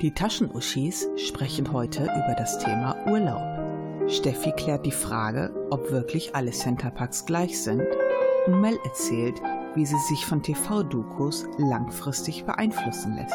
[0.00, 3.42] Die Taschenuschis sprechen heute über das Thema Urlaub.
[4.08, 7.84] Steffi klärt die Frage, ob wirklich alle Centerparks gleich sind
[8.46, 9.42] und Mel erzählt,
[9.74, 13.34] wie sie sich von TV-Dokus langfristig beeinflussen lässt.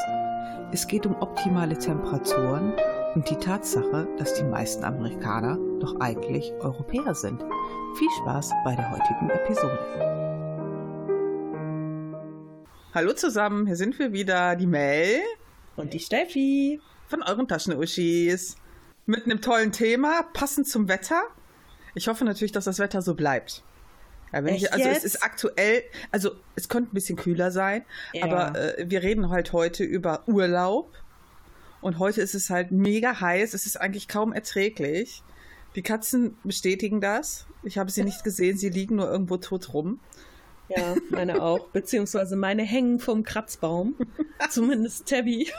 [0.71, 2.73] Es geht um optimale Temperaturen
[3.13, 7.43] und die Tatsache, dass die meisten Amerikaner doch eigentlich Europäer sind.
[7.95, 9.79] Viel Spaß bei der heutigen Episode.
[12.93, 15.21] Hallo zusammen, hier sind wir wieder, die Mel
[15.75, 18.55] und die Steffi von euren Taschenuschis.
[19.05, 21.23] Mit einem tollen Thema, passend zum Wetter.
[21.93, 23.63] Ich hoffe natürlich, dass das Wetter so bleibt.
[24.31, 24.97] Ja, ich, also jetzt?
[24.99, 28.23] es ist aktuell, also es könnte ein bisschen kühler sein, ja.
[28.23, 30.91] aber äh, wir reden halt heute über Urlaub.
[31.81, 33.53] Und heute ist es halt mega heiß.
[33.53, 35.21] Es ist eigentlich kaum erträglich.
[35.75, 37.45] Die Katzen bestätigen das.
[37.61, 39.99] Ich habe sie nicht gesehen, sie liegen nur irgendwo tot rum.
[40.75, 41.67] Ja, meine auch.
[41.69, 43.95] Beziehungsweise meine hängen vom Kratzbaum.
[44.49, 45.51] Zumindest Tabby.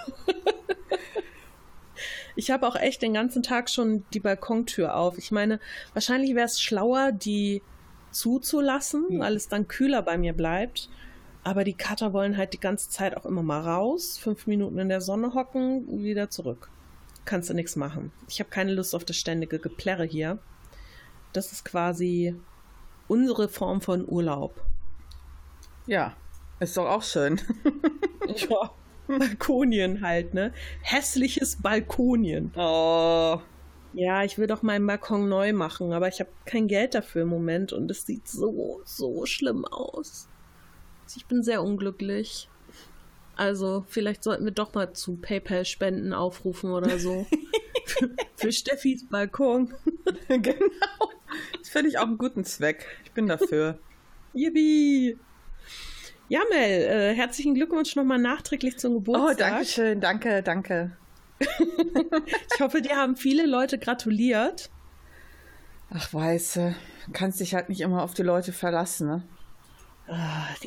[2.37, 5.18] ich habe auch echt den ganzen Tag schon die Balkontür auf.
[5.18, 5.60] Ich meine,
[5.92, 7.62] wahrscheinlich wäre es schlauer, die
[8.10, 9.18] zuzulassen, mhm.
[9.20, 10.88] weil es dann kühler bei mir bleibt.
[11.42, 14.88] Aber die Kater wollen halt die ganze Zeit auch immer mal raus, fünf Minuten in
[14.88, 16.70] der Sonne hocken, wieder zurück.
[17.26, 18.12] Kannst du nichts machen.
[18.29, 20.38] Ich habe keine Lust auf das ständige Geplärre hier.
[21.32, 22.35] Das ist quasi
[23.09, 24.65] unsere Form von Urlaub.
[25.87, 26.16] Ja,
[26.60, 27.40] ist doch auch schön.
[28.27, 28.71] ja,
[29.07, 30.52] Balkonien halt, ne?
[30.82, 32.52] Hässliches Balkonien.
[32.57, 33.41] Oh.
[33.93, 37.29] Ja, ich will doch meinen Balkon neu machen, aber ich habe kein Geld dafür im
[37.29, 40.29] Moment und es sieht so, so schlimm aus.
[41.16, 42.48] Ich bin sehr unglücklich.
[43.37, 47.26] Also, vielleicht sollten wir doch mal zu PayPal-Spenden aufrufen oder so.
[47.87, 49.74] für, für Steffis Balkon.
[50.29, 51.10] genau.
[51.59, 52.87] Das finde ich auch einen guten Zweck.
[53.04, 53.79] Ich bin dafür.
[54.35, 55.19] Yippie!
[56.28, 59.30] Ja, Mel, äh, herzlichen Glückwunsch nochmal nachträglich zum Geburtstag.
[59.30, 60.00] Oh, danke schön.
[60.00, 60.96] Danke, danke.
[61.38, 64.70] ich hoffe, dir haben viele Leute gratuliert.
[65.91, 66.74] Ach, weiße,
[67.12, 69.22] kannst dich halt nicht immer auf die Leute verlassen, ne?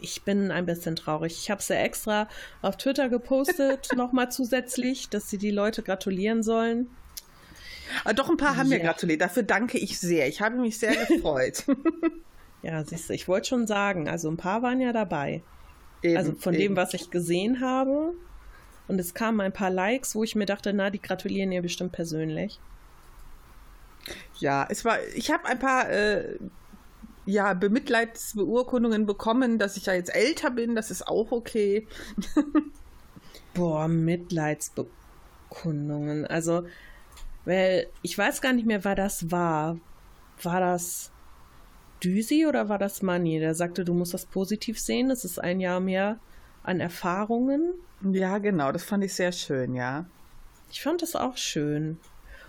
[0.01, 1.37] Ich bin ein bisschen traurig.
[1.39, 2.27] Ich habe es ja extra
[2.61, 6.89] auf Twitter gepostet, nochmal zusätzlich, dass sie die Leute gratulieren sollen.
[8.01, 8.77] Aber ah, doch ein paar haben ja.
[8.77, 9.21] mir gratuliert.
[9.21, 10.27] Dafür danke ich sehr.
[10.27, 11.65] Ich habe mich sehr gefreut.
[12.61, 15.41] Ja, siehst du, ich wollte schon sagen, also ein paar waren ja dabei.
[16.01, 16.61] Eben, also von eben.
[16.61, 18.13] dem, was ich gesehen habe,
[18.87, 21.91] und es kamen ein paar Likes, wo ich mir dachte, na, die gratulieren ihr bestimmt
[21.91, 22.59] persönlich.
[24.39, 26.37] Ja, es war, ich habe ein paar äh,
[27.25, 31.85] ja, Bemitleidsbeurkundungen bekommen, dass ich ja jetzt älter bin, das ist auch okay.
[33.53, 36.25] Boah, Mitleidsbekundungen.
[36.25, 36.63] Also,
[37.43, 39.77] weil ich weiß gar nicht mehr, wer das war.
[40.41, 41.11] War das
[42.03, 43.39] Düsi oder war das Manni?
[43.39, 46.19] Der sagte, du musst das positiv sehen, das ist ein Jahr mehr
[46.63, 47.73] an Erfahrungen.
[48.01, 50.05] Ja, genau, das fand ich sehr schön, ja.
[50.69, 51.97] Ich fand es auch schön.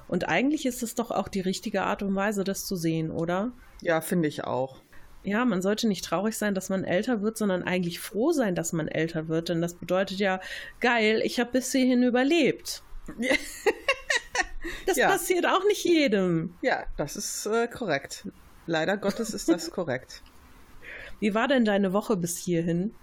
[0.09, 3.53] Und eigentlich ist es doch auch die richtige Art und Weise, das zu sehen, oder?
[3.81, 4.81] Ja, finde ich auch.
[5.23, 8.73] Ja, man sollte nicht traurig sein, dass man älter wird, sondern eigentlich froh sein, dass
[8.73, 9.51] man älter wird.
[9.51, 10.41] Denn das bedeutet ja,
[10.81, 12.83] geil, ich habe bis hierhin überlebt.
[14.87, 15.09] das ja.
[15.09, 16.55] passiert auch nicht jedem.
[16.63, 18.27] Ja, das ist äh, korrekt.
[18.69, 20.23] Leider Gottes ist das korrekt.
[21.21, 22.95] Wie war denn deine Woche bis hierhin?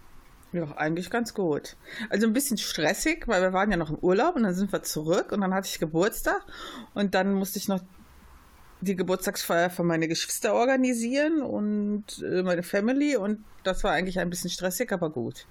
[0.54, 1.76] Ja, eigentlich ganz gut.
[2.10, 4.84] Also ein bisschen stressig, weil wir waren ja noch im Urlaub und dann sind wir
[4.84, 6.46] zurück und dann hatte ich Geburtstag
[6.94, 7.82] und dann musste ich noch
[8.80, 14.30] die Geburtstagsfeier für meine Geschwister organisieren und äh, meine Family und das war eigentlich ein
[14.30, 15.48] bisschen stressig, aber gut.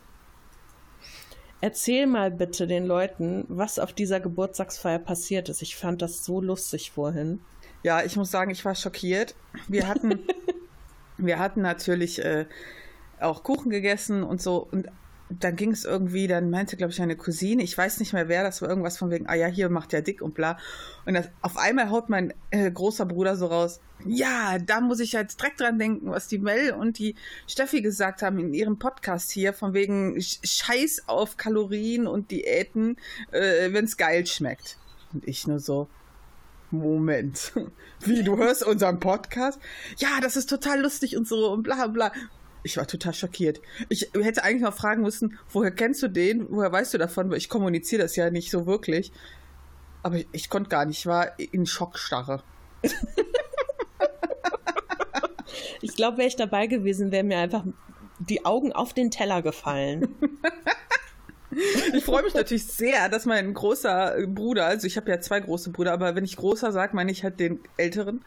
[1.60, 5.60] Erzähl mal bitte den Leuten, was auf dieser Geburtstagsfeier passiert ist.
[5.60, 7.41] Ich fand das so lustig vorhin.
[7.84, 9.34] Ja, ich muss sagen, ich war schockiert.
[9.69, 10.19] Wir hatten,
[11.19, 12.47] wir hatten natürlich äh,
[13.21, 14.67] auch Kuchen gegessen und so.
[14.71, 14.89] Und
[15.28, 18.43] dann ging es irgendwie, dann meinte, glaube ich, eine Cousine, ich weiß nicht mehr wer,
[18.43, 20.59] das war irgendwas von wegen, ah ja, hier macht ja dick und bla.
[21.05, 25.12] Und das, auf einmal haut mein äh, großer Bruder so raus, ja, da muss ich
[25.12, 29.31] jetzt direkt dran denken, was die Mel und die Steffi gesagt haben in ihrem Podcast
[29.31, 32.97] hier, von wegen Scheiß auf Kalorien und Diäten,
[33.31, 34.79] äh, wenn es geil schmeckt.
[35.12, 35.88] Und ich nur so,
[36.70, 37.52] Moment.
[38.00, 39.58] Wie, du hörst unseren Podcast?
[39.99, 42.12] Ja, das ist total lustig und so und bla bla.
[42.62, 43.61] Ich war total schockiert.
[43.90, 46.46] Ich hätte eigentlich mal fragen müssen, woher kennst du den?
[46.50, 47.31] Woher weißt du davon?
[47.31, 49.12] Weil ich kommuniziere das ja nicht so wirklich.
[50.02, 51.00] Aber ich, ich konnte gar nicht.
[51.00, 52.43] Ich war in Schockstarre.
[55.82, 57.64] ich glaube, wäre ich dabei gewesen, wären mir einfach
[58.19, 60.14] die Augen auf den Teller gefallen.
[61.93, 65.71] Ich freue mich natürlich sehr, dass mein großer Bruder, also ich habe ja zwei große
[65.71, 68.25] Brüder, aber wenn ich großer sage, meine ich halt den älteren.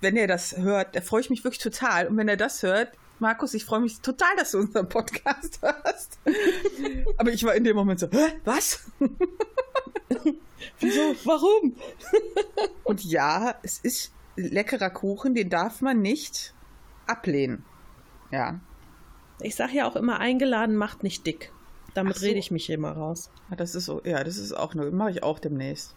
[0.00, 2.08] Wenn er das hört, da freue ich mich wirklich total.
[2.08, 2.90] Und wenn er das hört,
[3.20, 6.18] Markus, ich freue mich total, dass du unseren Podcast hörst.
[7.16, 8.90] Aber ich war in dem Moment so, Hä, was?
[10.80, 11.14] Wieso?
[11.24, 11.76] Warum?
[12.84, 16.54] Und ja, es ist leckerer Kuchen, den darf man nicht
[17.06, 17.64] ablehnen.
[18.30, 18.60] Ja.
[19.40, 21.52] Ich sage ja auch immer, eingeladen macht nicht dick.
[21.94, 22.26] Damit so.
[22.26, 23.30] rede ich mich immer raus.
[23.50, 25.94] Ja, Das ist so, ja, das ist auch nur, mache ich auch demnächst.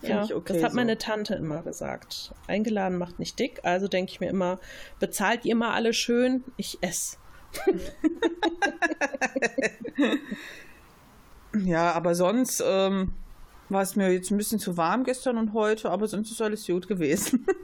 [0.00, 0.54] Finde Ja, ich okay.
[0.54, 0.76] das hat so.
[0.76, 2.34] meine Tante immer gesagt.
[2.46, 3.60] Eingeladen macht nicht dick.
[3.64, 4.58] Also denke ich mir immer,
[4.98, 7.16] bezahlt ihr mal alle schön, ich esse.
[11.64, 13.12] Ja, aber sonst ähm,
[13.68, 16.66] war es mir jetzt ein bisschen zu warm gestern und heute, aber sonst ist alles
[16.66, 17.46] gut gewesen.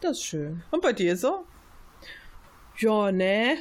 [0.00, 0.62] Das ist schön.
[0.70, 1.44] Und bei dir so?
[2.76, 3.56] Ja, ne.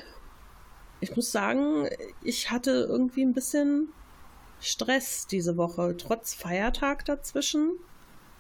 [0.99, 1.87] Ich muss sagen,
[2.23, 3.89] ich hatte irgendwie ein bisschen
[4.59, 7.73] Stress diese Woche, trotz Feiertag dazwischen,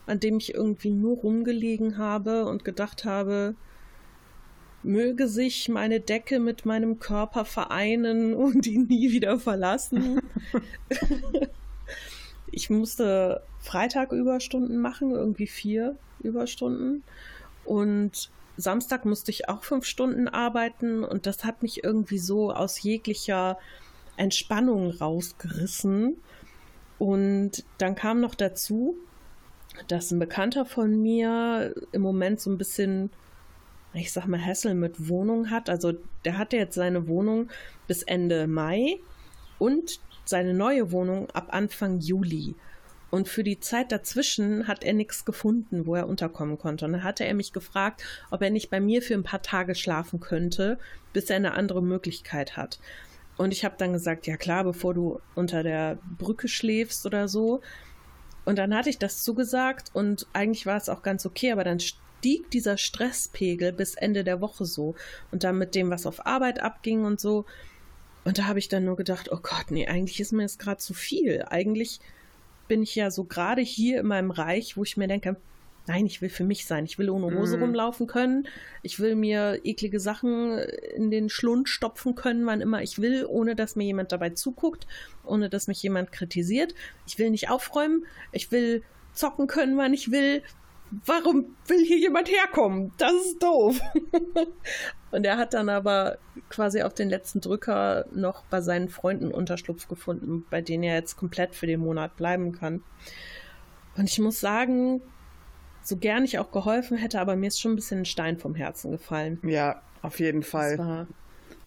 [0.07, 3.55] an dem ich irgendwie nur rumgelegen habe und gedacht habe,
[4.83, 10.21] möge sich meine Decke mit meinem Körper vereinen und ihn nie wieder verlassen.
[12.51, 17.03] ich musste Freitag Überstunden machen, irgendwie vier Überstunden.
[17.65, 22.81] Und Samstag musste ich auch fünf Stunden arbeiten und das hat mich irgendwie so aus
[22.81, 23.57] jeglicher
[24.17, 26.17] Entspannung rausgerissen.
[26.97, 28.97] Und dann kam noch dazu,
[29.87, 33.11] dass ein Bekannter von mir im Moment so ein bisschen,
[33.93, 35.69] ich sag mal, Hassel mit Wohnung hat.
[35.69, 35.93] Also
[36.25, 37.49] der hatte jetzt seine Wohnung
[37.87, 38.97] bis Ende Mai
[39.59, 42.55] und seine neue Wohnung ab Anfang Juli.
[43.09, 46.85] Und für die Zeit dazwischen hat er nichts gefunden, wo er unterkommen konnte.
[46.85, 49.75] Und dann hatte er mich gefragt, ob er nicht bei mir für ein paar Tage
[49.75, 50.77] schlafen könnte,
[51.13, 52.79] bis er eine andere Möglichkeit hat.
[53.37, 57.61] Und ich habe dann gesagt, ja klar, bevor du unter der Brücke schläfst oder so.
[58.45, 61.79] Und dann hatte ich das zugesagt und eigentlich war es auch ganz okay, aber dann
[61.79, 64.95] stieg dieser Stresspegel bis Ende der Woche so.
[65.31, 67.45] Und dann mit dem, was auf Arbeit abging und so.
[68.25, 70.77] Und da habe ich dann nur gedacht, oh Gott, nee, eigentlich ist mir das gerade
[70.77, 71.45] zu viel.
[71.47, 71.99] Eigentlich
[72.67, 75.35] bin ich ja so gerade hier in meinem Reich, wo ich mir denke,
[75.87, 76.83] nein, ich will für mich sein.
[76.85, 77.63] Ich will ohne Hose Mhm.
[77.63, 78.47] rumlaufen können.
[78.83, 80.57] Ich will mir eklige Sachen
[80.95, 84.85] in den Schlund stopfen können, wann immer ich will, ohne dass mir jemand dabei zuguckt,
[85.23, 86.75] ohne dass mich jemand kritisiert.
[87.05, 88.05] Ich will nicht aufräumen.
[88.33, 88.83] Ich will
[89.13, 90.43] zocken können, wann ich will.
[91.05, 92.91] Warum will hier jemand herkommen?
[92.97, 93.79] Das ist doof.
[95.11, 96.17] Und er hat dann aber
[96.49, 101.17] quasi auf den letzten Drücker noch bei seinen Freunden Unterschlupf gefunden, bei denen er jetzt
[101.17, 102.83] komplett für den Monat bleiben kann.
[103.95, 105.01] Und ich muss sagen,
[105.81, 108.55] so gern ich auch geholfen hätte, aber mir ist schon ein bisschen ein Stein vom
[108.55, 109.39] Herzen gefallen.
[109.43, 111.07] Ja, auf jeden Fall.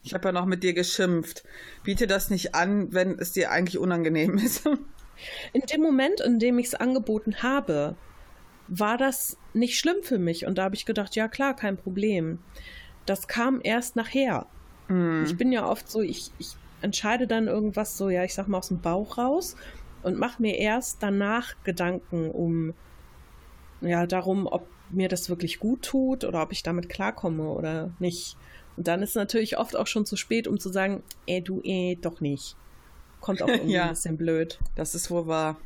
[0.03, 1.45] Ich habe ja noch mit dir geschimpft.
[1.83, 4.67] Biete das nicht an, wenn es dir eigentlich unangenehm ist.
[5.53, 7.97] in dem Moment, in dem ich es angeboten habe,
[8.71, 10.47] war das nicht schlimm für mich.
[10.47, 12.39] Und da habe ich gedacht, ja klar, kein Problem.
[13.05, 14.47] Das kam erst nachher.
[14.87, 15.25] Hm.
[15.25, 18.59] Ich bin ja oft so, ich, ich entscheide dann irgendwas so, ja, ich sag mal
[18.59, 19.57] aus dem Bauch raus
[20.03, 22.73] und mache mir erst danach Gedanken um,
[23.81, 28.37] ja, darum, ob mir das wirklich gut tut oder ob ich damit klarkomme oder nicht.
[28.77, 31.61] Und dann ist es natürlich oft auch schon zu spät, um zu sagen, eh, du,
[31.65, 32.57] eh, doch nicht.
[33.21, 33.85] Kommt auch irgendwie Ja.
[33.85, 34.59] ein bisschen blöd.
[34.77, 35.57] Das ist wohl wahr.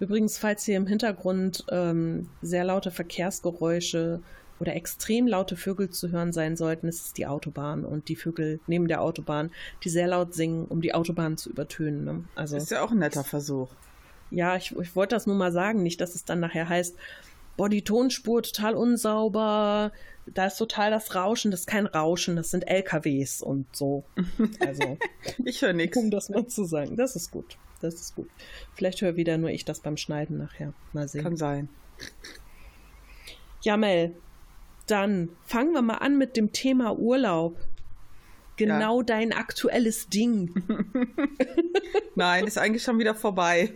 [0.00, 4.20] Übrigens, falls hier im Hintergrund ähm, sehr laute Verkehrsgeräusche
[4.60, 8.60] oder extrem laute Vögel zu hören sein sollten, ist es die Autobahn und die Vögel
[8.66, 9.50] neben der Autobahn,
[9.84, 12.04] die sehr laut singen, um die Autobahn zu übertönen.
[12.04, 12.24] Ne?
[12.34, 13.68] Also Ist ja auch ein netter Versuch.
[14.30, 16.96] ja, ich, ich wollte das nur mal sagen, nicht, dass es dann nachher heißt,
[17.56, 19.92] boah, die Tonspur total unsauber,
[20.26, 24.04] da ist total das Rauschen, das ist kein Rauschen, das sind LKWs und so.
[24.66, 24.96] Also,
[25.44, 25.96] Ich höre nichts.
[25.96, 27.56] um das mal zu sagen, das ist gut.
[27.80, 28.28] Das ist gut.
[28.74, 30.72] Vielleicht höre wieder nur ich das beim Schneiden nachher.
[30.92, 31.22] Mal sehen.
[31.22, 31.68] Kann sein.
[33.62, 34.14] Ja, Mel,
[34.86, 37.58] dann fangen wir mal an mit dem Thema Urlaub.
[38.56, 40.52] Genau dein aktuelles Ding.
[42.16, 43.72] Nein, ist eigentlich schon wieder vorbei.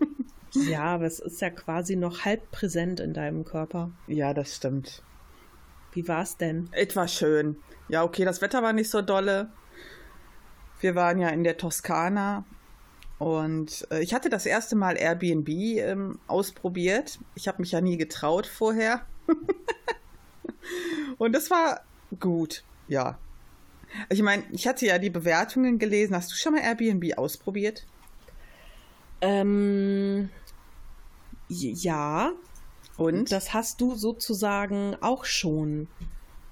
[0.52, 3.90] ja, aber es ist ja quasi noch halb präsent in deinem Körper.
[4.06, 5.02] Ja, das stimmt.
[5.92, 6.70] Wie war's denn?
[6.72, 7.56] Etwas schön.
[7.88, 9.50] Ja, okay, das Wetter war nicht so dolle.
[10.80, 12.46] Wir waren ja in der Toskana
[13.22, 17.20] und äh, ich hatte das erste Mal Airbnb ähm, ausprobiert.
[17.36, 19.06] Ich habe mich ja nie getraut vorher.
[21.18, 21.82] und das war
[22.18, 23.16] gut, ja.
[24.08, 26.16] Ich meine, ich hatte ja die Bewertungen gelesen.
[26.16, 27.86] Hast du schon mal Airbnb ausprobiert?
[29.20, 30.28] Ähm,
[31.46, 32.32] ja,
[32.96, 33.30] Und?
[33.30, 35.86] das hast du sozusagen auch schon.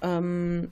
[0.02, 0.70] Ähm,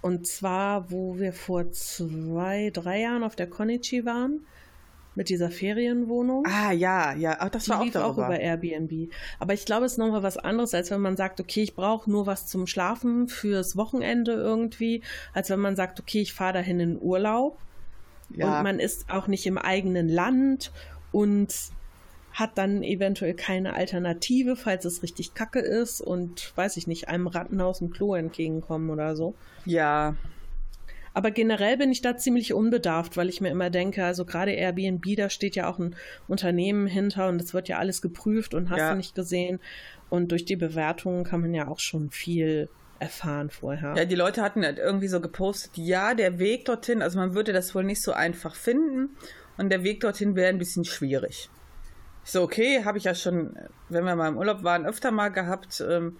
[0.00, 4.46] und zwar, wo wir vor zwei, drei Jahren auf der Konichi waren,
[5.18, 6.46] mit dieser Ferienwohnung.
[6.46, 7.38] Ah, ja, ja.
[7.40, 9.10] Ach, das Die war auch lief auch über Airbnb.
[9.40, 12.08] Aber ich glaube, es ist nochmal was anderes, als wenn man sagt, okay, ich brauche
[12.08, 15.02] nur was zum Schlafen fürs Wochenende irgendwie,
[15.34, 17.58] als wenn man sagt, okay, ich fahre dahin in Urlaub
[18.30, 18.58] ja.
[18.58, 20.70] und man ist auch nicht im eigenen Land
[21.10, 21.52] und
[22.38, 27.26] hat dann eventuell keine Alternative, falls es richtig kacke ist und weiß ich nicht, einem
[27.26, 29.34] Ratten aus dem Klo entgegenkommen oder so.
[29.64, 30.14] ja,
[31.14, 35.16] Aber generell bin ich da ziemlich unbedarft, weil ich mir immer denke, also gerade Airbnb,
[35.16, 35.96] da steht ja auch ein
[36.28, 38.90] Unternehmen hinter und es wird ja alles geprüft und hast Ja.
[38.92, 39.58] du nicht gesehen.
[40.10, 42.68] Und durch die Bewertungen kann man ja auch schon viel
[43.00, 43.94] erfahren vorher.
[43.96, 47.52] Ja, die Leute hatten halt irgendwie so gepostet, ja, der Weg dorthin, also man würde
[47.52, 49.16] das wohl nicht so einfach finden
[49.56, 51.48] und der Weg dorthin wäre ein bisschen schwierig.
[52.28, 53.56] So, okay, habe ich ja schon,
[53.88, 56.18] wenn wir mal im Urlaub waren, öfter mal gehabt, ähm,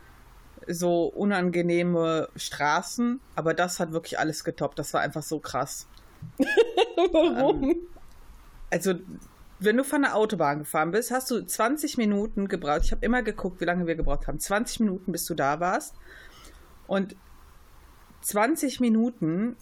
[0.67, 4.79] so unangenehme Straßen, aber das hat wirklich alles getoppt.
[4.79, 5.87] Das war einfach so krass.
[7.13, 7.77] Warum?
[8.71, 8.95] Also,
[9.59, 12.85] wenn du von der Autobahn gefahren bist, hast du 20 Minuten gebraucht.
[12.85, 14.39] Ich habe immer geguckt, wie lange wir gebraucht haben.
[14.39, 15.95] 20 Minuten, bis du da warst.
[16.87, 17.17] Und
[18.23, 19.57] 20 Minuten,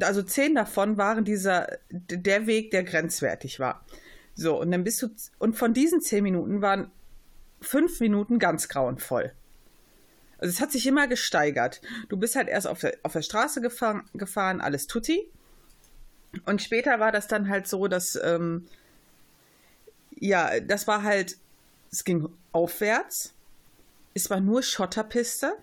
[0.00, 3.84] also 10 davon waren dieser, der Weg, der grenzwertig war.
[4.34, 5.08] So, und dann bist du,
[5.38, 6.90] und von diesen 10 Minuten waren
[7.60, 9.32] 5 Minuten ganz grauenvoll.
[10.38, 11.80] Also es hat sich immer gesteigert.
[12.08, 15.30] Du bist halt erst auf der, auf der Straße gefahren, gefahren, alles tutti.
[16.46, 18.66] Und später war das dann halt so, dass, ähm,
[20.18, 21.36] ja, das war halt,
[21.92, 23.34] es ging aufwärts.
[24.14, 25.56] Es war nur Schotterpiste.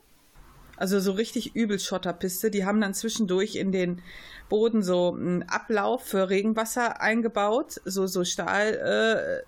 [0.80, 2.50] Also so richtig übel Schotterpiste.
[2.50, 4.02] Die haben dann zwischendurch in den
[4.48, 7.82] Boden so einen Ablauf für Regenwasser eingebaut.
[7.84, 9.44] So, so Stahlstreben.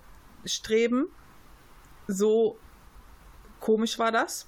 [1.06, 1.08] Äh,
[2.08, 2.58] so
[3.62, 4.46] komisch war das.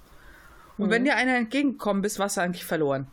[0.78, 3.08] Und wenn dir einer entgegengekommen bist, warst du eigentlich verloren.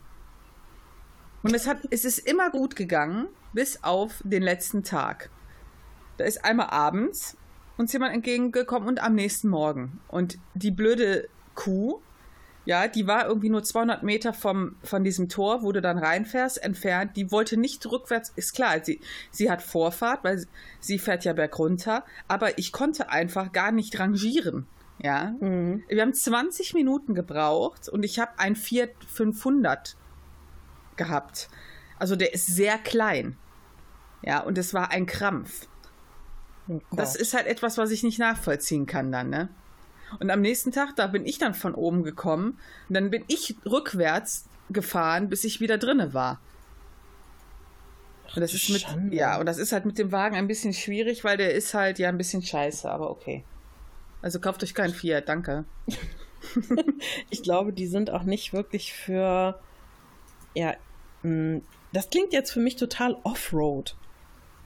[1.45, 5.31] Und es, hat, es ist immer gut gegangen, bis auf den letzten Tag.
[6.17, 7.37] Da ist einmal abends
[7.77, 10.01] uns jemand entgegengekommen und am nächsten Morgen.
[10.09, 12.01] Und die blöde Kuh,
[12.67, 16.63] ja, die war irgendwie nur 200 Meter vom, von diesem Tor, wo du dann reinfährst,
[16.63, 17.17] entfernt.
[17.17, 19.01] Die wollte nicht rückwärts, ist klar, sie,
[19.31, 20.47] sie hat Vorfahrt, weil
[20.79, 22.05] sie fährt ja bergunter.
[22.29, 24.67] Aber ich konnte einfach gar nicht rangieren.
[25.03, 25.83] Ja, Mhm.
[25.89, 29.97] wir haben 20 Minuten gebraucht und ich habe ein Fiat 500
[30.97, 31.49] gehabt.
[31.99, 33.37] Also der ist sehr klein.
[34.23, 35.67] Ja, und es war ein Krampf.
[36.69, 39.49] Oh Das ist halt etwas, was ich nicht nachvollziehen kann dann, ne?
[40.19, 43.57] Und am nächsten Tag, da bin ich dann von oben gekommen und dann bin ich
[43.65, 46.41] rückwärts gefahren, bis ich wieder drinne war.
[48.35, 49.17] Und das ist mit, Schande.
[49.17, 51.99] ja, und das ist halt mit dem Wagen ein bisschen schwierig, weil der ist halt
[51.99, 53.45] ja ein bisschen scheiße, aber okay.
[54.23, 55.65] Also kauft euch keinen Fiat, danke.
[57.29, 59.61] Ich glaube, die sind auch nicht wirklich für.
[60.55, 60.75] Ja,
[61.23, 61.61] mh,
[61.93, 63.95] das klingt jetzt für mich total Offroad.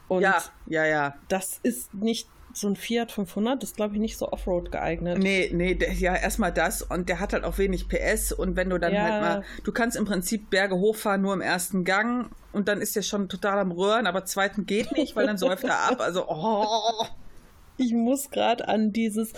[0.07, 1.15] Und ja, ja, ja.
[1.27, 5.19] das ist nicht so ein Fiat 500, das ist, glaube ich, nicht so Offroad geeignet.
[5.19, 8.71] Nee, nee, der, ja, erstmal das und der hat halt auch wenig PS und wenn
[8.71, 9.03] du dann Ja.
[9.03, 12.97] halt mal, du kannst im Prinzip Berge hochfahren nur im ersten Gang und dann ist
[12.97, 16.01] der schon total am Röhren, aber zweiten geht nicht, weil dann säuft er ab.
[16.01, 17.05] Also, oh.
[17.77, 19.33] Ich muss gerade an dieses,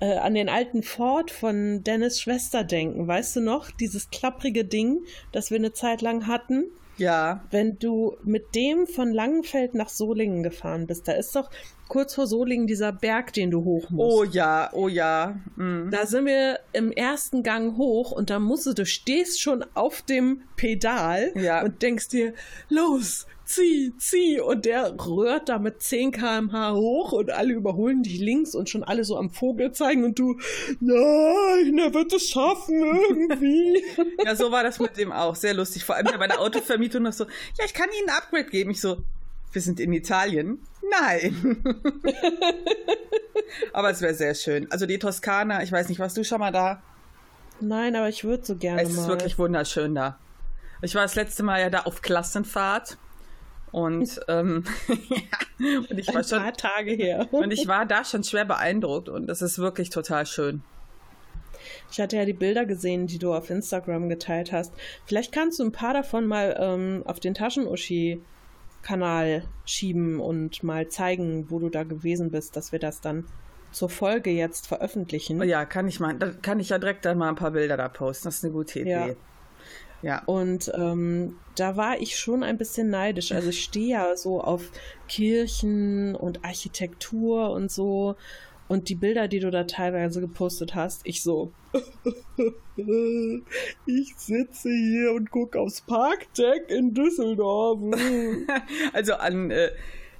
[0.00, 3.06] äh, an den alten Ford von Dennis Schwester denken.
[3.06, 3.70] Weißt du noch?
[3.70, 6.64] Dieses klapprige Ding, das wir eine Zeit lang hatten.
[6.96, 11.48] Ja, Wenn du mit dem von Langenfeld nach Solingen gefahren bist, da ist doch
[11.90, 14.16] kurz vor Solingen dieser Berg, den du hoch musst.
[14.16, 15.38] oh ja, oh ja.
[15.56, 15.90] Mm.
[15.90, 20.00] Da sind wir im ersten Gang hoch und da musst du, du stehst schon auf
[20.00, 21.62] dem Pedal Ja.
[21.62, 22.32] und denkst dir,
[22.68, 24.40] los, zieh, zieh.
[24.40, 28.84] Und der rührt da mit 10 km/h hoch und alle überholen dich links und schon
[28.84, 30.38] alle so am Vogel zeigen und du,
[30.78, 33.82] nein, er wird es schaffen irgendwie.
[34.24, 35.34] Ja, so war das mit dem auch.
[35.34, 35.84] Sehr lustig.
[35.84, 38.70] Vor allem bei der Autovermietung noch so, ja, ich kann Ihnen ein Upgrade geben.
[38.70, 38.98] Ich so,
[39.52, 40.58] wir sind in Italien.
[41.00, 41.62] Nein.
[43.72, 44.70] Aber es wäre sehr schön.
[44.70, 46.82] Also die Toskana, ich weiß nicht, warst du schon mal da?
[47.62, 49.08] nein, aber ich würde so gerne Es ist mal.
[49.08, 50.18] wirklich wunderschön da.
[50.80, 52.96] Ich war das letzte Mal ja da auf Klassenfahrt
[53.70, 57.28] und, ähm, ja, und ich war ein schon paar Tage her.
[57.32, 60.62] und ich war da schon schwer beeindruckt und das ist wirklich total schön.
[61.92, 64.72] Ich hatte ja die Bilder gesehen, die du auf Instagram geteilt hast.
[65.04, 67.34] Vielleicht kannst du ein paar davon mal ähm, auf den
[68.82, 73.26] Taschenuschi-Kanal schieben und mal zeigen, wo du da gewesen bist, dass wir das dann
[73.72, 75.42] zur Folge jetzt veröffentlichen.
[75.42, 77.88] Ja, kann ich mal, da kann ich ja direkt dann mal ein paar Bilder da
[77.88, 78.28] posten.
[78.28, 78.90] Das ist eine gute Idee.
[78.90, 79.14] Ja.
[80.02, 80.22] Ja.
[80.24, 83.32] Und ähm, da war ich schon ein bisschen neidisch.
[83.32, 84.70] Also ich stehe ja so auf
[85.08, 88.16] Kirchen und Architektur und so.
[88.70, 91.52] Und die Bilder, die du da teilweise gepostet hast, ich so.
[93.86, 97.80] ich sitze hier und gucke aufs Parkdeck in Düsseldorf.
[98.92, 99.72] Also an, äh,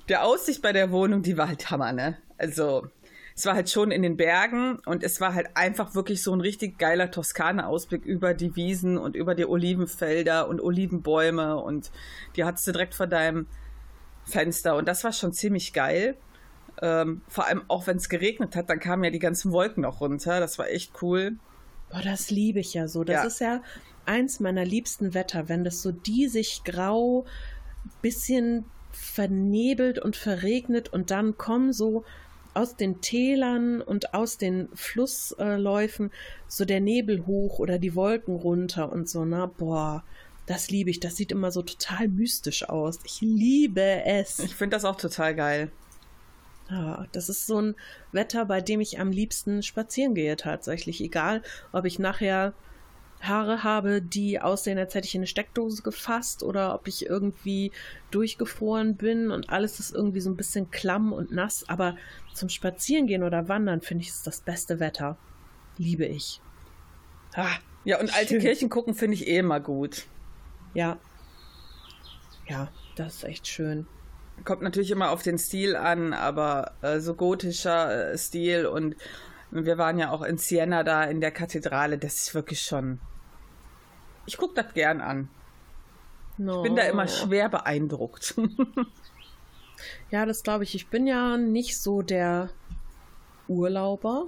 [0.08, 2.18] der Aussicht bei der Wohnung, die war halt Hammer, ne?
[2.38, 2.88] Also,
[3.36, 6.40] es war halt schon in den Bergen und es war halt einfach wirklich so ein
[6.40, 11.92] richtig geiler Toskana-Ausblick über die Wiesen und über die Olivenfelder und Olivenbäume und
[12.34, 13.46] die hattest du direkt vor deinem
[14.24, 16.16] Fenster und das war schon ziemlich geil.
[16.82, 20.00] Ähm, vor allem auch wenn es geregnet hat, dann kamen ja die ganzen Wolken noch
[20.00, 20.40] runter.
[20.40, 21.36] Das war echt cool.
[21.90, 23.04] Boah, das liebe ich ja so.
[23.04, 23.24] Das Ja.
[23.24, 23.62] ist ja
[24.06, 27.26] eins meiner liebsten Wetter, wenn das so diesig grau,
[28.02, 32.04] bisschen vernebelt und verregnet und dann kommen so
[32.54, 36.10] aus den Tälern und aus den Flussläufen
[36.48, 40.02] so der Nebel hoch oder die Wolken runter und so, na, boah,
[40.46, 40.98] das liebe ich.
[40.98, 42.98] Das sieht immer so total mystisch aus.
[43.04, 44.40] Ich liebe es.
[44.40, 45.70] Ich finde das auch total geil.
[46.70, 47.74] Ja, das ist so ein
[48.12, 51.00] Wetter, bei dem ich am liebsten spazieren gehe, tatsächlich.
[51.00, 52.54] Egal, ob ich nachher
[53.20, 57.72] Haare habe, die aussehen, als hätte ich in eine Steckdose gefasst oder ob ich irgendwie
[58.10, 61.68] durchgefroren bin und alles ist irgendwie so ein bisschen klamm und nass.
[61.68, 61.96] Aber
[62.32, 65.18] zum Spazierengehen oder Wandern finde ich es das beste Wetter.
[65.76, 66.40] Liebe ich.
[67.34, 68.40] Ah, Ja, und alte Schön.
[68.40, 70.06] Kirchen gucken finde ich eh immer gut.
[70.74, 70.98] ja.
[72.46, 73.86] Ja, das ist echt schön.
[74.44, 78.96] Kommt natürlich immer auf den Stil an, aber äh, so gotischer äh, Stil und
[79.50, 83.00] wir waren ja auch in Siena da in der Kathedrale, das ist wirklich schon.
[84.26, 85.28] Ich gucke das gern an.
[86.38, 86.58] No.
[86.58, 88.34] Ich bin da immer schwer beeindruckt.
[90.10, 90.74] Ja, das glaube ich.
[90.74, 92.50] Ich bin ja nicht so der
[93.48, 94.26] Urlauber.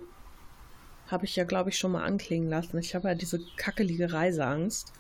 [1.09, 2.78] Habe ich ja, glaube ich, schon mal anklingen lassen.
[2.78, 4.92] Ich habe ja diese kackelige Reiseangst.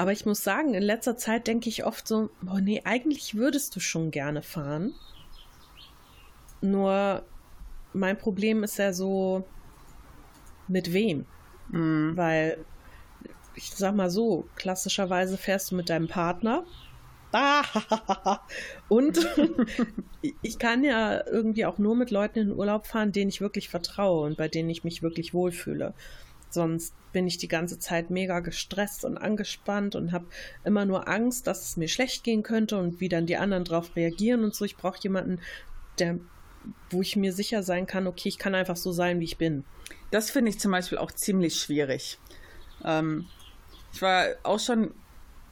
[0.00, 3.76] Aber ich muss sagen, in letzter Zeit denke ich oft so, boah, nee, eigentlich würdest
[3.76, 4.94] du schon gerne fahren.
[6.62, 7.22] Nur
[7.92, 9.44] mein Problem ist ja so,
[10.68, 11.26] mit wem?
[11.68, 12.16] Mhm.
[12.16, 12.64] Weil,
[13.54, 16.64] ich sag mal so, klassischerweise fährst du mit deinem Partner.
[17.32, 17.62] Ah,
[18.88, 19.18] und
[20.40, 23.68] ich kann ja irgendwie auch nur mit Leuten in den Urlaub fahren, denen ich wirklich
[23.68, 25.92] vertraue und bei denen ich mich wirklich wohlfühle.
[26.50, 30.26] Sonst bin ich die ganze Zeit mega gestresst und angespannt und habe
[30.64, 33.96] immer nur Angst, dass es mir schlecht gehen könnte und wie dann die anderen drauf
[33.96, 34.64] reagieren und so.
[34.64, 35.40] Ich brauche jemanden,
[35.98, 36.18] der,
[36.90, 39.64] wo ich mir sicher sein kann, okay, ich kann einfach so sein, wie ich bin.
[40.10, 42.18] Das finde ich zum Beispiel auch ziemlich schwierig.
[42.84, 43.26] Ähm,
[43.92, 44.94] ich war auch schon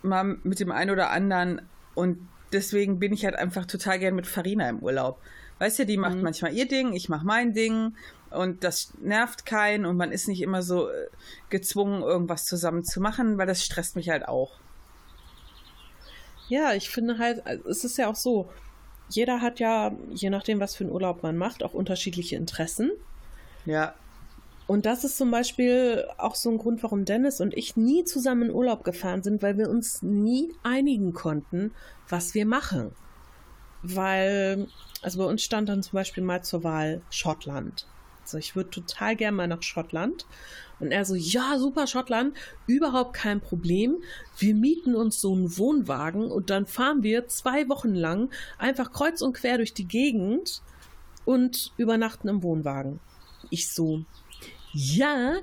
[0.03, 1.63] mal mit dem einen oder anderen
[1.95, 5.21] und deswegen bin ich halt einfach total gern mit Farina im Urlaub.
[5.59, 7.95] Weißt du, die macht manchmal ihr Ding, ich mache mein Ding
[8.31, 11.09] und das nervt keinen und man ist nicht immer so äh,
[11.51, 14.53] gezwungen, irgendwas zusammen zu machen, weil das stresst mich halt auch.
[16.49, 18.51] Ja, ich finde halt, also es ist ja auch so,
[19.11, 22.91] jeder hat ja, je nachdem, was für einen Urlaub man macht, auch unterschiedliche Interessen.
[23.65, 23.95] Ja,
[24.67, 28.51] Und das ist zum Beispiel auch so ein Grund, warum Dennis und ich nie zusammen
[28.51, 31.73] in Urlaub gefahren sind, weil wir uns nie einigen konnten,
[32.09, 32.93] was wir machen.
[33.83, 34.69] Weil,
[35.03, 37.87] also bei uns stand dann zum Beispiel mal zur Wahl Schottland.
[38.35, 40.27] Also ich würde total gerne mal nach Schottland.
[40.81, 42.37] Und er so, ja, super Schottland,
[42.67, 43.97] überhaupt kein Problem.
[44.37, 49.23] Wir mieten uns so einen Wohnwagen und dann fahren wir zwei Wochen lang einfach kreuz
[49.23, 50.63] und quer durch die Gegend
[51.25, 53.01] und übernachten im Wohnwagen.
[53.51, 54.05] Ich so,
[54.73, 55.39] ja,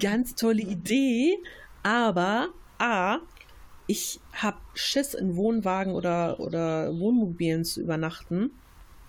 [0.00, 1.38] ganz tolle Idee,
[1.82, 3.18] aber A,
[3.86, 8.50] ich habe Schiss in Wohnwagen oder, oder Wohnmobilen zu übernachten,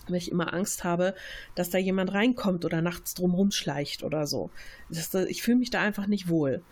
[0.09, 1.15] weil ich immer Angst habe,
[1.55, 4.49] dass da jemand reinkommt oder nachts drum rumschleicht oder so.
[4.89, 6.63] Das, ich fühle mich da einfach nicht wohl.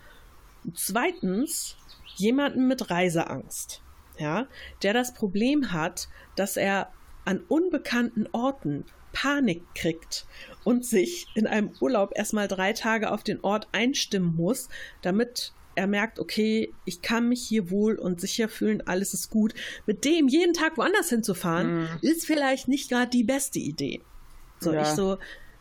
[0.64, 1.78] Und zweitens,
[2.16, 3.82] jemanden mit Reiseangst,
[4.18, 4.48] ja,
[4.82, 6.92] der das Problem hat, dass er
[7.26, 10.26] an unbekannten Orten Panik kriegt
[10.64, 14.70] und sich in einem Urlaub erstmal drei Tage auf den Ort einstimmen muss,
[15.02, 19.54] damit er merkt, okay, ich kann mich hier wohl und sicher fühlen, alles ist gut.
[19.86, 24.02] Mit dem jeden Tag woanders hinzufahren, ist vielleicht nicht gerade die beste Idee.
[24.60, 24.82] So, Ja.
[24.82, 25.18] ich so,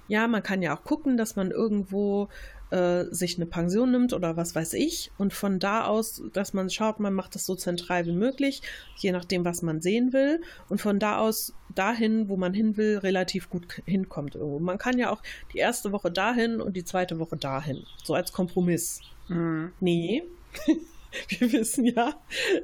[0.08, 2.28] ja, man kann ja auch gucken, dass man irgendwo
[2.72, 6.70] äh, sich eine Pension nimmt oder was weiß ich und von da aus, dass man
[6.70, 8.62] schaut, man macht das so zentral wie möglich,
[8.96, 12.98] je nachdem, was man sehen will und von da aus dahin, wo man hin will,
[12.98, 14.58] relativ gut hinkommt irgendwo.
[14.58, 18.32] Man kann ja auch die erste Woche dahin und die zweite Woche dahin, so als
[18.32, 19.00] Kompromiss.
[19.28, 19.72] Mhm.
[19.80, 20.24] Nee.
[21.28, 22.14] Wir wissen ja,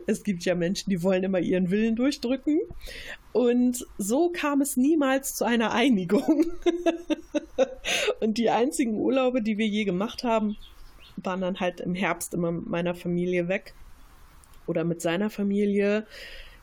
[0.07, 2.61] es gibt ja Menschen, die wollen immer ihren Willen durchdrücken.
[3.33, 6.47] Und so kam es niemals zu einer Einigung.
[8.21, 10.57] Und die einzigen Urlaube, die wir je gemacht haben,
[11.17, 13.75] waren dann halt im Herbst immer mit meiner Familie weg.
[14.67, 16.07] Oder mit seiner Familie.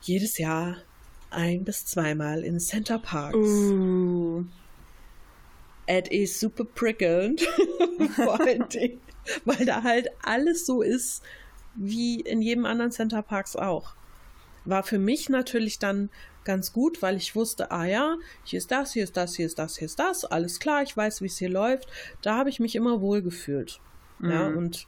[0.02, 0.78] Jedes Jahr
[1.30, 3.38] ein bis zweimal in Center Parks.
[3.38, 4.46] Uh.
[5.88, 7.42] Es ist super prickelnd.
[8.16, 9.00] Vor allen Dingen,
[9.44, 11.22] weil da halt alles so ist,
[11.76, 13.96] wie in jedem anderen Center Parks auch.
[14.66, 16.10] War für mich natürlich dann
[16.44, 19.60] ganz gut, weil ich wusste, ah ja, hier ist das, hier ist das, hier ist
[19.60, 21.88] das, hier ist das, alles klar, ich weiß, wie es hier läuft.
[22.22, 23.80] Da habe ich mich immer wohl gefühlt.
[24.20, 24.30] Mhm.
[24.32, 24.88] Ja, und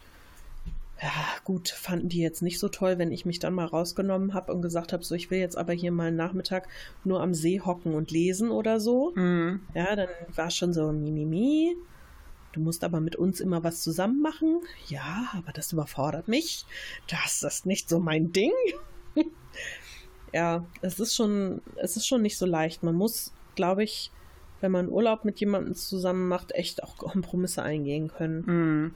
[1.02, 1.12] ja,
[1.44, 4.62] gut, fanden die jetzt nicht so toll, wenn ich mich dann mal rausgenommen habe und
[4.62, 6.68] gesagt habe, so, ich will jetzt aber hier mal einen Nachmittag
[7.04, 9.12] nur am See hocken und lesen oder so.
[9.16, 9.62] Mhm.
[9.76, 11.76] Ja, dann war schon so Mimimi.
[12.54, 14.62] Du musst aber mit uns immer was zusammen machen.
[14.88, 16.66] Ja, aber das überfordert mich.
[17.08, 18.52] Das ist nicht so mein Ding.
[20.34, 22.84] ja, es ist schon, es ist schon nicht so leicht.
[22.84, 24.12] Man muss, glaube ich,
[24.62, 28.44] wenn man Urlaub mit jemandem zusammen macht, echt auch Kompromisse eingehen können.
[28.46, 28.96] Mhm.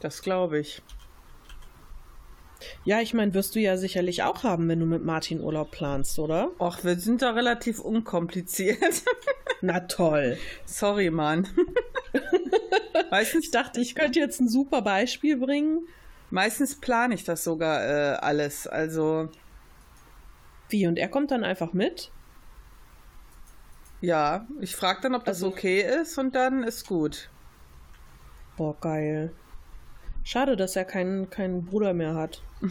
[0.00, 0.82] Das glaube ich.
[2.84, 6.18] Ja, ich meine, wirst du ja sicherlich auch haben, wenn du mit Martin Urlaub planst,
[6.18, 6.50] oder?
[6.58, 9.02] Ach, wir sind da relativ unkompliziert.
[9.60, 10.38] Na toll.
[10.64, 11.46] Sorry, Mann.
[13.10, 15.86] Meistens ich dachte, ich könnte jetzt ein super Beispiel bringen.
[16.30, 18.66] Meistens plane ich das sogar äh, alles.
[18.66, 19.28] Also.
[20.68, 20.86] Wie?
[20.86, 22.10] Und er kommt dann einfach mit?
[24.00, 27.30] Ja, ich frage dann, ob das also, okay ist und dann ist gut.
[28.56, 29.32] Boah, geil.
[30.22, 32.42] Schade, dass er keinen, keinen Bruder mehr hat.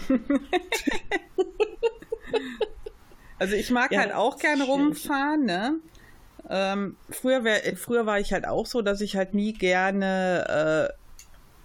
[3.40, 5.80] also ich mag ja, halt auch gerne rumfahren, ne?
[6.50, 10.92] Ähm, früher, wär, früher war ich halt auch so, dass ich halt nie gerne,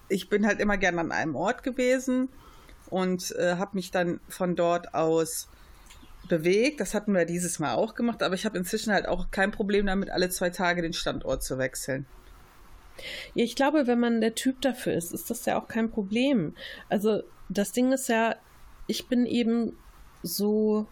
[0.09, 2.29] äh, ich bin halt immer gerne an einem Ort gewesen
[2.91, 5.49] und äh, habe mich dann von dort aus
[6.29, 6.81] bewegt.
[6.81, 9.87] Das hatten wir dieses Mal auch gemacht, aber ich habe inzwischen halt auch kein Problem
[9.87, 12.07] damit, alle zwei Tage den Standort zu wechseln.
[13.35, 16.55] Ja, ich glaube, wenn man der Typ dafür ist, ist das ja auch kein Problem.
[16.89, 18.37] Also das Ding ist ja,
[18.87, 19.77] ich bin eben
[20.23, 20.87] so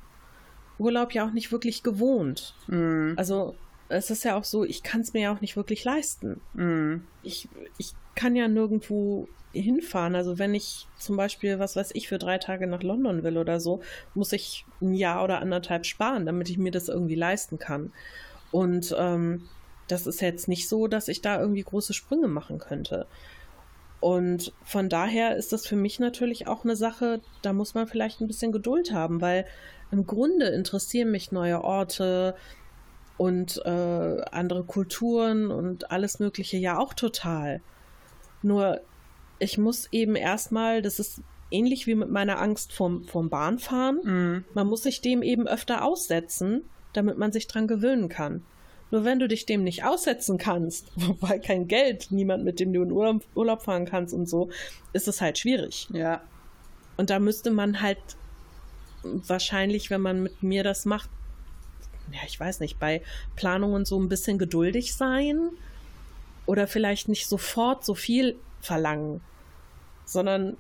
[0.78, 2.54] Urlaub ja auch nicht wirklich gewohnt.
[2.66, 3.12] Mm.
[3.16, 3.54] Also
[3.90, 6.40] es ist ja auch so, ich kann es mir ja auch nicht wirklich leisten.
[6.54, 7.02] Mm.
[7.22, 10.14] Ich, ich kann ja nirgendwo hinfahren.
[10.14, 13.58] Also wenn ich zum Beispiel, was weiß ich, für drei Tage nach London will oder
[13.60, 13.80] so,
[14.14, 17.92] muss ich ein Jahr oder anderthalb sparen, damit ich mir das irgendwie leisten kann.
[18.52, 19.48] Und ähm,
[19.88, 23.06] das ist jetzt nicht so, dass ich da irgendwie große Sprünge machen könnte.
[23.98, 28.20] Und von daher ist das für mich natürlich auch eine Sache, da muss man vielleicht
[28.20, 29.46] ein bisschen Geduld haben, weil
[29.90, 32.34] im Grunde interessieren mich neue Orte
[33.20, 37.60] und äh, andere Kulturen und alles Mögliche ja auch total.
[38.40, 38.80] Nur
[39.38, 44.44] ich muss eben erstmal, das ist ähnlich wie mit meiner Angst vorm, vorm Bahnfahren, mhm.
[44.54, 46.62] man muss sich dem eben öfter aussetzen,
[46.94, 48.42] damit man sich dran gewöhnen kann.
[48.90, 52.82] Nur wenn du dich dem nicht aussetzen kannst, weil kein Geld, niemand, mit dem du
[52.82, 54.48] in Urlaub, Urlaub fahren kannst und so,
[54.94, 55.88] ist es halt schwierig.
[55.92, 56.22] Ja.
[56.96, 57.98] Und da müsste man halt
[59.02, 61.10] wahrscheinlich, wenn man mit mir das macht,
[62.12, 63.02] ja, ich weiß nicht, bei
[63.36, 65.50] Planungen so ein bisschen geduldig sein
[66.46, 69.20] oder vielleicht nicht sofort so viel verlangen,
[70.04, 70.56] sondern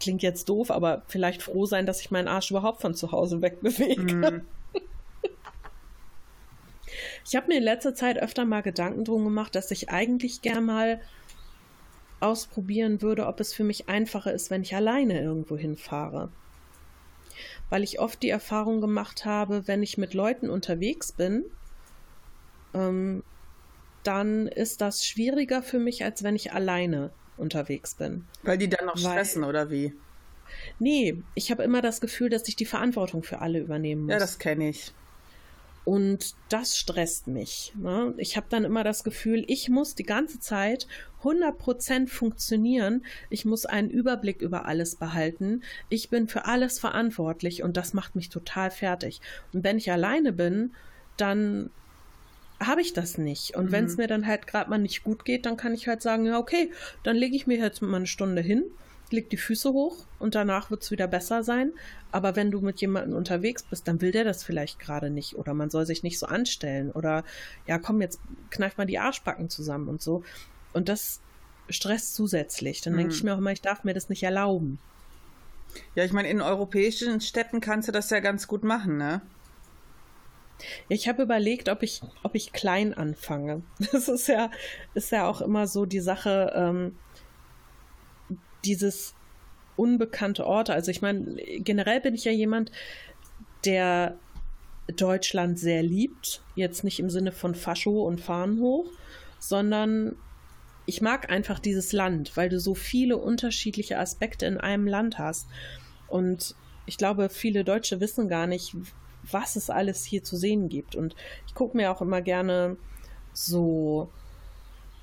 [0.00, 3.42] klingt jetzt doof, aber vielleicht froh sein, dass ich meinen Arsch überhaupt von zu Hause
[3.42, 4.14] wegbewege.
[4.14, 4.40] Mhm.
[7.24, 10.64] Ich habe mir in letzter Zeit öfter mal Gedanken drum gemacht, dass ich eigentlich gern
[10.64, 11.00] mal
[12.20, 16.30] ausprobieren würde, ob es für mich einfacher ist, wenn ich alleine irgendwo hinfahre.
[17.72, 21.42] Weil ich oft die Erfahrung gemacht habe, wenn ich mit Leuten unterwegs bin,
[22.74, 23.22] ähm,
[24.02, 28.26] dann ist das schwieriger für mich, als wenn ich alleine unterwegs bin.
[28.42, 29.94] Weil die dann noch stressen, Weil, oder wie?
[30.80, 34.12] Nee, ich habe immer das Gefühl, dass ich die Verantwortung für alle übernehmen muss.
[34.12, 34.92] Ja, das kenne ich.
[35.84, 37.72] Und das stresst mich.
[37.76, 38.14] Ne?
[38.16, 40.86] Ich habe dann immer das Gefühl, ich muss die ganze Zeit
[41.24, 43.04] 100% funktionieren.
[43.30, 45.62] Ich muss einen Überblick über alles behalten.
[45.88, 49.20] Ich bin für alles verantwortlich und das macht mich total fertig.
[49.52, 50.72] Und wenn ich alleine bin,
[51.16, 51.70] dann
[52.60, 53.56] habe ich das nicht.
[53.56, 53.72] Und mhm.
[53.72, 56.26] wenn es mir dann halt gerade mal nicht gut geht, dann kann ich halt sagen,
[56.26, 56.70] ja, okay,
[57.02, 58.64] dann lege ich mir jetzt mal eine Stunde hin
[59.12, 61.72] leg die Füße hoch und danach wird es wieder besser sein.
[62.10, 65.54] Aber wenn du mit jemandem unterwegs bist, dann will der das vielleicht gerade nicht oder
[65.54, 67.24] man soll sich nicht so anstellen oder
[67.66, 68.20] ja, komm, jetzt
[68.50, 70.24] kneift mal die Arschbacken zusammen und so.
[70.72, 71.20] Und das
[71.68, 72.80] stresst zusätzlich.
[72.80, 72.98] Dann mhm.
[72.98, 74.78] denke ich mir auch immer, ich darf mir das nicht erlauben.
[75.94, 79.22] Ja, ich meine, in europäischen Städten kannst du das ja ganz gut machen, ne?
[80.88, 83.62] Ich habe überlegt, ob ich, ob ich klein anfange.
[83.92, 84.50] Das ist ja,
[84.94, 86.96] ist ja auch immer so die Sache, ähm,
[88.64, 89.14] dieses
[89.76, 90.72] unbekannte Orte.
[90.74, 92.70] Also ich meine, generell bin ich ja jemand,
[93.64, 94.16] der
[94.96, 96.42] Deutschland sehr liebt.
[96.54, 98.86] Jetzt nicht im Sinne von Fascho und Fahren hoch,
[99.38, 100.16] sondern
[100.86, 105.46] ich mag einfach dieses Land, weil du so viele unterschiedliche Aspekte in einem Land hast.
[106.08, 108.76] Und ich glaube, viele Deutsche wissen gar nicht,
[109.22, 110.96] was es alles hier zu sehen gibt.
[110.96, 111.14] Und
[111.46, 112.76] ich gucke mir auch immer gerne
[113.32, 114.10] so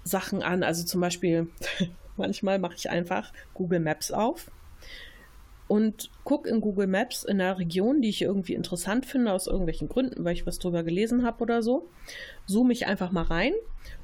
[0.04, 0.64] Sachen an.
[0.64, 1.48] Also zum Beispiel
[2.20, 4.52] Manchmal mache ich einfach Google Maps auf,
[5.70, 9.88] und gucke in Google Maps in der Region, die ich irgendwie interessant finde, aus irgendwelchen
[9.88, 11.88] Gründen, weil ich was drüber gelesen habe oder so,
[12.48, 13.54] zoome ich einfach mal rein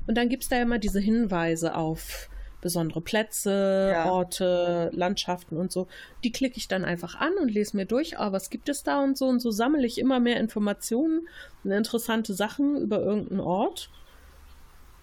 [0.06, 2.30] und dann gibt es da immer diese Hinweise auf
[2.62, 4.12] besondere Plätze, Ja.
[4.12, 5.88] Orte, Landschaften und so.
[6.24, 9.04] Die klicke ich dann einfach an und lese mir durch, ah, was gibt es da
[9.04, 11.28] und so und so sammle ich immer mehr Informationen
[11.64, 13.90] und interessante Sachen über irgendeinen Ort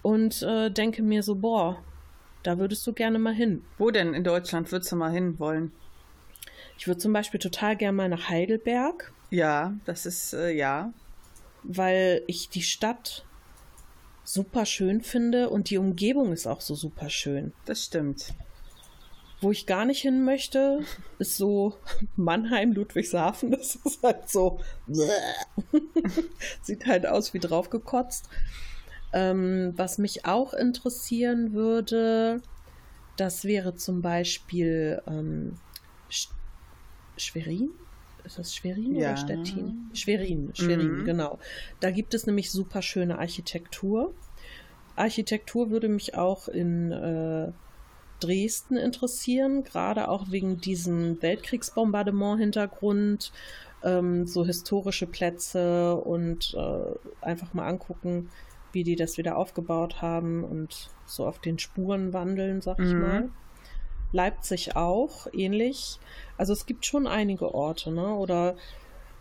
[0.02, 1.82] und äh, denke mir so, boah,
[2.42, 3.64] da würdest du gerne mal hin.
[3.78, 5.72] Wo denn in Deutschland würdest du mal hin wollen?
[6.78, 10.92] Ich würde zum Beispiel total gerne mal nach Heidelberg, Ja, das ist, äh, ja.
[11.62, 13.24] weil ich die Stadt
[14.24, 17.52] super schön finde und die Umgebung ist auch so super schön.
[17.66, 18.32] Das stimmt.
[19.40, 20.84] Wo ich gar nicht hin möchte,
[21.18, 21.74] ist so
[22.16, 23.50] Mannheim, Ludwigshafen.
[23.50, 24.60] Das ist halt so.
[26.62, 28.28] Sieht halt aus wie draufgekotzt.
[29.12, 32.40] Ähm, was mich auch interessieren würde,
[33.16, 35.58] das wäre zum Beispiel ähm,
[36.08, 36.28] Sch
[37.16, 37.70] Schwerin.
[38.24, 39.08] Ist das Schwerin Ja.
[39.08, 39.90] oder Stettin?
[39.94, 41.04] Schwerin, Schwerin, Mhm.
[41.04, 41.38] genau.
[41.80, 44.14] Da gibt es nämlich super schöne Architektur.
[44.96, 47.50] Architektur würde mich auch in äh,
[48.20, 53.32] Dresden interessieren, gerade auch wegen diesem Weltkriegsbombardement-Hintergrund,
[53.82, 58.30] ähm, so historische Plätze und äh, einfach mal angucken,
[58.72, 63.00] wie die das wieder aufgebaut haben und so auf den Spuren wandeln, sag ich Mhm.
[63.00, 63.30] mal.
[64.12, 65.98] Leipzig auch, ähnlich.
[66.36, 68.14] Also es gibt schon einige Orte, ne?
[68.14, 68.56] Oder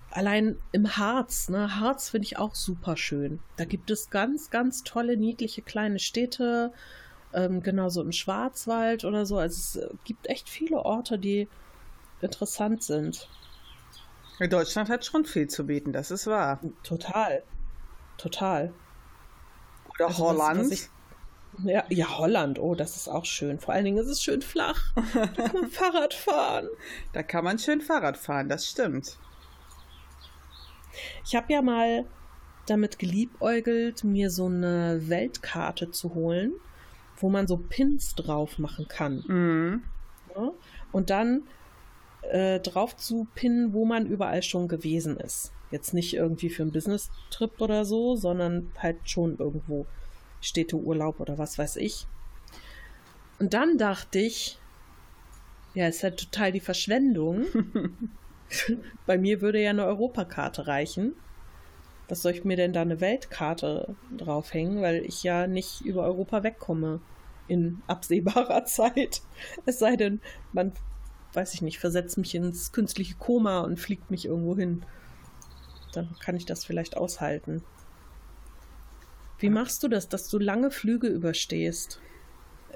[0.10, 1.80] allein im Harz, ne?
[1.80, 3.40] Harz finde ich auch super schön.
[3.56, 6.74] Da gibt es ganz, ganz tolle, niedliche kleine Städte,
[7.34, 9.38] ähm, genauso im Schwarzwald oder so.
[9.38, 11.48] Also es äh, gibt echt viele Orte, die
[12.22, 13.30] interessant sind.
[14.50, 16.60] Deutschland hat schon viel zu bieten, das ist wahr.
[16.84, 17.44] Total.
[18.18, 18.74] Total.
[20.06, 20.60] Oder Also Holland.
[20.62, 20.90] was ich-
[21.64, 23.60] Ja, ja, Holland, oh, das ist auch schön.
[23.60, 24.80] Vor allen Dingen ist es schön flach.
[25.14, 26.68] Da kann man Fahrrad fahren.
[27.14, 29.18] Da kann man schön Fahrrad fahren, das stimmt.
[31.26, 32.06] Ich habe ja mal
[32.66, 36.54] damit geliebäugelt, mir so eine Weltkarte zu holen,
[37.18, 39.24] wo man so Pins drauf machen kann.
[39.28, 39.84] Mhm.
[40.36, 40.52] Ne?
[40.92, 41.44] Und dann
[42.24, 45.52] äh, drauf zu pinnen, wo man überall schon gewesen ist.
[45.72, 49.86] Jetzt nicht irgendwie für einen Business-Trip oder so, sondern halt schon irgendwo
[50.42, 52.08] Städteurlaub oder was weiß ich.
[53.40, 54.60] Und dann dachte ich,
[55.74, 57.46] ja, ist ja total die Verschwendung.
[59.06, 61.14] Bei mir würde ja eine Europakarte reichen.
[62.10, 66.44] Was soll ich mir denn da eine Weltkarte draufhängen, weil ich ja nicht über Europa
[66.44, 67.00] wegkomme
[67.48, 69.22] in absehbarer Zeit.
[69.66, 70.74] Es sei denn, man,
[71.34, 74.84] weiß ich nicht, versetzt mich ins künstliche Koma und fliegt mich irgendwo hin.
[75.92, 77.64] Dann kann ich das vielleicht aushalten.
[79.40, 82.00] Wie machst du das, dass du lange Flüge überstehst?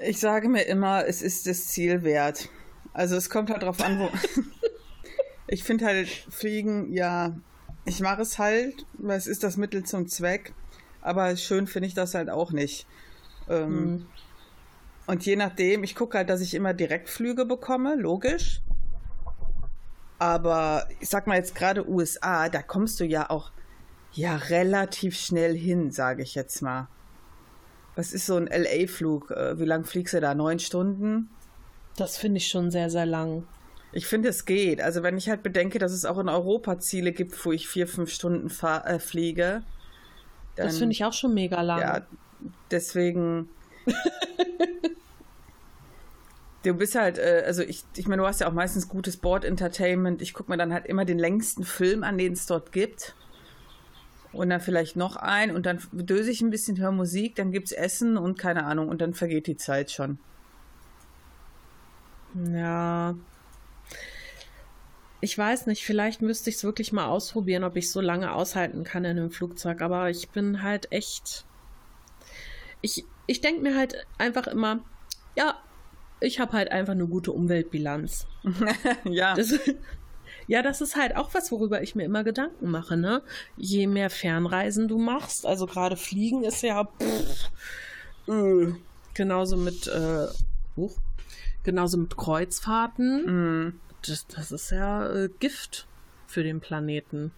[0.00, 2.48] Ich sage mir immer, es ist das Ziel wert.
[2.92, 4.10] Also es kommt halt drauf an, wo.
[5.46, 7.36] ich finde halt Fliegen, ja,
[7.84, 10.54] ich mache es halt, weil es ist das Mittel zum Zweck.
[11.02, 12.86] Aber schön finde ich das halt auch nicht.
[13.48, 14.06] Ähm, Hm.
[15.06, 18.60] Und je nachdem, ich gucke halt, dass ich immer Direktflüge bekomme, logisch.
[20.18, 23.50] Aber ich sag mal jetzt gerade USA, da kommst du ja auch
[24.12, 26.88] ja relativ schnell hin, sage ich jetzt mal.
[27.96, 29.30] Was ist so ein LA-Flug?
[29.30, 30.34] Äh, Wie lang fliegst du da?
[30.34, 31.30] Neun Stunden?
[31.96, 33.46] Das finde ich schon sehr, sehr lang.
[33.92, 34.80] Ich finde, es geht.
[34.82, 37.88] Also wenn ich halt bedenke, dass es auch in Europa Ziele gibt, wo ich vier,
[37.88, 39.62] fünf Stunden äh, fliege.
[40.54, 41.80] Das dann- finde ich auch schon mega lang.
[41.80, 42.06] Ja,
[42.70, 43.48] deswegen.
[46.66, 50.20] du bist halt, äh, also ich, ich meine, du hast ja auch meistens gutes Board-Entertainment.
[50.22, 53.14] Ich gucke mir dann halt immer den längsten Film an, den es dort gibt.
[54.32, 57.72] Und dann vielleicht noch ein und dann döse ich ein bisschen, höre Musik, dann gibt's
[57.72, 60.18] Essen und keine Ahnung und dann vergeht die Zeit schon.
[62.34, 63.14] Ja.
[65.22, 68.84] Ich weiß nicht, vielleicht müsste ich es wirklich mal ausprobieren, ob ich so lange aushalten
[68.84, 69.80] kann in einem Flugzeug.
[69.80, 71.46] Aber ich bin halt echt.
[72.82, 74.80] Ich, ich denke mir halt einfach immer,
[75.34, 75.54] ja,
[76.20, 78.26] ich habe halt einfach eine gute Umweltbilanz.
[79.04, 79.34] ja.
[79.34, 79.54] Das,
[80.46, 83.22] ja, das ist halt auch was, worüber ich mir immer Gedanken mache, ne?
[83.56, 87.50] Je mehr Fernreisen du machst, also gerade Fliegen ist ja pff,
[88.28, 88.72] äh,
[89.14, 90.26] genauso mit äh,
[90.76, 90.96] huch,
[91.64, 93.66] genauso mit Kreuzfahrten.
[93.66, 93.80] Mm.
[94.06, 95.86] Das, das ist ja äh, Gift
[96.26, 97.32] für den Planeten.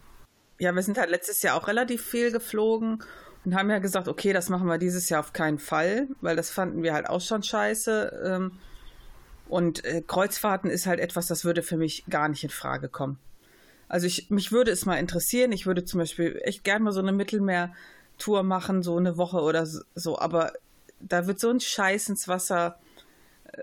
[0.59, 3.03] Ja, wir sind halt letztes Jahr auch relativ viel geflogen
[3.45, 6.51] und haben ja gesagt, okay, das machen wir dieses Jahr auf keinen Fall, weil das
[6.51, 8.23] fanden wir halt auch schon scheiße.
[8.25, 8.53] ähm,
[9.49, 13.19] Und äh, Kreuzfahrten ist halt etwas, das würde für mich gar nicht in Frage kommen.
[13.89, 15.53] Also ich, mich würde es mal interessieren.
[15.53, 19.67] Ich würde zum Beispiel echt gerne mal so eine Mittelmeer-Tour machen, so eine Woche oder
[19.67, 20.53] so, aber
[21.01, 22.79] da wird so ein Scheiß ins Wasser
[23.53, 23.63] äh,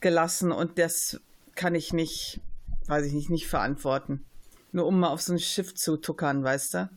[0.00, 1.20] gelassen und das
[1.54, 2.40] kann ich nicht,
[2.86, 4.24] weiß ich nicht, nicht verantworten.
[4.72, 6.90] Nur um mal auf so ein Schiff zu tuckern, weißt du?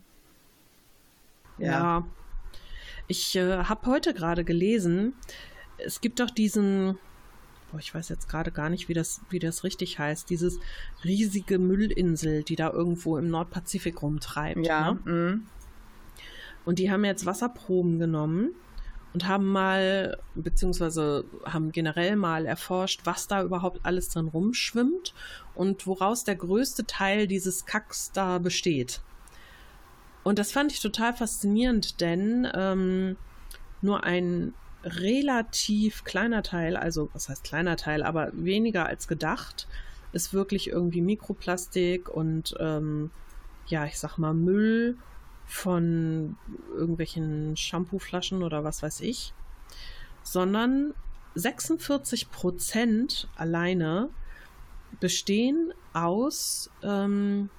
[1.58, 1.72] Ja.
[1.72, 2.08] ja.
[3.08, 5.14] Ich äh, habe heute gerade gelesen,
[5.78, 6.98] es gibt doch diesen,
[7.76, 10.60] boah, ich weiß jetzt gerade gar nicht, wie das, wie das richtig heißt, dieses
[11.04, 14.66] riesige Müllinsel, die da irgendwo im Nordpazifik rumtreibt.
[14.66, 14.94] Ja.
[14.94, 15.12] Ne?
[15.12, 15.48] Mm.
[16.64, 18.52] Und die haben jetzt Wasserproben genommen
[19.14, 25.14] und haben mal, beziehungsweise haben generell mal erforscht, was da überhaupt alles drin rumschwimmt
[25.54, 29.02] und woraus der größte Teil dieses Kacks da besteht.
[30.24, 33.18] Und das fand ich total faszinierend, denn ähm,
[33.82, 34.54] nur ein
[34.86, 39.68] relativ kleiner Teil, also was heißt kleiner Teil, aber weniger als gedacht,
[40.14, 43.10] ist wirklich irgendwie Mikroplastik und ähm,
[43.68, 44.98] ja, ich sag mal Müll
[45.46, 46.38] von
[46.74, 49.34] irgendwelchen Shampooflaschen oder was weiß ich,
[50.24, 50.94] sondern
[51.34, 54.10] 46 Prozent alleine
[55.00, 57.50] bestehen aus ähm,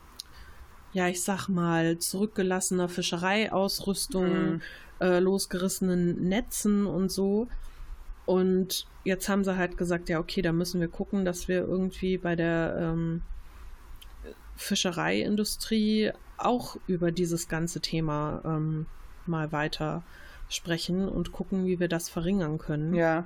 [0.97, 4.62] ja, ich sag mal, zurückgelassener Fischereiausrüstung, mhm.
[5.01, 7.49] Äh, losgerissenen Netzen und so.
[8.25, 12.19] Und jetzt haben sie halt gesagt, ja, okay, da müssen wir gucken, dass wir irgendwie
[12.19, 13.23] bei der ähm,
[14.57, 18.87] Fischereiindustrie auch über dieses ganze Thema ähm,
[19.27, 20.03] mal weiter
[20.49, 22.95] sprechen und gucken, wie wir das verringern können.
[22.95, 23.25] Ja.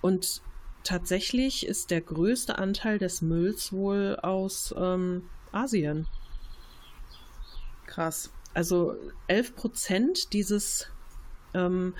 [0.00, 0.42] Und
[0.82, 6.06] tatsächlich ist der größte Anteil des Mülls wohl aus ähm, Asien.
[7.86, 8.30] Krass.
[8.54, 8.96] Also
[9.28, 10.90] 11 Prozent dieses
[11.54, 11.94] ähm,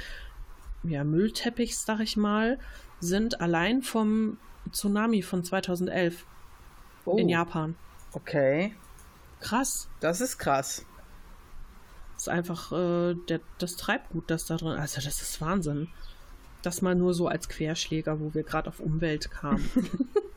[0.83, 2.59] ja, Müllteppichs, sag ich mal,
[3.01, 4.39] sind allein vom
[4.73, 6.25] Tsunami von 2011
[7.05, 7.17] oh.
[7.17, 7.77] in Japan.
[8.13, 8.75] Okay.
[9.41, 9.89] Krass.
[10.01, 10.85] Das ist krass.
[12.15, 14.79] Das ist einfach äh, der, das Treibgut, das da drin.
[14.79, 15.89] Also, das ist Wahnsinn.
[16.63, 19.71] Das mal nur so als Querschläger, wo wir gerade auf Umwelt kamen.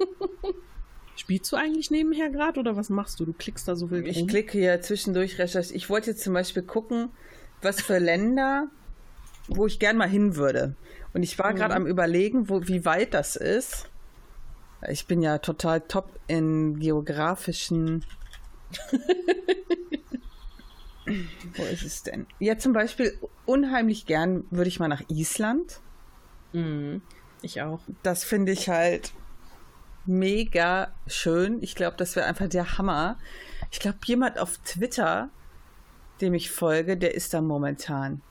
[1.15, 3.25] Spielst du eigentlich nebenher gerade oder was machst du?
[3.25, 5.77] Du klickst da so viel Ich klicke hier zwischendurch recherchieren.
[5.77, 7.09] Ich wollte jetzt zum Beispiel gucken,
[7.61, 8.67] was für Länder,
[9.47, 10.75] wo ich gern mal hin würde.
[11.13, 11.85] Und ich war gerade mhm.
[11.85, 13.89] am überlegen, wo, wie weit das ist.
[14.89, 18.03] Ich bin ja total top in geografischen.
[21.55, 22.25] wo ist es denn?
[22.39, 25.79] Ja, zum Beispiel unheimlich gern würde ich mal nach Island.
[26.53, 27.01] Mhm.
[27.43, 27.81] Ich auch.
[28.01, 29.13] Das finde ich halt
[30.05, 31.61] mega schön.
[31.61, 33.17] Ich glaube, das wäre einfach der Hammer.
[33.71, 35.29] Ich glaube, jemand auf Twitter,
[36.21, 38.21] dem ich folge, der ist da momentan.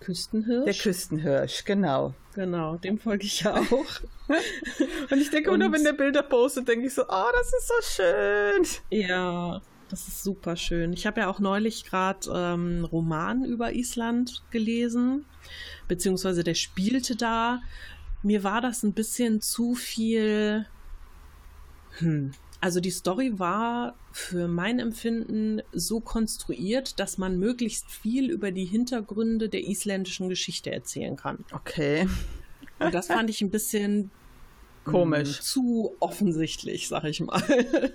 [0.00, 0.64] Küstenhirsch?
[0.64, 2.14] Der Küstenhirsch, genau.
[2.34, 4.00] Genau, dem folge ich ja auch.
[5.10, 8.02] und ich denke immer, wenn der Bilder postet, denke ich so, oh, das ist so
[8.02, 8.66] schön.
[8.90, 10.92] Ja, das ist super schön.
[10.92, 15.26] Ich habe ja auch neulich gerade ähm, Roman über Island gelesen,
[15.88, 17.60] beziehungsweise der spielte da.
[18.22, 20.66] Mir war das ein bisschen zu viel
[22.00, 22.32] hm.
[22.60, 28.66] Also die Story war für mein Empfinden so konstruiert, dass man möglichst viel über die
[28.66, 31.44] Hintergründe der isländischen Geschichte erzählen kann.
[31.52, 32.06] Okay.
[32.78, 34.10] Und das fand ich ein bisschen
[34.84, 35.38] komisch.
[35.38, 37.42] Hm, zu offensichtlich, sag ich mal.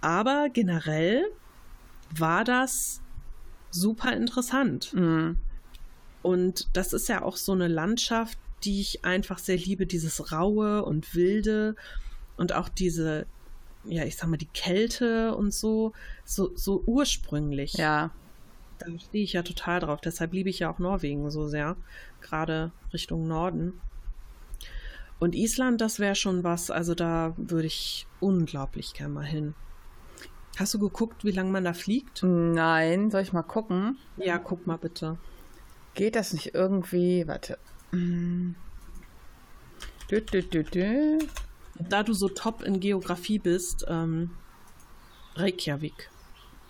[0.00, 1.24] Aber generell
[2.16, 3.00] war das
[3.70, 4.92] super interessant.
[4.92, 5.36] Mhm.
[6.22, 10.84] Und das ist ja auch so eine Landschaft, die ich einfach sehr liebe, dieses Raue
[10.84, 11.76] und Wilde
[12.38, 13.26] und auch diese,
[13.84, 15.92] ja, ich sag mal, die Kälte und so,
[16.24, 17.74] so, so ursprünglich.
[17.74, 18.10] Ja.
[18.78, 20.00] Da stehe ich ja total drauf.
[20.00, 21.76] Deshalb liebe ich ja auch Norwegen so sehr.
[22.20, 23.80] Gerade Richtung Norden.
[25.18, 26.70] Und Island, das wäre schon was.
[26.70, 29.54] Also da würde ich unglaublich gerne mal hin.
[30.58, 32.22] Hast du geguckt, wie lange man da fliegt?
[32.22, 33.98] Nein, soll ich mal gucken?
[34.16, 35.18] Ja, guck mal bitte.
[35.94, 37.26] Geht das nicht irgendwie?
[37.26, 37.58] Warte.
[37.92, 38.54] Dü,
[40.08, 41.18] dü, dü, dü
[41.78, 44.30] da du so top in Geografie bist, ähm,
[45.34, 46.10] Reykjavik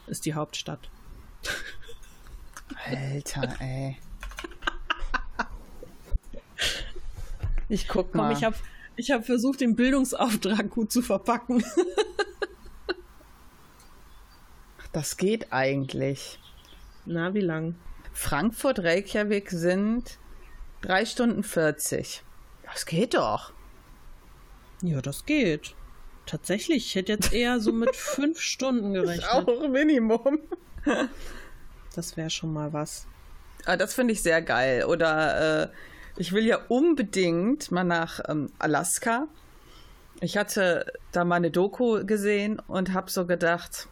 [0.07, 0.91] ist die Hauptstadt.
[2.87, 3.99] Alter, ey.
[7.69, 8.29] Ich guck mal.
[8.29, 8.57] Komm, ich habe
[8.97, 11.63] ich hab versucht, den Bildungsauftrag gut zu verpacken.
[14.93, 16.39] das geht eigentlich.
[17.05, 17.77] Na, wie lang?
[18.13, 20.19] Frankfurt, Reykjavik sind
[20.81, 22.23] drei Stunden 40.
[22.65, 23.53] Das geht doch.
[24.83, 25.75] Ja, das geht.
[26.27, 29.25] Tatsächlich, ich hätte jetzt eher so mit fünf Stunden gerechnet.
[29.25, 30.39] Ist auch Minimum.
[31.95, 33.07] das wäre schon mal was.
[33.65, 34.85] Ah, das finde ich sehr geil.
[34.85, 35.69] Oder äh,
[36.17, 39.29] ich will ja unbedingt mal nach ähm, Alaska.
[40.21, 43.89] Ich hatte da mal eine Doku gesehen und habe so gedacht,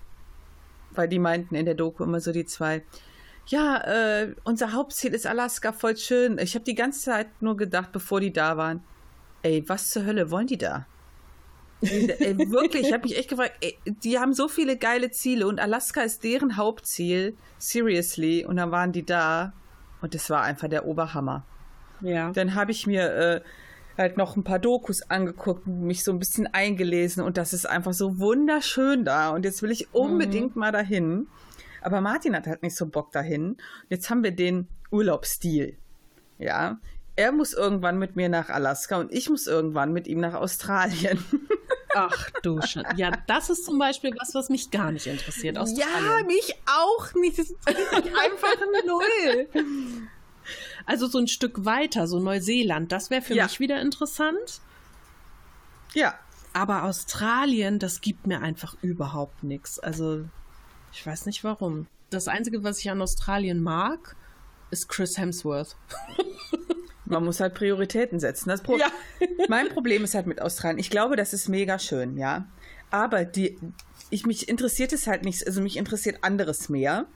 [0.90, 2.82] weil die meinten in der Doku immer so die zwei,
[3.46, 6.38] ja, äh, unser Hauptziel ist Alaska, voll schön.
[6.38, 8.82] Ich habe die ganze Zeit nur gedacht, bevor die da waren,
[9.42, 10.86] ey, was zur Hölle wollen die da?
[11.82, 15.60] Ey, wirklich, ich habe mich echt gefragt, ey, die haben so viele geile Ziele und
[15.60, 19.52] Alaska ist deren Hauptziel, seriously, und dann waren die da
[20.00, 21.44] und das war einfach der Oberhammer.
[22.00, 22.30] Ja.
[22.32, 23.40] Dann habe ich mir äh,
[23.98, 27.92] halt noch ein paar Dokus angeguckt, mich so ein bisschen eingelesen und das ist einfach
[27.92, 31.28] so wunderschön da und jetzt will ich unbedingt mal dahin.
[31.82, 33.56] Aber Martin hat halt nicht so Bock dahin.
[33.88, 35.76] Jetzt haben wir den Urlaubsstil.
[36.38, 36.78] Ja.
[37.16, 41.24] Er muss irgendwann mit mir nach Alaska und ich muss irgendwann mit ihm nach Australien.
[41.94, 45.56] Ach du Sch Ja, das ist zum Beispiel was, was mich gar nicht interessiert.
[45.56, 46.26] Ja, Australien.
[46.26, 47.38] mich auch nicht.
[47.38, 48.56] Das ist einfach
[48.86, 49.48] null.
[50.84, 53.44] Also so ein Stück weiter, so Neuseeland, das wäre für Ja.
[53.44, 54.60] mich wieder interessant.
[55.94, 56.14] Ja,
[56.52, 59.78] Aber Australien, das gibt mir einfach überhaupt nichts.
[59.78, 60.24] Also,
[60.92, 61.86] ich weiß nicht warum.
[62.10, 64.16] Das Einzige, was ich an Australien mag,
[64.70, 65.76] ist Chris Hemsworth.
[67.06, 68.52] man muss halt Prioritäten setzen.
[68.62, 68.86] Pro Ja.
[69.48, 70.78] mein Problem ist halt mit Australien.
[70.78, 72.46] Ich glaube, das ist mega schön, ja.
[72.90, 73.58] Aber die,
[74.10, 77.06] ich, mich interessiert es halt nicht, also mich interessiert anderes mehr.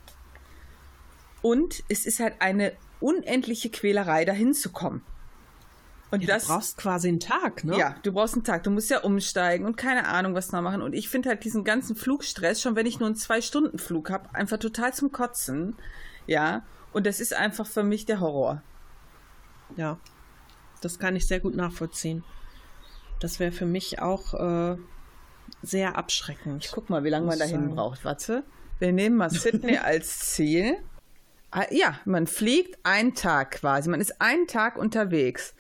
[1.43, 5.03] Und es ist halt eine unendliche Quälerei, dahin zu kommen.
[6.11, 7.79] Und Ja, das, du brauchst quasi einen Tag, ne?
[7.79, 8.65] Ja, du brauchst einen Tag.
[8.65, 10.83] Du musst ja umsteigen und keine Ahnung, was noch machen.
[10.83, 14.59] Und ich finde halt diesen ganzen Flugstress, schon wenn ich nur einen Zwei-Stunden-Flug habe, einfach
[14.59, 15.77] total zum Kotzen.
[16.27, 16.65] Ja.
[16.93, 18.63] Und das ist einfach für mich der Horror.
[19.77, 19.99] Ja,
[20.81, 22.25] das kann ich sehr gut nachvollziehen.
[23.21, 24.77] Das wäre für mich auch äh,
[25.63, 26.65] sehr abschreckend.
[26.65, 27.75] Ich guck mal, wie lange man dahin sagen.
[27.75, 28.05] braucht.
[28.05, 28.45] Warte.
[28.79, 30.77] Wir nehmen mal Sydney als Ziel.
[31.51, 33.91] Ah, ja, man fliegt einen Tag quasi.
[33.91, 35.55] Man ist einen Tag unterwegs.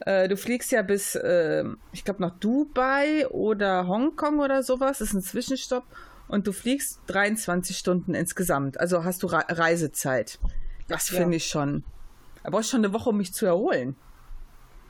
[0.00, 4.98] Äh, du fliegst ja bis, äh, ich glaube, nach Dubai oder Hongkong oder sowas.
[4.98, 5.84] Das ist ein Zwischenstopp.
[6.26, 8.80] Und du fliegst 23 Stunden insgesamt.
[8.80, 10.38] Also hast du Re Reisezeit.
[10.88, 11.18] Das Ja.
[11.18, 11.84] finde ich schon.
[12.42, 13.96] Da brauchst schon eine Woche, um mich zu erholen.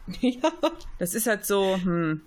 [0.20, 0.52] ja.
[0.98, 2.22] Das ist halt so, hm.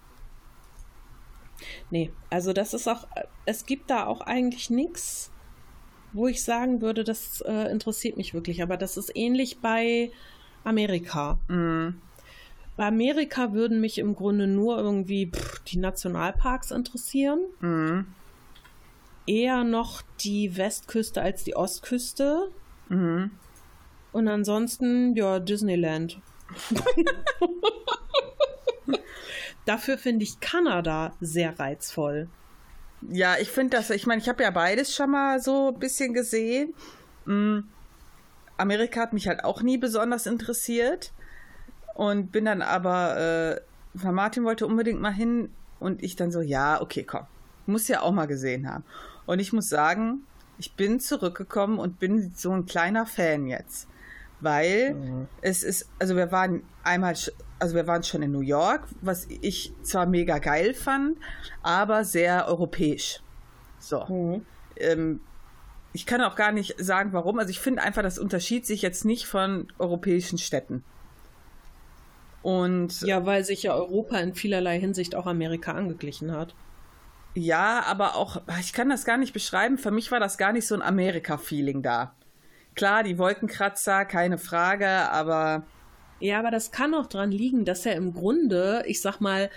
[1.89, 3.07] Nee, also das ist auch,
[3.45, 5.31] es gibt da auch eigentlich nichts,
[6.11, 8.61] wo ich sagen würde, das äh, interessiert mich wirklich.
[8.61, 10.11] Aber das ist ähnlich bei
[10.63, 11.37] Amerika.
[11.47, 12.01] hm.
[12.75, 17.39] Bei Amerika würden mich im Grunde nur irgendwie pff, die Nationalparks interessieren.
[17.59, 18.07] hm.
[19.25, 22.49] Eher noch die Westküste als die Ostküste.
[22.89, 23.31] hm.
[24.13, 26.19] Und ansonsten, ja, Disneyland.
[29.65, 32.29] Dafür finde ich Kanada sehr reizvoll.
[33.09, 36.13] Ja, ich finde das, ich meine, ich habe ja beides schon mal so ein bisschen
[36.13, 36.73] gesehen.
[37.25, 37.59] Mm,
[38.57, 41.11] Amerika hat mich halt auch nie besonders interessiert
[41.95, 43.61] und bin dann aber,
[43.95, 45.49] äh, Martin wollte unbedingt mal hin
[45.79, 47.25] und ich dann so, ja, okay, komm,
[47.65, 48.83] muss ja auch mal gesehen haben.
[49.25, 50.25] Und ich muss sagen,
[50.57, 53.87] ich bin zurückgekommen und bin so ein kleiner Fan jetzt,
[54.43, 57.15] weil es ist, also wir waren einmal,
[57.59, 61.17] also wir waren schon in New York, was ich zwar mega geil fand,
[61.61, 63.21] aber sehr europäisch.
[63.79, 64.41] So.
[64.77, 65.19] Ähm,
[65.93, 67.39] ich kann auch gar nicht sagen, warum.
[67.39, 70.83] Also ich finde einfach, das unterschied sich jetzt nicht von europäischen Städten.
[72.41, 76.55] Und Ja, weil sich ja Europa in vielerlei Hinsicht auch Amerika angeglichen hat.
[77.35, 79.77] ja, aber auch, ich kann das gar nicht beschreiben.
[79.77, 82.13] Für mich war das gar nicht so ein Amerika-Feeling da.
[82.75, 85.63] Klar, die Wolkenkratzer, keine Frage, aber
[86.19, 89.49] Ja, aber das kann auch dran liegen, dass ja im Grunde, ich sag mal,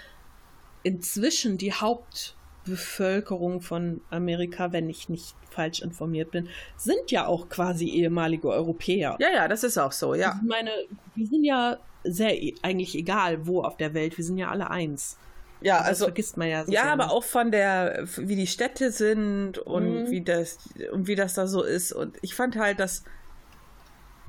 [0.83, 7.89] inzwischen die Hauptbevölkerung von Amerika, wenn ich nicht falsch informiert bin, sind ja auch quasi
[7.89, 9.17] ehemalige Europäer.
[9.19, 10.39] ja, ja, das ist auch so, ja.
[10.41, 10.71] Ich meine,
[11.14, 14.71] wir sind ja sehr e- eigentlich egal, wo auf der Welt, wir sind ja alle
[14.71, 15.19] eins.
[15.61, 16.64] Ja, Das also vergisst man ja.
[16.64, 20.11] so Ja, sehr aber auch von der, wie die Städte sind und Mhm.
[20.11, 20.59] wie das
[20.92, 21.92] und wie das da so ist.
[21.92, 23.04] Und ich fand halt, dass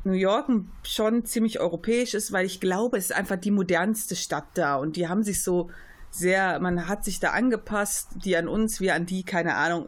[0.03, 0.49] New York
[0.83, 4.95] schon ziemlich europäisch ist, weil ich glaube, es ist einfach die modernste Stadt da und
[4.95, 5.69] die haben sich so
[6.11, 9.87] sehr, man hat sich da angepasst, die an uns, wir an die, keine Ahnung.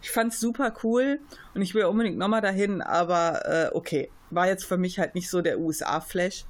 [0.00, 1.18] Ich fand es super cool
[1.54, 5.28] und ich will unbedingt nochmal dahin, aber äh, okay, war jetzt für mich halt nicht
[5.28, 6.44] so der USA-Flash.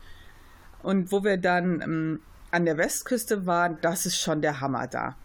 [0.83, 2.21] Und wo wir dann ähm,
[2.51, 5.17] an der Westküste waren, das ist schon der Hammer da.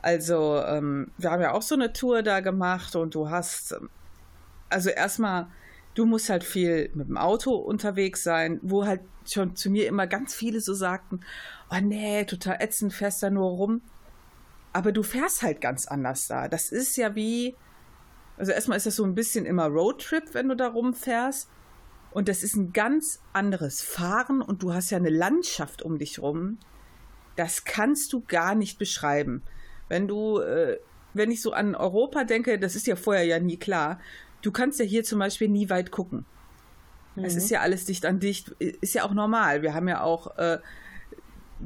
[0.00, 3.90] Also, ähm, wir haben ja auch so eine Tour da gemacht und du hast, ähm,
[4.68, 5.48] also erstmal,
[5.94, 10.06] du musst halt viel mit dem Auto unterwegs sein, wo halt schon zu mir immer
[10.06, 11.20] ganz viele so sagten,
[11.70, 13.82] oh nee, total ätzend, fährst da nur rum.
[14.72, 16.46] Aber du fährst halt ganz anders da.
[16.48, 17.56] Das ist ja wie,
[18.36, 21.48] also erstmal ist das so ein bisschen immer Roadtrip, wenn du da rumfährst.
[22.10, 26.20] Und das ist ein ganz anderes Fahren und du hast ja eine Landschaft um dich
[26.20, 26.58] rum.
[27.36, 29.42] Das kannst du gar nicht beschreiben.
[29.88, 30.78] Wenn du, äh,
[31.14, 34.00] wenn ich so an Europa denke, das ist ja vorher ja nie klar.
[34.42, 36.24] Du kannst ja hier zum Beispiel nie weit gucken.
[37.20, 39.62] Es ist ja alles dicht an dicht, ist ja auch normal.
[39.62, 40.58] Wir haben ja auch äh,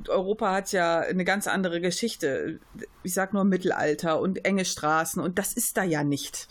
[0.08, 2.60] Europa hat ja eine ganz andere Geschichte.
[3.02, 6.48] Ich sag nur Mittelalter und enge Straßen und das ist da ja nicht.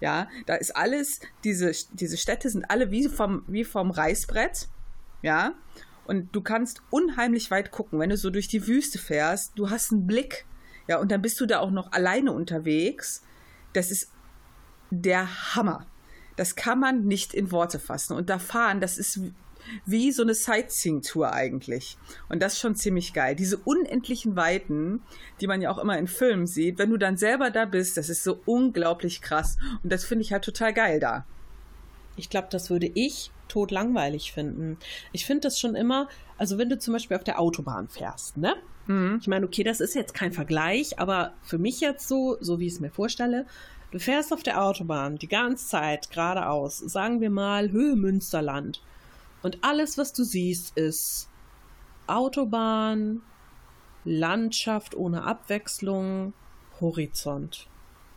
[0.00, 4.68] Ja, da ist alles, diese, diese Städte sind alle wie vom, wie vom Reißbrett.
[5.22, 5.54] Ja,
[6.06, 9.52] und du kannst unheimlich weit gucken, wenn du so durch die Wüste fährst.
[9.56, 10.44] Du hast einen Blick.
[10.86, 13.22] Ja, und dann bist du da auch noch alleine unterwegs.
[13.72, 14.10] Das ist
[14.90, 15.86] der Hammer.
[16.36, 18.14] Das kann man nicht in Worte fassen.
[18.14, 19.20] Und da fahren, das ist
[19.86, 21.96] wie so eine Sightseeing-Tour eigentlich.
[22.28, 23.36] Und das ist schon ziemlich geil.
[23.36, 25.02] Diese unendlichen Weiten,
[25.40, 28.08] die man ja auch immer in Filmen sieht, wenn du dann selber da bist, das
[28.08, 29.56] ist so unglaublich krass.
[29.82, 31.24] Und das finde ich halt total geil da.
[32.16, 34.78] Ich glaube, das würde ich tot langweilig finden.
[35.12, 36.08] Ich finde das schon immer,
[36.38, 38.54] also wenn du zum Beispiel auf der Autobahn fährst, ne?
[38.86, 39.18] Mhm.
[39.20, 42.66] Ich meine, okay, das ist jetzt kein Vergleich, aber für mich jetzt so, so wie
[42.66, 43.46] ich es mir vorstelle,
[43.90, 48.82] du fährst auf der Autobahn die ganze Zeit geradeaus, sagen wir mal Höhe Münsterland.
[49.44, 51.28] Und alles, was du siehst, ist
[52.06, 53.20] Autobahn,
[54.06, 56.32] Landschaft ohne Abwechslung,
[56.80, 57.68] Horizont.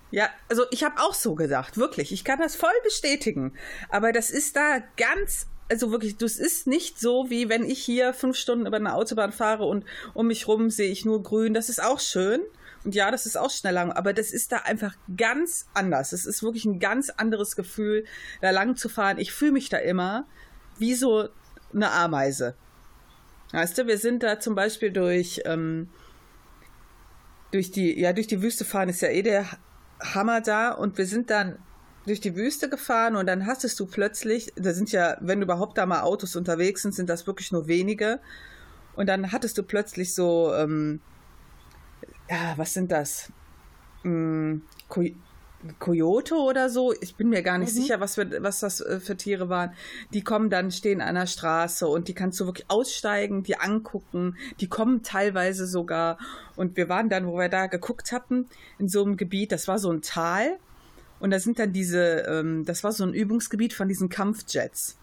[0.09, 2.13] Ja, also ich habe auch so gedacht, wirklich.
[2.13, 3.51] Ich kann das voll bestätigen.
[3.89, 8.13] Aber das ist da ganz, also wirklich, das ist nicht so, wie wenn ich hier
[8.13, 11.53] fünf Stunden über eine Autobahn fahre und um mich rum sehe ich nur grün.
[11.53, 12.39] Das ist auch schön.
[12.86, 16.13] Und ja, das ist auch schnell lang, aber das ist da einfach ganz anders.
[16.13, 18.05] Es ist wirklich ein ganz anderes Gefühl,
[18.39, 19.17] da lang zu fahren.
[19.17, 20.25] Ich fühle mich da immer
[20.80, 21.30] wie so
[21.73, 22.55] eine Ameise.
[23.51, 25.89] Weißt du, wir sind da zum Beispiel durch, ähm,
[27.51, 29.45] durch die, ja, durch die Wüste fahren ist ja eh der
[30.01, 31.57] Hammer da und wir sind dann
[32.05, 35.86] durch die Wüste gefahren und dann hattest du plötzlich, da sind ja, wenn überhaupt da
[35.86, 38.19] mal Autos unterwegs sind, sind das wirklich nur wenige.
[38.95, 41.01] Und dann hattest du plötzlich so, ähm,
[42.30, 43.32] ja, was sind das?
[44.03, 44.61] Hm,
[45.80, 47.82] Coyote oder so, ich bin mir gar nicht mhm.
[47.82, 49.72] sicher, was, für, was das äh, für Tiere waren.
[50.14, 54.38] Die kommen dann, stehen an der Straße und die kannst du wirklich aussteigen, die angucken.
[54.60, 56.18] Die kommen teilweise sogar.
[56.55, 58.47] Und wir waren dann, wo wir da geguckt hatten,
[58.78, 60.58] in so einem Gebiet, das war so ein Tal.
[61.20, 64.97] Und da sind dann diese, ähm, das war so ein Übungsgebiet von diesen Kampfjets.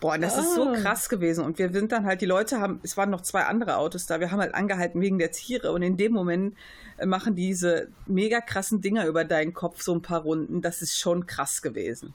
[0.00, 0.40] Boah, das oh.
[0.40, 0.76] ist so ah.
[0.76, 1.44] krass gewesen.
[1.44, 4.20] Und wir sind dann halt, die Leute haben, es waren noch zwei andere Autos da,
[4.20, 5.72] wir haben halt angehalten wegen der Tiere.
[5.72, 6.54] Und in dem Moment
[6.98, 10.60] äh, machen diese mega krassen Dinger über deinen Kopf so ein paar Runden.
[10.60, 12.14] Das ist schon krass gewesen.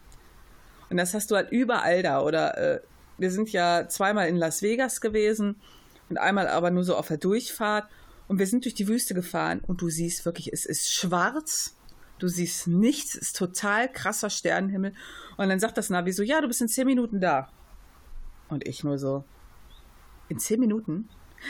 [0.89, 2.21] Und das hast du halt überall da.
[2.21, 2.79] Oder äh,
[3.17, 5.55] wir sind ja zweimal in Las Vegas gewesen
[6.09, 7.87] und einmal aber nur so auf der Durchfahrt.
[8.27, 11.75] Und wir sind durch die Wüste gefahren und du siehst wirklich, es ist schwarz.
[12.19, 14.93] Du siehst nichts, es ist total krasser Sternenhimmel.
[15.37, 17.49] Und dann sagt das Navi so, ja, du bist in zehn Minuten da.
[18.51, 19.23] Und ich nur so,
[20.27, 21.09] in zehn Minuten?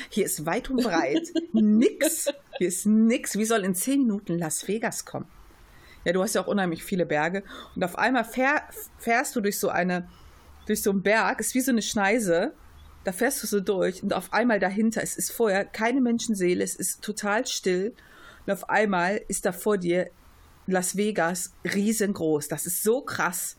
[0.09, 2.31] Hier ist weit und breit nix.
[2.59, 3.37] Hier ist nix.
[3.37, 5.25] Wie soll in zehn Minuten Las Vegas kommen?
[6.05, 7.43] Ja, du hast ja auch unheimlich viele Berge.
[7.75, 8.63] Und auf einmal fähr,
[8.99, 10.07] fährst du durch so eine,
[10.67, 12.53] durch so einen Berg, ist wie so eine Schneise.
[13.03, 16.75] Da fährst du so durch und auf einmal dahinter, es ist vorher keine Menschenseele, es
[16.75, 17.95] ist total still.
[18.45, 20.11] Und auf einmal ist da vor dir
[20.67, 22.47] Las Vegas riesengroß.
[22.47, 23.57] Das ist so krass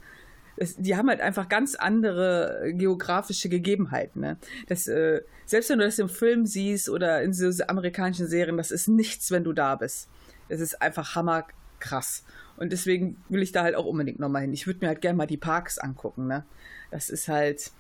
[0.57, 4.21] es, die haben halt einfach ganz andere geografische Gegebenheiten.
[4.21, 4.37] Ne?
[4.69, 8.71] Das, äh, selbst wenn du das im Film siehst oder in so amerikanischen Serien, das
[8.71, 10.09] ist nichts, wenn du da bist.
[10.49, 12.25] Es ist einfach hammerkrass.
[12.57, 14.53] Und deswegen will ich da halt auch unbedingt nochmal hin.
[14.53, 16.27] Ich würde mir halt gerne mal die Parks angucken.
[16.27, 16.45] Ne?
[16.91, 17.73] Das ist halt.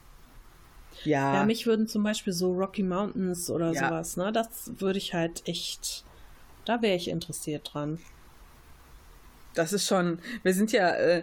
[1.05, 1.35] Ja.
[1.35, 3.89] Ja, mich würden zum Beispiel so Rocky Mountains oder ja.
[3.89, 4.33] sowas, ne?
[4.33, 6.05] Das würde ich halt echt.
[6.64, 7.99] Da wäre ich interessiert dran.
[9.55, 10.18] Das ist schon.
[10.43, 10.91] Wir sind ja.
[10.91, 11.23] Äh,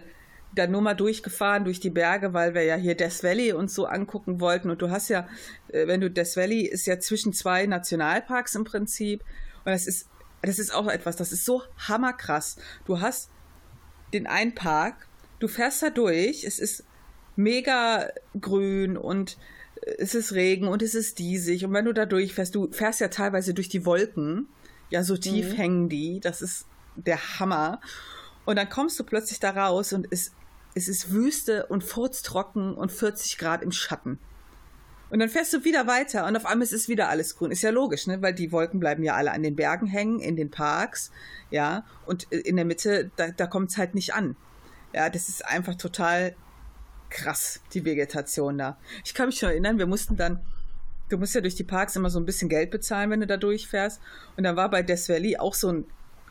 [0.54, 3.86] dann nur mal durchgefahren durch die Berge, weil wir ja hier Death Valley uns so
[3.86, 4.70] angucken wollten.
[4.70, 5.28] Und du hast ja,
[5.68, 9.22] äh, wenn du Death Valley ist ja zwischen zwei Nationalparks im Prinzip.
[9.64, 10.08] Und das ist,
[10.42, 12.56] das ist auch etwas, das ist so hammerkrass.
[12.84, 13.30] Du hast
[14.12, 15.06] den einen Park,
[15.38, 16.84] du fährst da durch, es ist
[17.36, 18.08] mega
[18.40, 19.38] grün und
[19.82, 21.64] äh, es ist Regen und es ist diesig.
[21.64, 24.48] Und wenn du da durchfährst, du fährst ja teilweise durch die Wolken.
[24.90, 25.56] Ja, so tief mhm.
[25.56, 26.18] hängen die.
[26.18, 27.80] Das ist der Hammer.
[28.44, 30.32] Und dann kommst du plötzlich da raus und es
[30.74, 34.18] es ist Wüste und furztrocken und 40 Grad im Schatten.
[35.10, 37.50] Und dann fährst du wieder weiter und auf einmal ist es wieder alles grün.
[37.50, 38.22] Ist ja logisch, ne?
[38.22, 41.10] Weil die Wolken bleiben ja alle an den Bergen hängen, in den Parks,
[41.50, 41.84] ja.
[42.06, 44.36] Und in der Mitte, da, da kommt es halt nicht an.
[44.94, 46.36] Ja, das ist einfach total
[47.10, 48.78] krass, die Vegetation da.
[49.04, 50.40] Ich kann mich schon erinnern, wir mussten dann,
[51.08, 53.36] du musst ja durch die Parks immer so ein bisschen Geld bezahlen, wenn du da
[53.36, 54.00] durchfährst.
[54.36, 55.84] Und dann war bei Death Valley auch so ein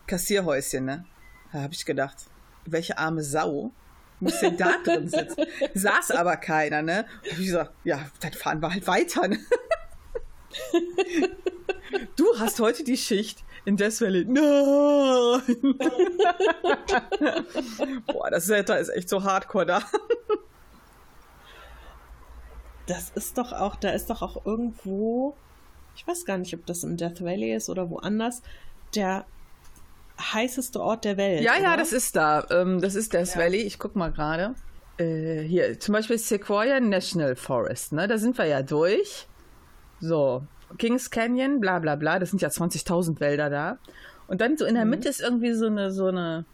[0.07, 1.05] Kassierhäuschen, ne?
[1.51, 2.17] Da habe ich gedacht,
[2.65, 3.73] welche arme Sau
[4.19, 5.45] muss denn da drin sitzen?
[5.73, 7.05] Saß aber keiner, ne?
[7.23, 9.27] Und ich gesagt, ja, dann fahren wir halt weiter.
[9.27, 9.39] Ne?
[12.15, 14.25] Du hast heute die Schicht in Death Valley.
[14.25, 15.75] Nein!
[18.07, 19.81] Boah, das Wetter ist echt so hardcore da.
[22.85, 25.35] Das ist doch auch, da ist doch auch irgendwo
[25.99, 28.41] ich weiß gar nicht, ob das im Death Valley ist oder woanders,
[28.95, 29.25] der
[30.19, 31.41] heißeste Ort der Welt.
[31.41, 31.77] Ja, ja, oder?
[31.77, 32.45] das ist da.
[32.51, 33.61] Ähm, das ist Death Valley.
[33.61, 34.55] Ich guck mal gerade.
[34.97, 38.07] Äh, hier, zum Beispiel Sequoia National Forest, ne?
[38.07, 39.27] Da sind wir ja durch.
[40.01, 40.43] So,
[40.77, 42.19] Kings Canyon, bla bla bla.
[42.19, 43.77] Das sind ja 20.000 Wälder da.
[44.27, 44.91] Und dann so in der Mhm.
[44.91, 46.45] Mitte ist irgendwie so eine, so eine,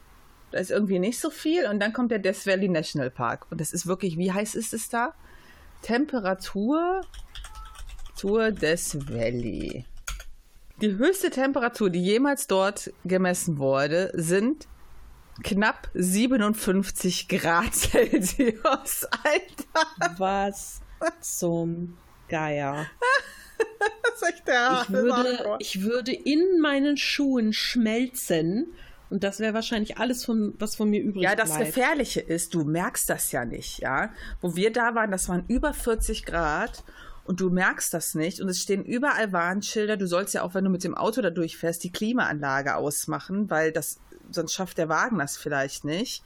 [0.52, 1.68] da ist irgendwie nicht so viel.
[1.68, 3.48] Und dann kommt der Death Valley National Park.
[3.50, 5.14] Und das ist wirklich, wie heiß ist es da?
[5.82, 7.02] Temperatur
[8.18, 9.86] Tour des Valley.
[10.82, 14.68] Die höchste Temperatur, die jemals dort gemessen wurde, sind
[15.44, 19.08] knapp 57 Grad Celsius.
[19.24, 20.82] Alter, Was
[21.22, 21.98] zum
[22.28, 22.88] Geier.
[24.04, 28.74] das ist echt der Ich würde, ich würde in meinen Schuhen schmelzen
[29.10, 31.68] und das wäre wahrscheinlich alles, von, was von mir übrig Ja, das bleibt.
[31.68, 34.10] Gefährliche ist, du merkst das ja nicht, ja.
[34.42, 36.84] Wo wir da waren, das waren über 40 Grad
[37.26, 39.98] und du merkst das nicht und es stehen überall Warnschilder.
[39.98, 43.72] Du sollst ja auch, wenn du mit dem Auto da durchfährst, die Klimaanlage ausmachen, weil
[43.72, 44.00] das,
[44.32, 46.24] sonst schafft der Wagen das vielleicht nicht,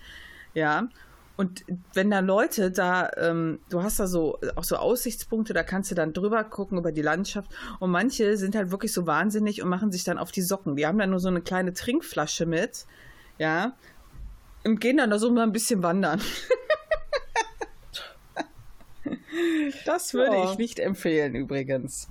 [0.53, 0.89] ja.
[1.37, 5.89] Und wenn da Leute da, ähm, du hast da so auch so Aussichtspunkte, da kannst
[5.89, 7.49] du dann drüber gucken über die Landschaft.
[7.79, 10.75] Und manche sind halt wirklich so wahnsinnig und machen sich dann auf die Socken.
[10.75, 12.85] Die haben dann nur so eine kleine Trinkflasche mit,
[13.37, 13.73] ja,
[14.65, 16.19] und gehen dann da so mal ein bisschen wandern.
[19.85, 20.51] das würde Ja.
[20.51, 22.07] ich nicht empfehlen, übrigens.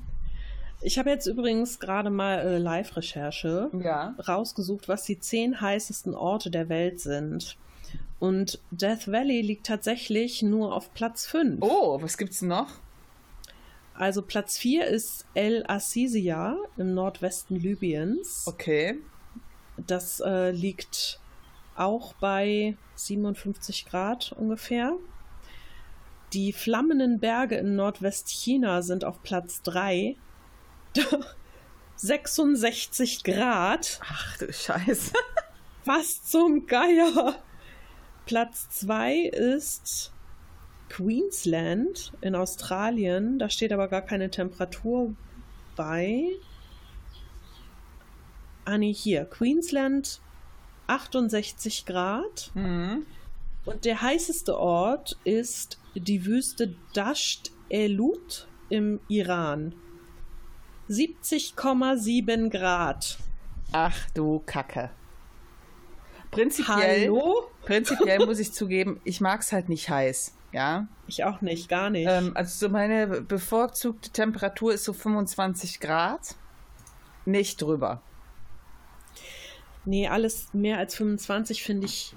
[0.80, 4.14] Ich habe jetzt übrigens gerade mal äh, Live-Recherche Ja.
[4.28, 7.56] rausgesucht, was die zehn heißesten Orte der Welt sind.
[8.20, 11.58] Und Death Valley liegt tatsächlich nur auf Platz 5.
[11.60, 12.68] Oh, was gibt's noch?
[13.94, 18.44] Also Platz 4 ist El Assisia im Nordwesten Libyens.
[18.46, 18.96] Okay.
[19.76, 21.18] Das äh, liegt
[21.76, 24.92] auch bei 57 Grad ungefähr.
[26.32, 30.16] Die flammenden Berge in Nordwestchina sind auf Platz 3.
[31.96, 34.00] 66 Grad.
[34.04, 35.12] Ach du Scheiße.
[35.84, 37.36] Was zum Geier?
[38.26, 40.12] Platz 2 ist
[40.90, 43.38] Queensland in Australien.
[43.38, 45.14] Da steht aber gar keine Temperatur
[45.76, 46.28] bei.
[48.66, 49.24] Ah, nee, hier.
[49.24, 50.20] Queensland
[50.88, 52.50] 68 Grad.
[52.54, 53.06] Mhm.
[53.68, 59.74] Und der heißeste Ort ist die Wüste Dasht Elut im Iran.
[60.88, 63.18] 70,7 Grad.
[63.72, 64.88] Ach du Kacke.
[66.30, 67.50] Prinzipiell, Hallo?
[67.66, 70.34] prinzipiell muss ich zugeben, ich mag es halt nicht heiß.
[70.52, 70.88] Ja.
[71.06, 72.08] Ich auch nicht, gar nicht.
[72.08, 76.36] Ähm, also so meine bevorzugte Temperatur ist so 25 Grad.
[77.26, 78.00] Nicht drüber.
[79.84, 82.14] Nee, alles mehr als 25 finde ich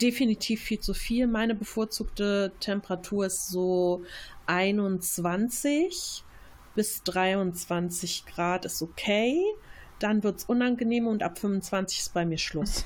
[0.00, 1.26] definitiv viel zu viel.
[1.26, 4.02] Meine bevorzugte Temperatur ist so
[4.46, 6.24] 21
[6.74, 9.44] bis 23 Grad ist okay.
[9.98, 12.84] Dann wird es unangenehm und ab 25 ist bei mir Schluss.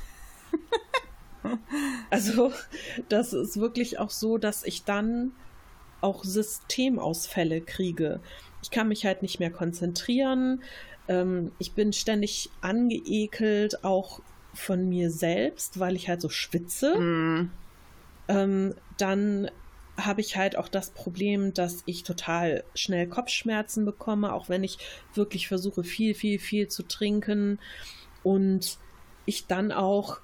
[2.10, 2.52] also,
[3.08, 5.32] das ist wirklich auch so, dass ich dann
[6.00, 8.20] auch Systemausfälle kriege.
[8.62, 10.62] Ich kann mich halt nicht mehr konzentrieren.
[11.08, 14.20] Ähm, ich bin ständig angeekelt, auch
[14.54, 16.98] von mir selbst, weil ich halt so schwitze.
[16.98, 17.50] Mhm.
[18.28, 19.50] Ähm, dann
[19.96, 24.78] habe ich halt auch das Problem, dass ich total schnell Kopfschmerzen bekomme, auch wenn ich
[25.14, 27.60] wirklich versuche, viel, viel, viel zu trinken.
[28.22, 28.78] Und
[29.26, 30.20] ich dann auch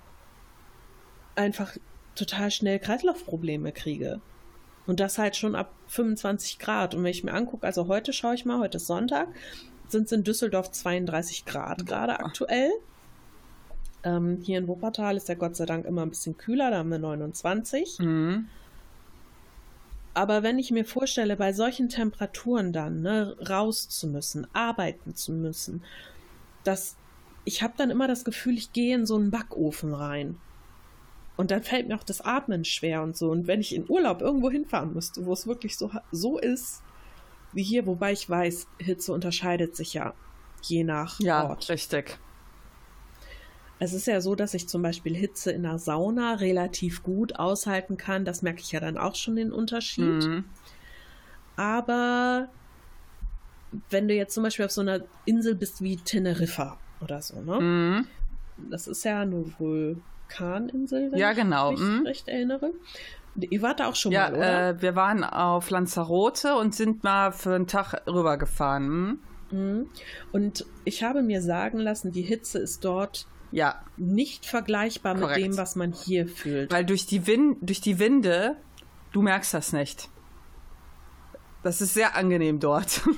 [1.37, 1.77] einfach
[2.15, 4.21] total schnell Kreislaufprobleme kriege.
[4.87, 6.95] Und das halt schon ab 25 Grad.
[6.95, 9.29] Und wenn ich mir angucke, also heute schaue ich mal, heute ist Sonntag,
[9.89, 12.71] sind es in Düsseldorf 32 Grad gerade aktuell.
[14.03, 16.91] Ähm, hier in Wuppertal ist ja Gott sei Dank immer ein bisschen kühler, da haben
[16.91, 17.99] wir 29.
[17.99, 18.49] Mhm.
[20.15, 25.33] Aber wenn ich mir vorstelle, bei solchen Temperaturen dann ne, raus zu müssen, arbeiten zu
[25.33, 25.83] müssen,
[26.65, 26.97] dass
[27.45, 30.37] ich habe dann immer das Gefühl, ich gehe in so einen Backofen rein.
[31.37, 33.31] Und dann fällt mir auch das Atmen schwer und so.
[33.31, 36.83] Und wenn ich in Urlaub irgendwo hinfahren müsste, wo es wirklich so, so ist
[37.53, 40.13] wie hier, wobei ich weiß, Hitze unterscheidet sich ja
[40.63, 41.69] je nach Ja, Ort.
[41.71, 42.19] richtig.
[43.83, 47.97] Es ist ja so, dass ich zum Beispiel Hitze in der Sauna relativ gut aushalten
[47.97, 48.25] kann.
[48.27, 50.05] Das merke ich ja dann auch schon den Unterschied.
[50.25, 50.45] Mhm.
[51.57, 52.49] Aber
[53.89, 57.61] wenn du jetzt zum Beispiel auf so einer Insel bist wie Teneriffa oder so, ne?
[57.61, 58.07] Mhm.
[58.71, 62.07] Das ist ja eine Vulkaninsel, wenn Ja, ich genau, mich mhm.
[62.07, 62.73] recht erinnere.
[63.37, 64.69] Ihr wart da auch schon Ja, mal, oder?
[64.71, 68.89] äh, wir waren auf Lanzarote und sind mal für einen Tag rübergefahren.
[68.89, 69.19] Mhm.
[69.53, 69.87] Mhm.
[70.33, 75.41] Und ich habe mir sagen lassen, die Hitze ist dort Ja, nicht vergleichbar Korrekt.
[75.41, 76.73] mit dem, was man hier fühlt.
[76.73, 78.57] weil durch die, Win durch die Winde,
[79.13, 80.09] du merkst das nicht.
[81.63, 83.03] Das ist sehr angenehm dort.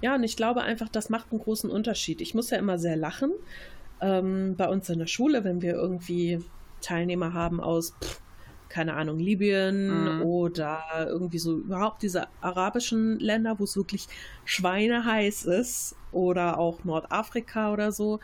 [0.00, 2.20] Ja, und ich glaube einfach, das macht einen großen Unterschied.
[2.20, 3.32] Ich muss ja immer sehr lachen.
[4.00, 6.38] Ähm, bei uns in der Schule, wenn wir irgendwie
[6.80, 8.20] Teilnehmer haben aus, pff,
[8.68, 10.22] keine Ahnung, Libyen mhm.
[10.22, 14.06] oder irgendwie so überhaupt diese arabischen Länder, wo es wirklich
[14.44, 18.20] schweineheiß ist oder auch Nordafrika oder so.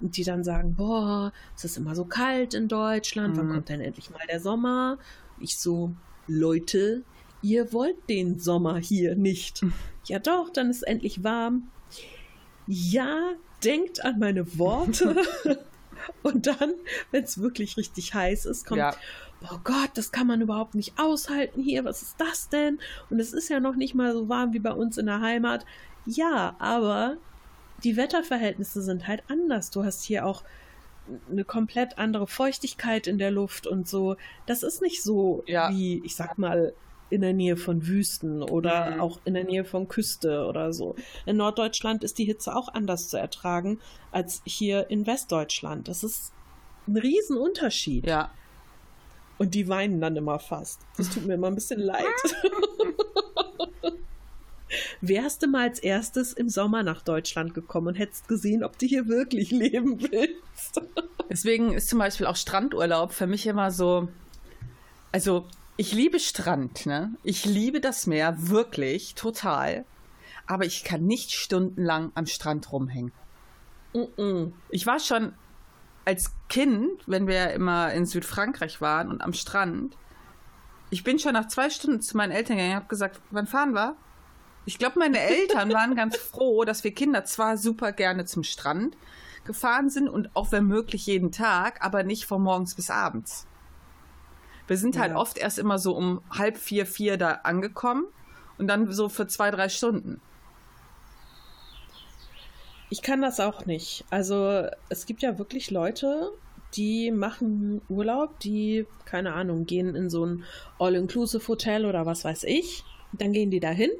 [0.00, 3.38] Und die dann sagen, boah, es ist immer so kalt in Deutschland, mhm.
[3.38, 4.98] wann kommt denn endlich mal der Sommer?
[5.40, 5.94] Ich so,
[6.26, 7.02] Leute,
[7.42, 9.64] ihr wollt den Sommer hier nicht.
[10.06, 11.68] ja doch, dann ist es endlich warm.
[12.66, 13.32] Ja,
[13.64, 15.16] denkt an meine Worte.
[16.22, 16.74] Und dann,
[17.10, 18.94] wenn es wirklich richtig heiß ist, kommt, ja.
[19.42, 22.78] oh Gott, das kann man überhaupt nicht aushalten hier, was ist das denn?
[23.10, 25.64] Und es ist ja noch nicht mal so warm wie bei uns in der Heimat.
[26.04, 27.16] Ja, aber
[27.84, 29.70] die Wetterverhältnisse sind halt anders.
[29.70, 30.42] Du hast hier auch
[31.30, 34.16] eine komplett andere Feuchtigkeit in der Luft und so.
[34.46, 35.70] Das ist nicht so ja.
[35.70, 36.72] wie, ich sag mal,
[37.08, 39.00] in der Nähe von Wüsten oder mhm.
[39.00, 40.96] auch in der Nähe von Küste oder so.
[41.24, 43.78] In Norddeutschland ist die Hitze auch anders zu ertragen
[44.10, 45.86] als hier in Westdeutschland.
[45.86, 46.32] Das ist
[46.88, 48.06] ein Riesenunterschied.
[48.06, 48.32] Ja.
[49.38, 50.80] Und die weinen dann immer fast.
[50.96, 52.04] Das tut mir immer ein bisschen leid.
[55.00, 58.86] Wärst du mal als erstes im Sommer nach Deutschland gekommen und hättest gesehen, ob du
[58.86, 60.80] hier wirklich leben willst.
[61.30, 64.08] Deswegen ist zum Beispiel auch Strandurlaub für mich immer so.
[65.12, 65.46] Also
[65.76, 67.14] ich liebe Strand, ne?
[67.22, 69.84] Ich liebe das Meer, wirklich, total.
[70.46, 73.12] Aber ich kann nicht stundenlang am Strand rumhängen.
[73.92, 74.52] Mm -mm.
[74.70, 75.32] Ich war schon
[76.04, 79.96] als Kind, wenn wir immer in Südfrankreich waren und am Strand,
[80.88, 83.74] ich bin schon nach zwei Stunden zu meinen Eltern gegangen und habe gesagt, wann fahren
[83.74, 83.96] wir?
[84.66, 88.96] Ich glaube, meine Eltern waren ganz froh, dass wir Kinder zwar super gerne zum Strand
[89.44, 93.46] gefahren sind und auch wenn möglich jeden Tag, aber nicht von morgens bis abends.
[94.66, 98.06] Wir sind halt oft erst immer so um halb vier, vier da angekommen
[98.58, 100.20] und dann so für zwei, drei Stunden.
[102.90, 104.04] Ich kann das auch nicht.
[104.10, 106.32] Also es gibt ja wirklich Leute,
[106.74, 110.44] die machen Urlaub, die, keine Ahnung, gehen in so ein
[110.80, 112.84] All-Inclusive-Hotel oder was weiß ich.
[113.12, 113.90] Dann gehen die dahin,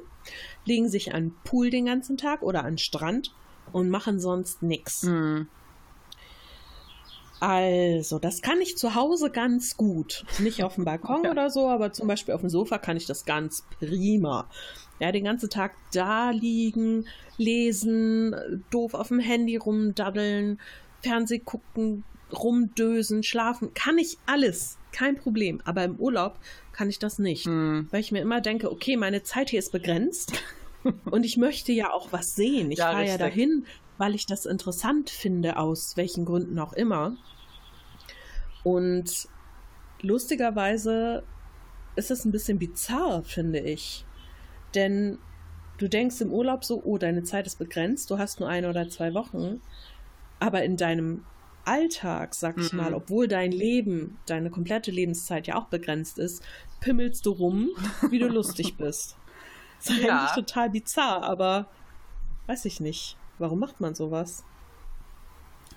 [0.65, 3.33] legen sich an den Pool den ganzen Tag oder an den Strand
[3.71, 5.03] und machen sonst nichts.
[5.03, 5.47] Mhm.
[7.39, 10.25] Also, das kann ich zu Hause ganz gut.
[10.39, 11.31] Nicht auf dem Balkon ja.
[11.31, 14.49] oder so, aber zum Beispiel auf dem Sofa kann ich das ganz prima.
[14.99, 17.05] Ja, den ganzen Tag da liegen,
[17.37, 20.59] lesen, doof auf dem Handy rumdaddeln,
[21.03, 22.03] Fernseh gucken,
[22.33, 24.79] rumdösen, schlafen, kann ich alles.
[24.91, 25.61] Kein Problem.
[25.65, 26.39] Aber im Urlaub
[26.77, 27.45] kann ich das nicht.
[27.45, 27.87] Hm.
[27.89, 30.33] Weil ich mir immer denke, okay, meine Zeit hier ist begrenzt
[31.05, 32.71] und ich möchte ja auch was sehen.
[32.71, 33.65] Ich ja, fahre ja dahin,
[33.97, 37.17] weil ich das interessant finde, aus welchen Gründen auch immer.
[38.63, 39.27] Und
[40.01, 41.23] lustigerweise
[41.95, 44.05] ist es ein bisschen bizarr, finde ich.
[44.75, 45.17] Denn
[45.79, 48.87] du denkst im Urlaub so, oh, deine Zeit ist begrenzt, du hast nur eine oder
[48.87, 49.61] zwei Wochen.
[50.39, 51.23] Aber in deinem
[51.67, 52.77] Alltag, sag ich mhm.
[52.77, 56.41] mal, obwohl dein Leben, deine komplette Lebenszeit ja auch begrenzt ist,
[56.79, 57.69] pimmelst du rum,
[58.09, 59.15] wie du lustig bist.
[59.79, 60.19] Das ist ja.
[60.19, 61.67] eigentlich total bizarr, aber
[62.47, 63.17] weiß ich nicht.
[63.39, 64.43] Warum macht man sowas?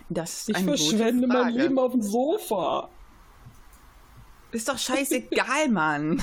[0.09, 2.89] Das ist ich verschwende mein Leben auf dem Sofa.
[4.51, 6.23] Ist doch scheißegal, Mann.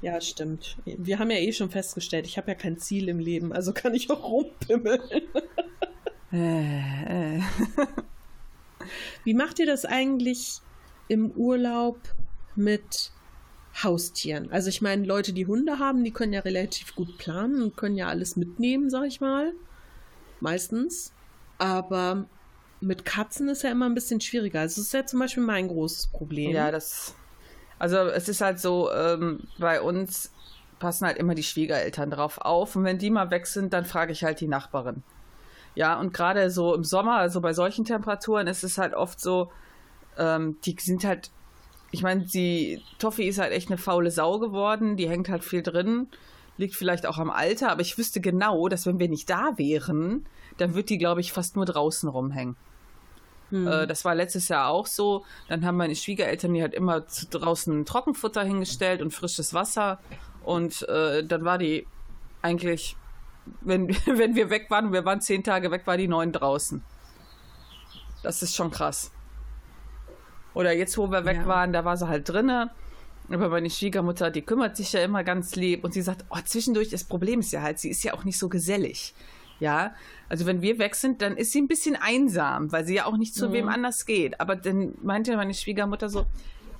[0.00, 0.78] Ja, stimmt.
[0.84, 3.94] Wir haben ja eh schon festgestellt, ich habe ja kein Ziel im Leben, also kann
[3.94, 5.00] ich auch rumpimmeln.
[6.32, 7.42] Äh, äh.
[9.24, 10.60] Wie macht ihr das eigentlich
[11.08, 11.98] im Urlaub
[12.54, 13.10] mit
[13.82, 14.50] Haustieren?
[14.50, 17.96] Also ich meine, Leute, die Hunde haben, die können ja relativ gut planen und können
[17.96, 19.52] ja alles mitnehmen, sag ich mal
[20.40, 21.12] meistens.
[21.58, 22.24] Aber
[22.80, 24.60] mit Katzen ist ja immer ein bisschen schwieriger.
[24.60, 26.52] Also, das ist ja zum Beispiel mein großes Problem.
[26.52, 27.14] Ja, das.
[27.78, 30.32] Also es ist halt so, ähm, bei uns
[30.78, 32.76] passen halt immer die Schwiegereltern drauf auf.
[32.76, 35.02] Und wenn die mal weg sind, dann frage ich halt die Nachbarin.
[35.74, 39.50] Ja, und gerade so im Sommer, also bei solchen Temperaturen, ist es halt oft so,
[40.18, 41.30] ähm, die sind halt,
[41.90, 45.62] ich meine, die Toffi ist halt echt eine faule Sau geworden, die hängt halt viel
[45.62, 46.08] drin
[46.60, 50.26] liegt vielleicht auch am Alter, aber ich wüsste genau, dass wenn wir nicht da wären,
[50.58, 52.54] dann wird die, glaube ich, fast nur draußen rumhängen.
[53.48, 53.66] Hm.
[53.66, 55.24] Äh, das war letztes Jahr auch so.
[55.48, 59.98] Dann haben meine Schwiegereltern mir halt immer draußen Trockenfutter hingestellt und frisches Wasser.
[60.44, 61.86] Und äh, dann war die
[62.42, 62.94] eigentlich,
[63.62, 66.84] wenn, wenn wir weg waren, wir waren zehn Tage weg, war die neun draußen.
[68.22, 69.10] Das ist schon krass.
[70.54, 71.46] Oder jetzt, wo wir weg ja.
[71.46, 72.70] waren, da war sie halt drinnen.
[73.28, 76.88] Aber meine Schwiegermutter, die kümmert sich ja immer ganz lieb und sie sagt, oh, zwischendurch,
[76.88, 79.14] das Problem ist ja halt, sie ist ja auch nicht so gesellig.
[79.60, 79.94] Ja,
[80.28, 83.18] also wenn wir weg sind, dann ist sie ein bisschen einsam, weil sie ja auch
[83.18, 83.52] nicht zu mhm.
[83.52, 84.40] wem anders geht.
[84.40, 86.24] Aber dann meinte meine Schwiegermutter so,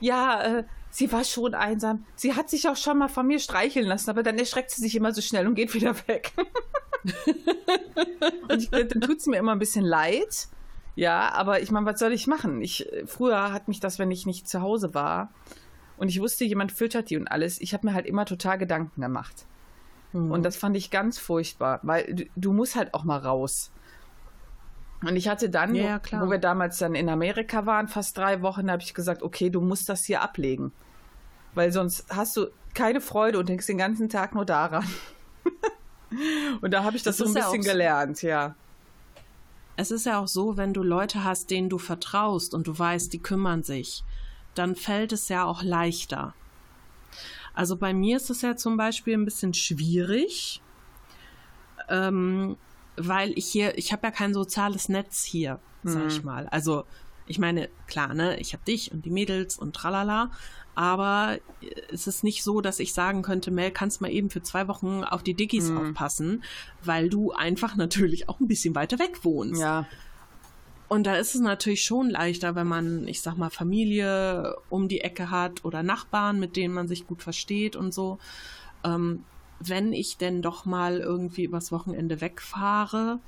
[0.00, 2.04] ja, äh, sie war schon einsam.
[2.16, 4.96] Sie hat sich auch schon mal von mir streicheln lassen, aber dann erschreckt sie sich
[4.96, 6.32] immer so schnell und geht wieder weg.
[8.48, 10.48] und ich, dann tut es mir immer ein bisschen leid.
[11.00, 12.60] Ja, aber ich meine, was soll ich machen?
[12.60, 15.32] Ich, früher hat mich das, wenn ich nicht zu Hause war
[15.96, 19.00] und ich wusste, jemand füttert die und alles, ich habe mir halt immer total Gedanken
[19.00, 19.46] gemacht.
[20.12, 20.30] Mhm.
[20.30, 23.72] Und das fand ich ganz furchtbar, weil du, du, musst halt auch mal raus.
[25.00, 28.42] Und ich hatte dann, ja, wo, wo, wir damals dann in Amerika waren, fast drei
[28.42, 30.70] Wochen, habe ich gesagt, okay, du musst das hier ablegen.
[31.54, 34.84] Weil sonst hast du keine Freude und denkst den ganzen Tag nur daran.
[36.60, 38.54] und da habe ich das, das so ein bisschen ja gelernt, ja.
[39.80, 43.10] Es ist ja auch so, wenn du Leute hast, denen du vertraust und du weißt,
[43.14, 44.04] die kümmern sich,
[44.54, 46.34] dann fällt es ja auch leichter.
[47.54, 50.60] Also bei mir ist es ja zum Beispiel ein bisschen schwierig,
[51.88, 52.58] ähm,
[52.96, 56.26] weil ich hier, ich habe ja kein soziales Netz hier, sag ich mhm.
[56.26, 56.46] mal.
[56.48, 56.84] Also
[57.26, 60.30] ich meine, klar, ne, ich habe dich und die Mädels und tralala,
[60.80, 61.36] aber
[61.92, 65.04] es ist nicht so, dass ich sagen könnte, Mel, kannst mal eben für zwei Wochen
[65.04, 65.76] auf die Diggis mhm.
[65.76, 66.42] aufpassen,
[66.82, 69.60] weil du einfach natürlich auch ein bisschen weiter weg wohnst.
[69.60, 69.86] Ja.
[70.88, 75.02] Und da ist es natürlich schon leichter, wenn man, ich sag mal, Familie um die
[75.02, 78.18] Ecke hat oder Nachbarn, mit denen man sich gut versteht und so.
[78.82, 79.24] Ähm,
[79.58, 83.18] wenn ich denn doch mal irgendwie übers Wochenende wegfahre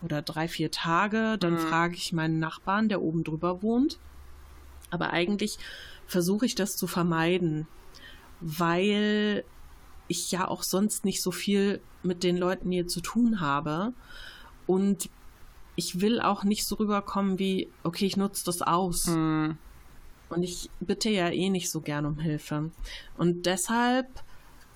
[0.00, 1.58] oder drei, vier Tage, dann mhm.
[1.58, 3.98] frage ich meinen Nachbarn, der oben drüber wohnt.
[4.90, 5.58] Aber eigentlich
[6.08, 7.68] versuche ich das zu vermeiden,
[8.40, 9.44] weil
[10.08, 13.92] ich ja auch sonst nicht so viel mit den Leuten hier zu tun habe.
[14.66, 15.10] Und
[15.76, 19.06] ich will auch nicht so rüberkommen wie, okay, ich nutze das aus.
[19.06, 19.58] Mhm.
[20.30, 22.70] Und ich bitte ja eh nicht so gern um Hilfe.
[23.16, 24.08] Und deshalb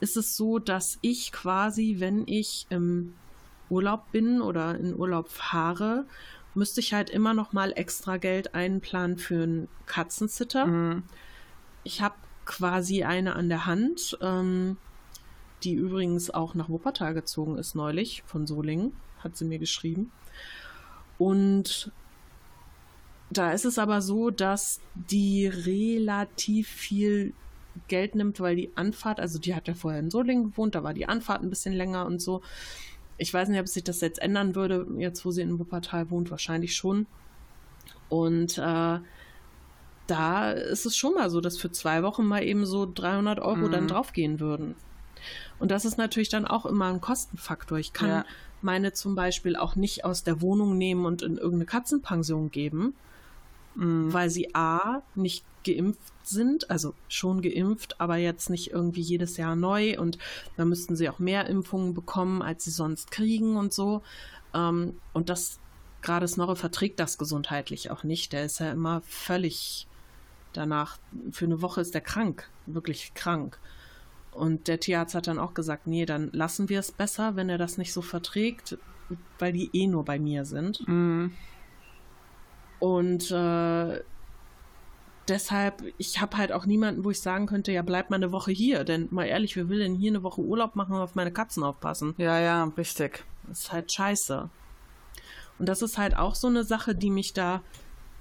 [0.01, 3.15] ist es so, dass ich quasi, wenn ich im
[3.71, 6.07] Urlaub bin oder in Urlaub fahre,
[6.55, 10.67] müsste ich halt immer noch mal extra Geld einplanen für einen Katzensitter.
[10.67, 11.03] Mhm.
[11.85, 14.77] Ich habe quasi eine an der Hand, ähm,
[15.65, 20.11] die übrigens auch nach Wuppertal gezogen ist neulich von Solingen, hat sie mir geschrieben.
[21.19, 21.93] Und
[23.31, 27.33] da ist es aber so, dass die relativ viel
[27.89, 30.95] Geld nimmt, weil die Anfahrt, also die hat ja vorher in Solingen gewohnt, da war
[30.95, 32.43] die Anfahrt ein bisschen länger und so.
[33.19, 36.31] Ich weiß nicht, ob sich das jetzt ändern würde, jetzt wo sie in Wuppertal wohnt,
[36.31, 37.07] wahrscheinlich schon.
[38.09, 38.99] Und äh,
[40.07, 43.69] da ist es schon mal so, dass für zwei Wochen mal eben so 300 Euro
[43.69, 43.73] mhm.
[43.73, 44.75] dann draufgehen würden.
[45.59, 47.79] Und das ist natürlich dann auch immer ein Kostenfaktor.
[47.79, 48.25] Ich kann ja
[48.61, 52.95] meine zum Beispiel auch nicht aus der Wohnung nehmen und in irgendeine Katzenpension geben,
[53.75, 54.13] mhm.
[54.13, 59.57] weil sie A, nicht geimpft sind, also schon geimpft, aber jetzt nicht irgendwie jedes Jahr
[59.57, 60.19] neu und
[60.57, 64.03] da müssten sie auch mehr Impfungen bekommen, als sie sonst kriegen und so.
[64.55, 65.59] Ähm, und das
[66.03, 68.33] gerade Snorre verträgt das gesundheitlich auch nicht.
[68.33, 69.87] Der ist ja immer völlig
[70.53, 70.99] danach,
[71.31, 73.59] für eine Woche ist er krank, wirklich krank.
[74.33, 77.59] Und der Tierarzt hat dann auch gesagt, nee, dann lassen wir es besser, wenn er
[77.59, 78.79] das nicht so verträgt,
[79.39, 80.87] weil die eh nur bei mir sind.
[80.89, 81.33] Mhm.
[82.79, 84.01] Und äh,
[85.29, 88.53] deshalb, ich habe halt auch niemanden, wo ich sagen könnte, ja, bleib mal eine Woche
[88.53, 88.85] hier.
[88.85, 91.63] Denn mal ehrlich, wer will denn hier eine Woche Urlaub machen und auf meine Katzen
[91.63, 92.15] aufpassen?
[92.19, 93.25] Ja, ja, richtig.
[93.49, 94.49] Das ist halt scheiße.
[95.59, 97.63] Und das ist halt auch so eine Sache, die mich da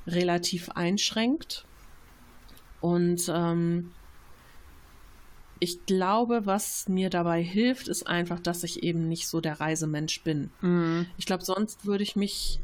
[0.07, 1.65] relativ einschränkt.
[2.81, 3.91] Und ähm,
[5.59, 10.23] ich glaube, was mir dabei hilft, ist einfach, dass ich eben nicht so der Reisemensch
[10.23, 10.49] bin.
[10.61, 11.05] Mhm.
[11.17, 12.59] Ich glaube, sonst würde ich mich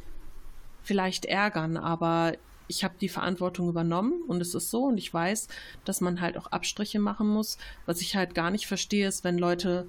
[0.82, 2.34] vielleicht ärgern, aber
[2.68, 5.48] ich habe die Verantwortung übernommen und es ist so und ich weiß,
[5.86, 7.58] dass man halt auch Abstriche machen muss.
[7.86, 9.88] Was ich halt gar nicht verstehe, ist, wenn Leute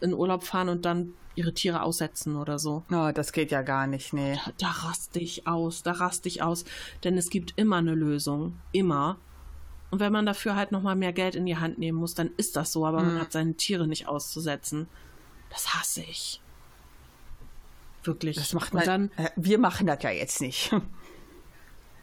[0.00, 2.84] in Urlaub fahren und dann ihre Tiere aussetzen oder so.
[2.92, 4.38] Oh, das geht ja gar nicht, nee.
[4.44, 6.64] Da, da raste ich aus, da raste ich aus,
[7.02, 9.18] denn es gibt immer eine Lösung, immer.
[9.90, 12.56] Und wenn man dafür halt nochmal mehr Geld in die Hand nehmen muss, dann ist
[12.56, 13.06] das so, aber mhm.
[13.06, 14.88] man hat seine Tiere nicht auszusetzen.
[15.50, 16.40] Das hasse ich.
[18.02, 18.36] Wirklich.
[18.36, 20.74] Das macht man, dann, äh, wir machen das ja jetzt nicht.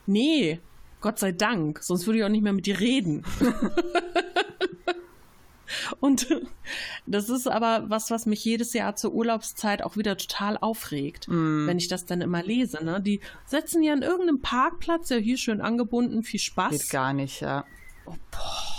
[0.06, 0.60] Nee,
[1.02, 1.80] Gott sei Dank.
[1.82, 3.24] Sonst würde ich auch nicht mehr mit dir reden.
[6.00, 6.28] Und
[7.06, 11.68] das ist aber was, was mich jedes Jahr zur Urlaubszeit auch wieder total aufregt, mm.
[11.68, 12.84] wenn ich das dann immer lese.
[12.84, 13.02] Ne?
[13.02, 16.72] Die setzen ja an irgendeinem Parkplatz, ja hier schön angebunden, viel Spaß.
[16.72, 17.66] Geht gar nicht, ja.
[18.06, 18.72] Oh, boah.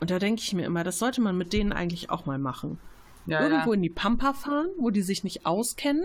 [0.00, 2.78] Und da denke ich mir immer, das sollte man mit denen eigentlich auch mal machen.
[3.26, 3.74] Ja, Irgendwo ja.
[3.74, 6.04] in die Pampa fahren, wo die sich nicht auskennen.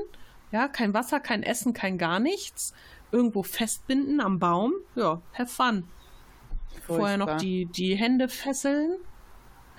[0.51, 2.74] Ja, kein Wasser, kein Essen, kein gar nichts.
[3.12, 4.74] Irgendwo festbinden am Baum.
[4.95, 5.88] Ja, have fun.
[6.70, 6.95] Furchtbar.
[6.97, 8.97] Vorher noch die, die Hände fesseln.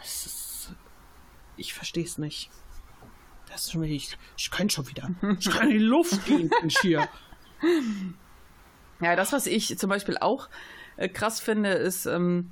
[0.03, 0.75] Ist,
[1.57, 2.51] ich verstehe es nicht.
[3.51, 5.11] Das ist schon wieder, ich, ich kann schon wieder.
[5.39, 6.51] Ich kann in die Luft gehen,
[6.81, 7.09] hier.
[9.01, 10.49] Ja, das, was ich zum Beispiel auch
[10.97, 12.51] äh, krass finde, ist, ähm,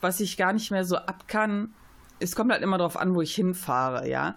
[0.00, 1.74] was ich gar nicht mehr so ab kann.
[2.20, 4.34] Es kommt halt immer darauf an, wo ich hinfahre, ja.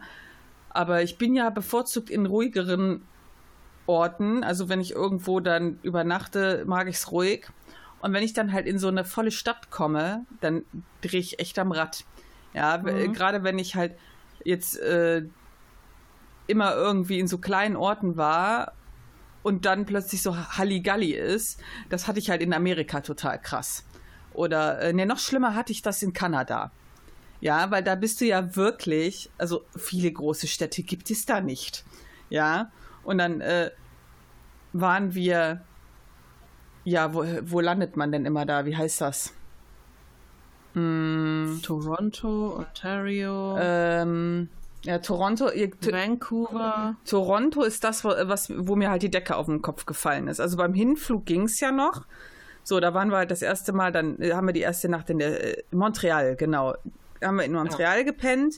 [0.69, 3.01] Aber ich bin ja bevorzugt in ruhigeren
[3.87, 4.43] Orten.
[4.43, 7.47] Also wenn ich irgendwo dann übernachte, mag ich es ruhig.
[7.99, 10.63] Und wenn ich dann halt in so eine volle Stadt komme, dann
[11.01, 12.05] drehe ich echt am Rad.
[12.53, 13.13] Ja, mhm.
[13.13, 13.97] gerade wenn ich halt
[14.43, 15.23] jetzt äh,
[16.47, 18.73] immer irgendwie in so kleinen Orten war
[19.43, 21.59] und dann plötzlich so Halligalli ist,
[21.89, 23.85] das hatte ich halt in Amerika total krass.
[24.33, 26.71] Oder, äh, ne, noch schlimmer hatte ich das in Kanada.
[27.39, 31.85] Ja, weil da bist du ja wirklich, also viele große Städte gibt es da nicht.
[32.29, 32.71] Ja,
[33.07, 33.71] und dann äh,
[34.73, 35.61] waren wir,
[36.83, 38.65] ja, wo, wo landet man denn immer da?
[38.65, 39.33] Wie heißt das?
[40.73, 43.57] Hm, Toronto, Ontario.
[43.59, 44.49] Ähm,
[44.83, 45.45] ja, Toronto.
[45.45, 46.97] Vancouver.
[47.05, 50.41] Toronto ist das, was, wo mir halt die Decke auf den Kopf gefallen ist.
[50.41, 52.05] Also beim Hinflug ging es ja noch.
[52.63, 55.09] So, da waren wir halt das erste Mal, dann äh, haben wir die erste Nacht
[55.09, 56.75] in der äh, Montreal, genau.
[57.23, 58.03] Haben wir in Montreal ja.
[58.03, 58.55] gepennt,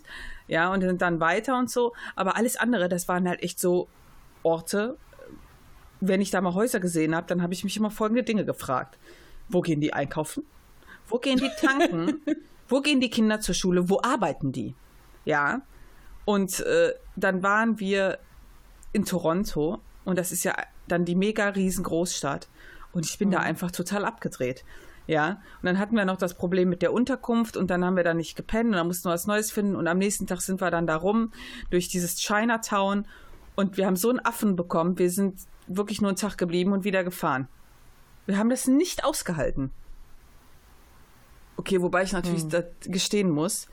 [0.47, 1.93] ja, und sind dann weiter und so.
[2.15, 3.87] Aber alles andere, das waren halt echt so
[4.43, 4.97] Orte.
[6.01, 8.97] Wenn ich da mal Häuser gesehen habe, dann habe ich mich immer folgende Dinge gefragt.
[9.49, 10.43] Wo gehen die einkaufen?
[11.07, 12.21] Wo gehen die tanken?
[12.67, 13.89] wo gehen die Kinder zur Schule?
[13.89, 14.75] Wo arbeiten die?
[15.25, 15.61] Ja.
[16.25, 18.19] Und äh, dann waren wir
[18.93, 20.55] in Toronto und das ist ja
[20.87, 22.47] dann die mega riesengroßstadt.
[22.91, 23.33] Und ich bin mhm.
[23.33, 24.63] da einfach total abgedreht.
[25.07, 28.03] Ja, und dann hatten wir noch das Problem mit der Unterkunft und dann haben wir
[28.03, 30.61] da nicht gepennt und dann mussten wir was Neues finden und am nächsten Tag sind
[30.61, 31.31] wir dann da rum
[31.71, 33.07] durch dieses Chinatown
[33.59, 36.85] und wir haben so einen Affen bekommen, wir sind wirklich nur einen Tag geblieben und
[36.85, 37.49] wieder gefahren.
[38.25, 39.71] Wir haben das nicht ausgehalten.
[41.57, 42.63] Okay, wobei ich natürlich mhm.
[42.83, 43.67] gestehen muss,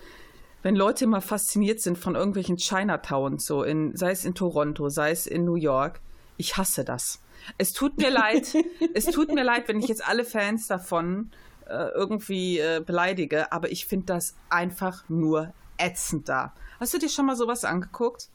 [0.64, 5.12] wenn Leute immer fasziniert sind von irgendwelchen Chinatowns, so in, sei es in Toronto, sei
[5.12, 6.00] es in New York,
[6.36, 7.22] ich hasse das.
[7.56, 8.56] Es tut mir leid,
[8.94, 11.30] es tut mir leid, wenn ich jetzt alle Fans davon
[11.66, 16.54] äh, irgendwie äh, beleidige, aber ich finde das einfach nur ätzend da.
[16.80, 18.30] Hast du dir schon mal sowas angeguckt?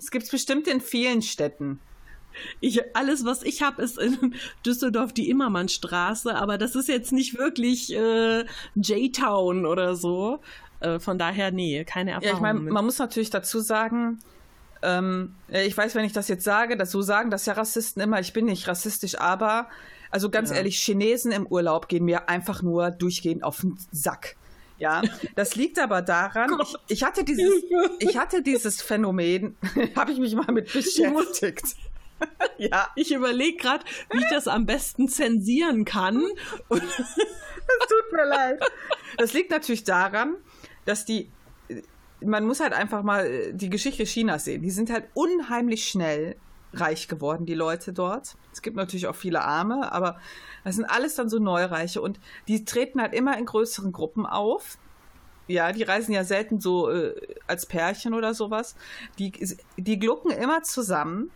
[0.00, 1.78] Es gibt es bestimmt in vielen Städten.
[2.60, 4.34] Ich, alles, was ich habe, ist in
[4.66, 8.44] Düsseldorf die Immermannstraße, aber das ist jetzt nicht wirklich äh,
[8.74, 10.40] J-Town oder so.
[10.80, 12.28] Äh, von daher, nee, keine Erfahrung.
[12.28, 14.20] Ja, ich meine, man muss natürlich dazu sagen,
[14.82, 18.20] ähm, ich weiß, wenn ich das jetzt sage, dass so sagen das ja Rassisten immer,
[18.20, 19.68] ich bin nicht rassistisch, aber
[20.10, 20.56] also ganz ja.
[20.56, 24.36] ehrlich, Chinesen im Urlaub gehen mir einfach nur durchgehend auf den Sack.
[24.80, 25.02] Ja,
[25.36, 27.62] das liegt aber daran, ich, ich, hatte dieses,
[27.98, 29.56] ich hatte dieses Phänomen,
[29.94, 31.76] habe ich mich mal mit beschäftigt.
[32.58, 32.88] ja.
[32.96, 36.24] Ich überlege gerade, wie ich das am besten zensieren kann.
[36.70, 38.62] Es tut mir leid.
[39.18, 40.36] Das liegt natürlich daran,
[40.86, 41.30] dass die,
[42.22, 44.62] man muss halt einfach mal äh, die Geschichte Chinas sehen.
[44.62, 46.36] Die sind halt unheimlich schnell
[46.72, 48.36] reich geworden, die Leute dort.
[48.52, 50.20] Es gibt natürlich auch viele Arme, aber
[50.64, 54.78] das sind alles dann so Neureiche und die treten halt immer in größeren Gruppen auf.
[55.48, 57.14] Ja, die reisen ja selten so äh,
[57.48, 58.76] als Pärchen oder sowas.
[59.18, 59.32] Die,
[59.76, 61.30] die glucken immer zusammen.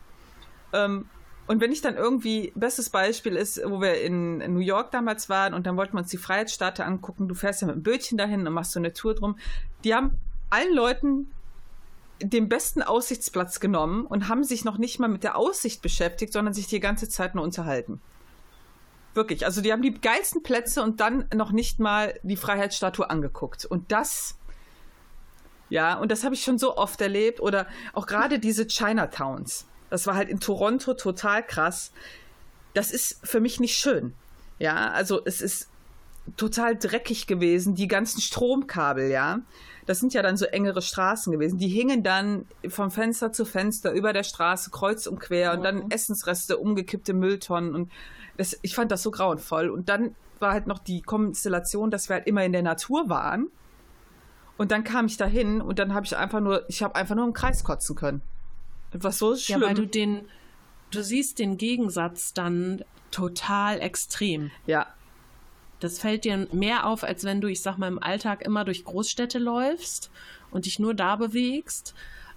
[0.73, 1.09] Ähm,
[1.47, 5.53] und wenn ich dann irgendwie, bestes Beispiel ist, wo wir in New York damals waren
[5.53, 8.47] und dann wollten wir uns die Freiheitsstatue angucken, du fährst ja mit dem Bötchen dahin
[8.47, 9.37] und machst so eine Tour drum.
[9.83, 10.17] Die haben
[10.49, 11.33] allen Leuten
[12.21, 16.55] den besten Aussichtsplatz genommen und haben sich noch nicht mal mit der Aussicht beschäftigt, sondern
[16.55, 18.01] sich die ganze Zeit nur unterhalten.
[19.15, 19.45] Wirklich.
[19.47, 23.65] Also die haben die geilsten Plätze und dann noch nicht mal die Freiheitsstatue angeguckt.
[23.65, 24.37] Und das,
[25.71, 27.41] ja, und das habe ich schon so oft erlebt.
[27.41, 29.67] Oder auch gerade diese Chinatowns.
[29.91, 31.93] Das war halt in Toronto total krass.
[32.75, 34.15] Das ist für mich nicht schön.
[34.59, 35.69] Ja, also es ist
[36.37, 39.41] total dreckig gewesen, die ganzen Stromkabel, ja.
[39.87, 41.59] Das sind ja dann so engere Straßen gewesen.
[41.59, 45.85] Die hingen dann vom Fenster zu Fenster über der Straße kreuz und quer und dann
[45.85, 45.91] mhm.
[45.91, 47.91] Essensreste, umgekippte Mülltonnen und
[48.37, 49.69] das, ich fand das so grauenvoll.
[49.71, 53.49] Und dann war halt noch die Konstellation, dass wir halt immer in der Natur waren.
[54.57, 57.27] Und dann kam ich dahin und dann habe ich einfach nur, ich habe einfach nur
[57.27, 58.23] im Kreis kotzen können.
[58.93, 59.61] Was so schlimm.
[59.61, 60.29] Ja, weil du den,
[60.91, 64.51] du siehst den Gegensatz dann total extrem.
[64.67, 64.87] Ja.
[65.85, 68.85] Das fällt dir mehr auf, als wenn du, ich sag mal, im Alltag immer durch
[68.85, 70.11] Großstädte läufst
[70.51, 71.95] und dich nur da bewegst,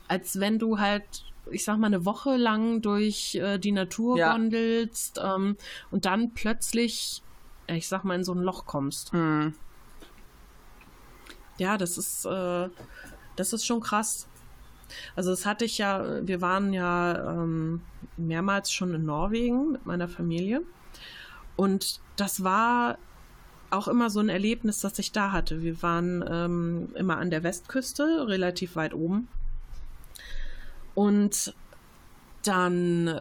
[0.09, 4.33] als wenn du halt, ich sag mal, eine Woche lang durch äh, die Natur ja.
[4.33, 5.55] gondelst ähm,
[5.91, 7.23] und dann plötzlich,
[7.67, 9.13] ich sag mal, in so ein Loch kommst.
[9.13, 9.53] Mhm.
[11.57, 12.67] Ja, das ist, äh,
[13.37, 14.27] das ist schon krass.
[15.15, 17.81] Also das hatte ich ja, wir waren ja ähm,
[18.17, 20.63] mehrmals schon in Norwegen mit meiner Familie.
[21.55, 22.97] Und das war
[23.69, 25.61] auch immer so ein Erlebnis, das ich da hatte.
[25.61, 29.27] Wir waren ähm, immer an der Westküste, relativ weit oben.
[30.95, 31.53] Und
[32.43, 33.19] dann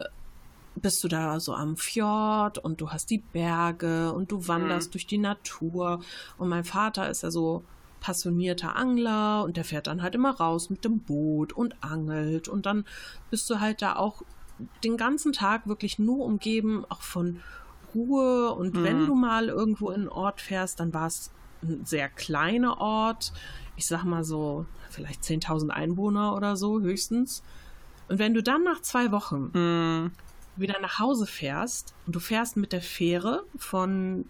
[0.75, 4.91] bist du da so am Fjord und du hast die Berge und du wanderst mhm.
[4.91, 6.01] durch die Natur.
[6.37, 7.63] Und mein Vater ist ja so
[7.99, 12.65] passionierter Angler und der fährt dann halt immer raus mit dem Boot und angelt und
[12.65, 12.85] dann
[13.31, 14.21] bist du halt da auch
[14.83, 17.41] den ganzen Tag wirklich nur umgeben, auch von
[17.97, 18.83] Ruhe und mhm.
[18.83, 21.31] wenn du mal irgendwo in einen Ort fährst, dann war es
[21.63, 23.33] ein sehr kleiner Ort,
[23.75, 27.43] ich sag mal so vielleicht 10.000 Einwohner oder so höchstens.
[28.07, 30.11] Und wenn du dann nach zwei Wochen mhm.
[30.55, 34.25] wieder nach Hause fährst und du fährst mit der Fähre von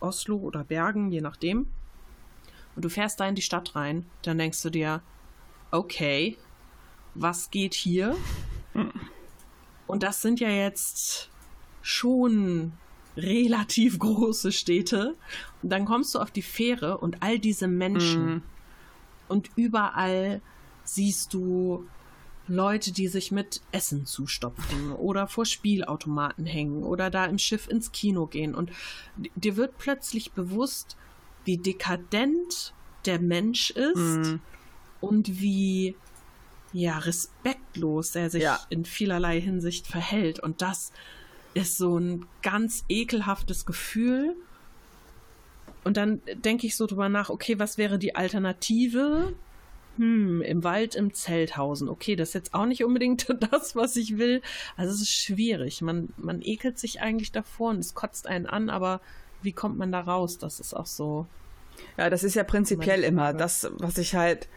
[0.00, 1.66] Oslo oder Bergen, je nachdem,
[2.74, 5.02] und du fährst da in die Stadt rein, dann denkst du dir,
[5.70, 6.36] okay,
[7.14, 8.16] was geht hier?
[9.86, 11.30] Und das sind ja jetzt
[11.82, 12.72] schon
[13.16, 15.16] relativ große Städte.
[15.62, 18.36] Und dann kommst du auf die Fähre und all diese Menschen.
[18.36, 18.42] Mm.
[19.28, 20.40] Und überall
[20.84, 21.86] siehst du
[22.48, 27.92] Leute, die sich mit Essen zustopfen oder vor Spielautomaten hängen oder da im Schiff ins
[27.92, 28.54] Kino gehen.
[28.54, 28.72] Und
[29.36, 30.96] dir wird plötzlich bewusst,
[31.44, 32.74] wie dekadent
[33.06, 34.40] der Mensch ist mm.
[35.00, 35.96] und wie
[36.72, 38.58] ja respektlos er sich ja.
[38.70, 40.40] in vielerlei Hinsicht verhält.
[40.40, 40.92] Und das
[41.54, 44.36] ist so ein ganz ekelhaftes Gefühl.
[45.84, 49.34] Und dann denke ich so drüber nach, okay, was wäre die Alternative?
[49.98, 51.88] Hm, im Wald im Zelthausen.
[51.88, 54.40] Okay, das ist jetzt auch nicht unbedingt das, was ich will.
[54.76, 55.82] Also es ist schwierig.
[55.82, 59.00] Man, man ekelt sich eigentlich davor und es kotzt einen an, aber
[59.42, 60.38] wie kommt man da raus?
[60.38, 61.26] Das ist auch so.
[61.98, 64.48] Ja, das ist ja prinzipiell immer das, was ich halt.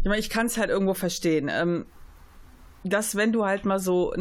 [0.00, 1.50] Ich meine, ich kann es halt irgendwo verstehen.
[1.52, 1.86] Ähm,
[2.84, 4.14] dass, wenn du halt mal so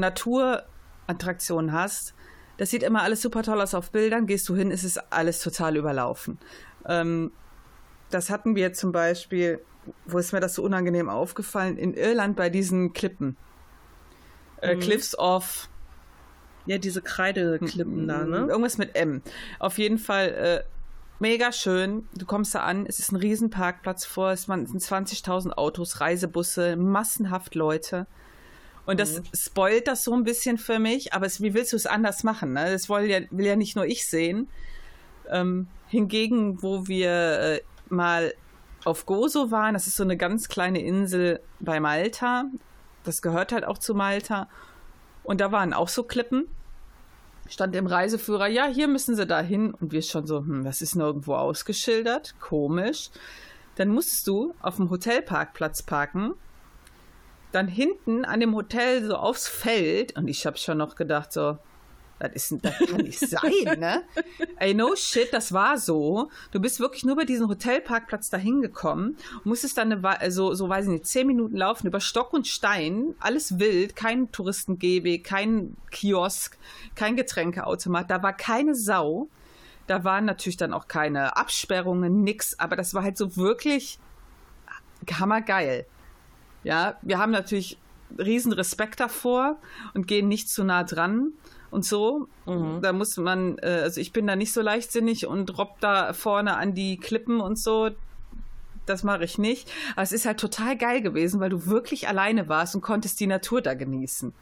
[1.07, 2.13] Naturattraktionen hast,
[2.57, 5.41] das sieht immer alles super toll aus auf Bildern, gehst du hin, ist es alles
[5.41, 6.39] total überlaufen.
[6.85, 7.31] Ähm,
[8.09, 9.61] das hatten wir zum Beispiel,
[10.05, 13.37] wo ist mir das so unangenehm aufgefallen, in Irland bei diesen Klippen.
[14.61, 14.79] Äh, mhm.
[14.79, 15.69] Cliffs of
[16.65, 18.47] ja, diese Kreideklippen da, ne?
[18.49, 19.21] Irgendwas mit M.
[19.57, 20.63] Auf jeden Fall äh,
[21.19, 22.07] mega schön.
[22.13, 27.55] Du kommst da an, es ist ein Riesenparkplatz vor, es sind 20.000 Autos, Reisebusse, massenhaft
[27.55, 28.05] Leute.
[28.87, 29.23] Und das mhm.
[29.33, 32.53] spoilt das so ein bisschen für mich, aber es, wie willst du es anders machen?
[32.53, 32.71] Ne?
[32.71, 34.47] Das will ja, will ja nicht nur ich sehen.
[35.29, 38.33] Ähm, hingegen, wo wir äh, mal
[38.85, 42.45] auf Gozo waren, das ist so eine ganz kleine Insel bei Malta.
[43.03, 44.47] Das gehört halt auch zu Malta.
[45.23, 46.47] Und da waren auch so Klippen.
[47.49, 49.73] Stand im Reiseführer, ja, hier müssen sie da hin.
[49.73, 52.35] Und wir schon so, hm, das ist nirgendwo ausgeschildert.
[52.39, 53.09] Komisch.
[53.75, 56.35] Dann musstest du auf dem Hotelparkplatz parken.
[57.51, 60.15] Dann hinten an dem Hotel so aufs Feld.
[60.17, 61.57] Und ich habe schon noch gedacht, so,
[62.19, 64.03] das, ist, das kann nicht sein, ne?
[64.59, 66.29] Ey, no shit, das war so.
[66.51, 70.85] Du bist wirklich nur bei diesem Hotelparkplatz dahin gekommen, musstest dann eine, so, so weiß
[70.85, 76.57] ich nicht, zehn Minuten laufen über Stock und Stein, alles wild, kein Touristengehweg, kein Kiosk,
[76.95, 79.27] kein Getränkeautomat, da war keine Sau.
[79.85, 83.99] Da waren natürlich dann auch keine Absperrungen, nix, aber das war halt so wirklich
[85.09, 85.85] hammergeil.
[86.63, 87.77] Ja, wir haben natürlich
[88.17, 89.57] riesen Respekt davor
[89.93, 91.33] und gehen nicht zu nah dran
[91.71, 92.27] und so.
[92.45, 92.81] Mhm.
[92.81, 96.57] Da muss man, äh, also ich bin da nicht so leichtsinnig und robb da vorne
[96.57, 97.89] an die Klippen und so.
[98.85, 99.69] Das mache ich nicht.
[99.93, 103.27] Aber es ist halt total geil gewesen, weil du wirklich alleine warst und konntest die
[103.27, 104.33] Natur da genießen.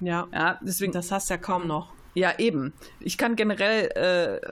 [0.00, 0.26] Ja.
[0.32, 0.92] Ja, deswegen.
[0.92, 1.92] Das hast du ja kaum noch.
[2.14, 2.72] Ja, eben.
[3.00, 4.50] Ich kann generell äh,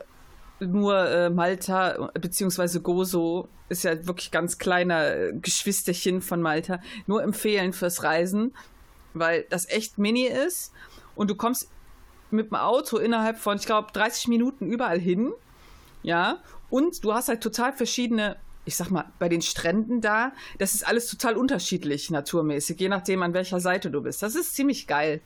[0.61, 7.23] nur äh, Malta beziehungsweise Gozo ist ja wirklich ganz kleiner äh, Geschwisterchen von Malta nur
[7.23, 8.55] empfehlen fürs Reisen,
[9.15, 10.73] weil das echt mini ist
[11.15, 11.69] und du kommst
[12.31, 15.33] mit dem Auto innerhalb von, ich glaube, 30 Minuten überall hin.
[16.03, 16.43] Ja.
[16.71, 20.87] Und du hast halt total verschiedene, ich sag mal, bei den Stränden da, das ist
[20.87, 24.23] alles total unterschiedlich naturmäßig, je nachdem, an welcher Seite du bist.
[24.23, 25.21] Das ist ziemlich geil.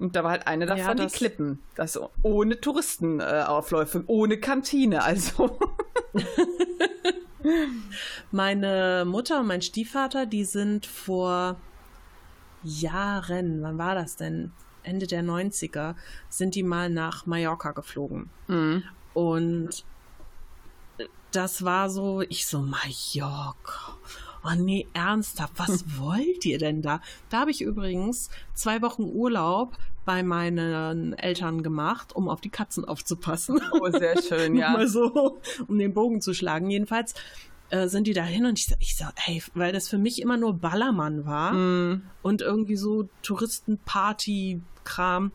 [0.00, 1.58] Und da war halt eine davon ja, die Klippen.
[1.74, 5.58] Das ohne Touristenaufläufe, ohne Kantine, also.
[8.30, 11.56] Meine Mutter und mein Stiefvater, die sind vor
[12.62, 14.52] Jahren, wann war das denn?
[14.82, 15.94] Ende der 90er,
[16.28, 18.30] sind die mal nach Mallorca geflogen.
[18.48, 18.82] Mhm.
[19.12, 19.84] Und
[21.32, 23.96] das war so, ich so, Mallorca.
[24.42, 27.00] Oh nee, ernsthaft, was wollt ihr denn da?
[27.28, 32.84] Da habe ich übrigens zwei Wochen Urlaub bei meinen Eltern gemacht, um auf die Katzen
[32.84, 33.60] aufzupassen.
[33.72, 34.72] Oh, sehr schön, ja.
[34.72, 36.70] Mal so, um den Bogen zu schlagen.
[36.70, 37.14] Jedenfalls
[37.70, 40.20] äh, sind die da hin und ich so, ich so, hey, weil das für mich
[40.20, 42.02] immer nur Ballermann war mm.
[42.22, 45.32] und irgendwie so Touristenparty-Kram.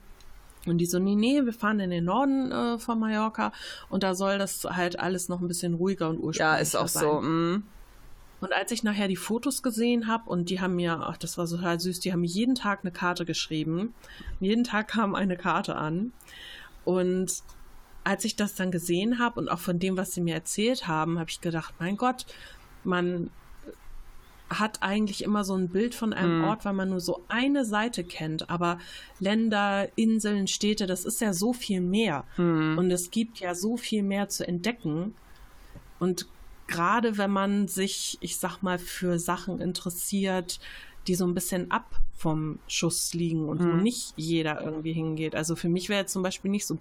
[0.68, 3.52] Und die so, nee, nee, wir fahren in den Norden äh, von Mallorca
[3.90, 6.56] und da soll das halt alles noch ein bisschen ruhiger und ursprünglicher sein.
[6.56, 7.04] Ja, ist auch sein.
[7.04, 7.22] so.
[7.22, 7.64] Mm.
[8.46, 11.48] Und als ich nachher die Fotos gesehen habe und die haben mir, ach, das war
[11.48, 13.96] so total süß, die haben jeden Tag eine Karte geschrieben.
[14.40, 16.14] Jeden Tag kam eine Karte an.
[16.84, 17.42] Und
[18.04, 21.18] als ich das dann gesehen habe und auch von dem, was sie mir erzählt haben,
[21.18, 22.28] habe ich gedacht, mein Gott,
[22.84, 23.32] man
[24.48, 26.44] hat eigentlich immer so ein Bild von einem Mhm.
[26.44, 28.48] Ort, weil man nur so eine Seite kennt.
[28.52, 28.78] Aber
[29.20, 32.26] Länder, Inseln, Städte, das ist ja so viel mehr.
[32.38, 32.78] Mhm.
[32.78, 35.16] Und es gibt ja so viel mehr zu entdecken.
[35.98, 36.28] Und
[36.68, 40.60] gerade wenn man sich, ich sag mal, für Sachen interessiert,
[41.08, 43.84] die so ein bisschen ab vom Schuss liegen und wo Mhm.
[43.84, 45.36] nicht jeder irgendwie hingeht.
[45.36, 46.80] Also für mich wäre jetzt zum Beispiel nicht so,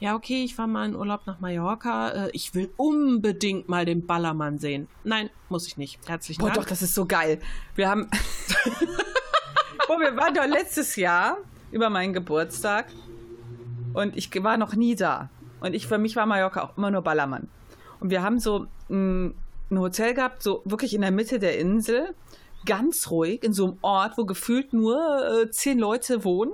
[0.00, 4.04] ja, okay, ich war mal in Urlaub nach Mallorca, äh, ich will unbedingt mal den
[4.06, 4.88] Ballermann sehen.
[5.04, 5.98] Nein, muss ich nicht.
[6.06, 6.58] Herzlichen Boah, Dank.
[6.60, 7.38] doch, das ist so geil.
[7.76, 8.08] Wir haben.
[9.86, 11.38] Boah, wir waren doch letztes Jahr
[11.70, 12.86] über meinen Geburtstag
[13.92, 15.30] und ich war noch nie da.
[15.60, 17.48] Und ich, für mich war Mallorca auch immer nur Ballermann.
[18.04, 19.34] Und wir haben so ein,
[19.70, 22.14] ein Hotel gehabt, so wirklich in der Mitte der Insel,
[22.66, 26.52] ganz ruhig, in so einem Ort, wo gefühlt nur äh, zehn Leute wohnen.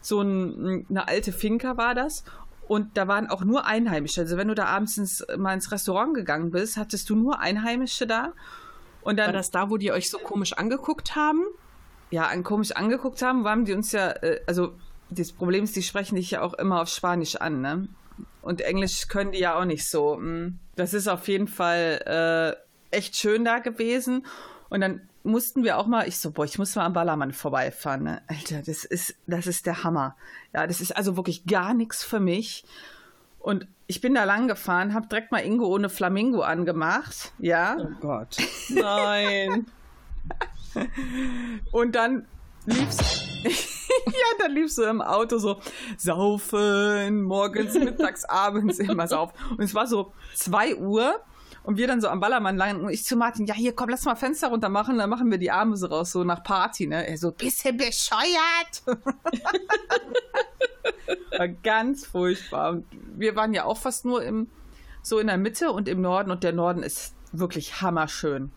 [0.00, 2.24] So ein, eine alte Finca war das.
[2.66, 4.22] Und da waren auch nur Einheimische.
[4.22, 8.06] Also wenn du da abends ins, mal ins Restaurant gegangen bist, hattest du nur Einheimische
[8.06, 8.32] da.
[9.02, 11.44] Und dann War das da, wo die euch so komisch angeguckt haben?
[12.12, 14.74] ja, an komisch angeguckt haben, haben die uns ja, äh, also
[15.10, 17.88] das Problem ist, die sprechen dich ja auch immer auf Spanisch an, ne?
[18.42, 20.16] Und Englisch können die ja auch nicht so.
[20.16, 20.58] mm.
[20.74, 22.56] Das ist auf jeden Fall
[22.92, 24.26] äh, echt schön da gewesen.
[24.68, 28.02] Und dann mussten wir auch mal, ich so, boah, ich muss mal am Ballermann vorbeifahren.
[28.04, 28.22] Ne?
[28.26, 30.16] Alter, das ist, das ist der Hammer.
[30.52, 32.64] Ja, das ist also wirklich gar nichts für mich.
[33.38, 37.76] Und ich bin da lang gefahren, habe direkt mal Ingo ohne Flamingo angemacht, ja.
[38.00, 38.36] Gott.
[38.68, 39.66] Nein.
[41.72, 42.26] Und dann
[42.66, 43.68] lief's.
[44.06, 45.60] ja, dann liefst du im Auto so
[45.96, 49.34] saufen, morgens, mittags, abends immer saufen.
[49.50, 51.20] Und es war so zwei Uhr
[51.64, 54.04] und wir dann so am Ballermann lang und ich zu Martin, ja hier komm, lass
[54.04, 57.06] mal Fenster runter machen, dann machen wir die Arme so raus, so nach Party, ne?
[57.06, 58.82] Er so, bisschen bescheuert.
[61.38, 62.70] war ganz furchtbar.
[62.70, 62.86] Und
[63.16, 64.48] wir waren ja auch fast nur im,
[65.02, 68.50] so in der Mitte und im Norden und der Norden ist wirklich hammerschön.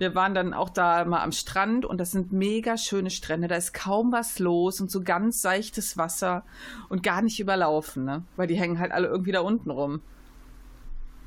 [0.00, 3.48] Wir waren dann auch da mal am Strand und das sind mega schöne Strände.
[3.48, 6.42] Da ist kaum was los und so ganz seichtes Wasser
[6.88, 8.24] und gar nicht überlaufen, ne?
[8.36, 10.00] Weil die hängen halt alle irgendwie da unten rum.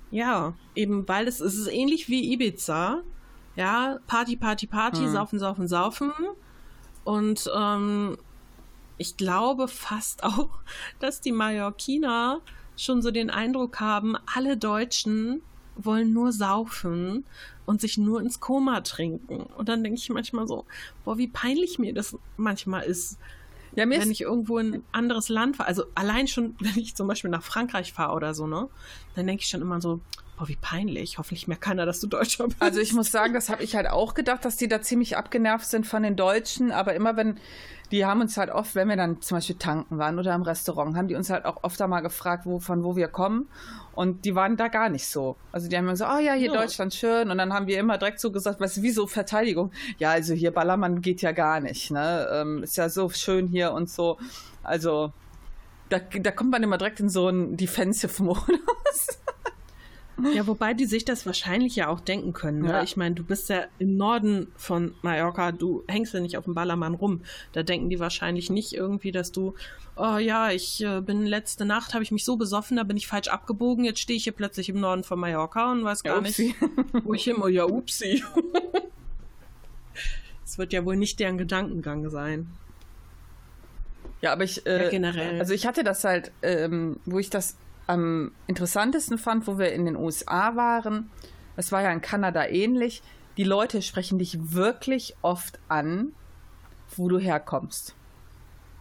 [0.09, 3.03] Ja, eben weil es, es ist ähnlich wie Ibiza.
[3.55, 5.11] Ja, Party, Party, Party, Hm.
[5.11, 6.11] saufen, saufen, saufen.
[7.03, 8.17] Und ähm,
[8.97, 10.49] ich glaube fast auch,
[10.99, 12.41] dass die Mallorquiner
[12.75, 15.43] schon so den Eindruck haben, alle Deutschen
[15.75, 17.25] wollen nur saufen
[17.65, 19.41] und sich nur ins Koma trinken.
[19.57, 20.65] Und dann denke ich manchmal so,
[21.03, 23.17] boah, wie peinlich mir das manchmal ist,
[23.75, 25.67] Ja, wenn ich irgendwo in ein anderes Land fahre.
[25.67, 28.69] Also allein schon, wenn ich zum Beispiel nach Frankreich fahre oder so, ne,
[29.15, 29.99] dann denke ich schon immer so,
[30.43, 31.17] boah, wie peinlich.
[31.17, 32.61] Hoffentlich merkt keiner, dass du Deutscher bist.
[32.61, 35.65] also ich muss sagen, das habe ich halt auch gedacht, dass die da ziemlich abgenervt
[35.65, 36.71] sind von den Deutschen.
[36.71, 37.37] Aber immer wenn,
[37.91, 40.97] die haben uns halt oft, wenn wir dann zum Beispiel tanken waren oder im Restaurant,
[40.97, 43.47] haben die uns halt auch oft mal gefragt, wo, von wo wir kommen.
[43.93, 45.37] Und die waren da gar nicht so.
[45.51, 46.61] Also die haben immer gesagt, oh ja, hier Ja.
[46.61, 47.31] Deutschland schön.
[47.31, 49.71] Und dann haben wir immer direkt so gesagt, was wie so Verteidigung.
[49.97, 51.91] Ja, also hier Ballermann geht ja gar nicht.
[51.91, 52.27] Ne?
[52.31, 54.17] Ähm, ist ja so schön hier und so.
[54.61, 55.13] Also
[55.87, 58.47] da, da kommt man immer direkt in so einen Defensive-Modus.
[60.33, 62.61] Ja, wobei die sich das wahrscheinlich ja auch denken können.
[62.61, 62.69] Ne?
[62.69, 62.83] Ja.
[62.83, 66.53] Ich meine, du bist ja im Norden von Mallorca, du hängst ja nicht auf dem
[66.53, 67.21] Ballermann rum.
[67.51, 69.55] Da denken die wahrscheinlich nicht irgendwie, dass du,
[69.95, 73.07] oh ja, ich äh, bin letzte Nacht, habe ich mich so besoffen, da bin ich
[73.07, 76.39] falsch abgebogen, jetzt stehe ich hier plötzlich im Norden von Mallorca und weiß gar nicht,
[76.39, 76.55] Upsi.
[77.03, 77.51] wo ich muss.
[77.51, 78.23] Ja, upsi.
[80.45, 82.47] Das wird ja wohl nicht deren Gedankengang sein.
[84.21, 85.39] Ja, aber ich, äh, Ja, generell.
[85.39, 87.57] also ich hatte das halt, ähm, wo ich das
[87.87, 91.09] am interessantesten fand, wo wir in den USA waren,
[91.55, 93.03] das war ja in Kanada ähnlich,
[93.37, 96.13] die Leute sprechen dich wirklich oft an,
[96.95, 97.95] wo du herkommst.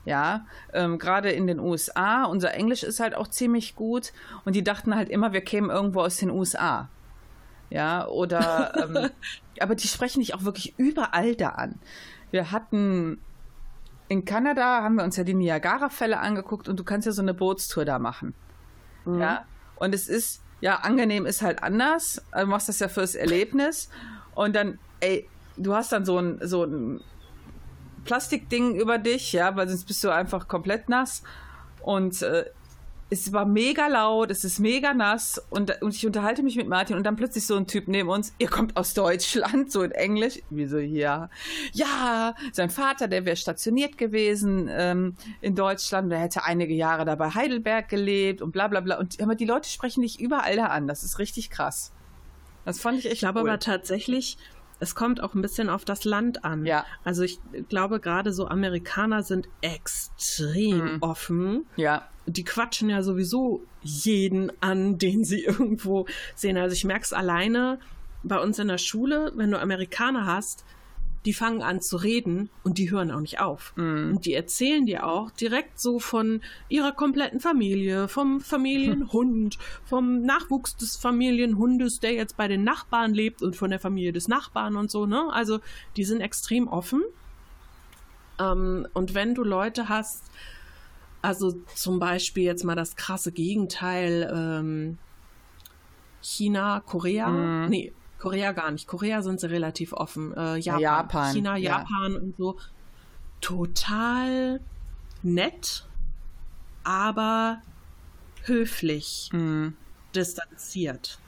[0.05, 4.13] Ja, ähm, gerade in den USA, unser Englisch ist halt auch ziemlich gut
[4.45, 6.89] und die dachten halt immer, wir kämen irgendwo aus den USA.
[7.71, 9.11] Ja, oder, ähm,
[9.61, 11.79] aber die sprechen dich auch wirklich überall da an.
[12.31, 13.21] Wir hatten
[14.09, 17.33] in Kanada haben wir uns ja die Niagara-Fälle angeguckt und du kannst ja so eine
[17.33, 18.35] Bootstour da machen.
[19.07, 19.45] Ja.
[19.77, 22.23] Und es ist, ja, angenehm ist halt anders.
[22.33, 23.89] Du machst das ja fürs Erlebnis.
[24.35, 27.01] Und dann, ey, du hast dann so ein, so ein
[28.05, 31.23] Plastikding über dich, ja, weil sonst bist du einfach komplett nass.
[31.81, 32.45] Und äh,
[33.13, 36.97] es war mega laut, es ist mega nass und, und ich unterhalte mich mit Martin
[36.97, 40.41] und dann plötzlich so ein Typ neben uns, ihr kommt aus Deutschland, so in Englisch.
[40.49, 41.29] Wieso hier?
[41.73, 47.15] Ja, sein Vater, der wäre stationiert gewesen ähm, in Deutschland, der hätte einige Jahre da
[47.15, 48.99] bei Heidelberg gelebt und bla bla bla.
[48.99, 51.93] Und aber die Leute sprechen dich überall da an, das ist richtig krass.
[52.65, 53.49] Das fand ich echt Ich glaube cool.
[53.51, 54.39] aber tatsächlich,
[54.81, 56.65] es kommt auch ein bisschen auf das Land an.
[56.65, 56.87] Ja.
[57.05, 60.99] Also ich glaube, gerade so Amerikaner sind extrem Mhm.
[61.03, 61.67] offen.
[61.77, 66.57] ja, die quatschen ja sowieso jeden an, den sie irgendwo sehen.
[66.57, 67.79] Also ich merke es alleine
[68.23, 70.65] bei uns in der Schule, wenn du Amerikaner hast,
[71.25, 73.75] die fangen an zu reden und die hören auch nicht auf.
[73.77, 74.11] Mm.
[74.11, 80.77] Und die erzählen dir auch direkt so von ihrer kompletten Familie, vom Familienhund, vom Nachwuchs
[80.77, 84.91] des Familienhundes, der jetzt bei den Nachbarn lebt und von der Familie des Nachbarn und
[84.91, 85.33] so, ne?
[85.33, 85.61] Also
[85.97, 87.03] die sind extrem offen.
[88.41, 90.25] Ähm, und wenn du Leute hast,
[91.23, 94.99] also zum Beispiel jetzt mal das krasse Gegenteil, ähm,
[96.21, 97.69] China, Korea, Mhm.
[97.71, 98.87] nee, Korea gar nicht.
[98.87, 100.33] Korea sind sie relativ offen.
[100.37, 101.79] Äh, Japan, Japan, China, ja.
[101.79, 102.57] Japan und so.
[103.41, 104.61] Total
[105.23, 105.85] nett,
[106.85, 107.61] aber
[108.45, 109.69] höflich, Mm.
[110.15, 111.19] distanziert.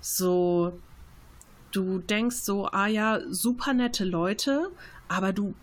[0.00, 0.78] So,
[1.72, 4.70] du denkst so, ah ja, super nette Leute,
[5.08, 5.54] aber du,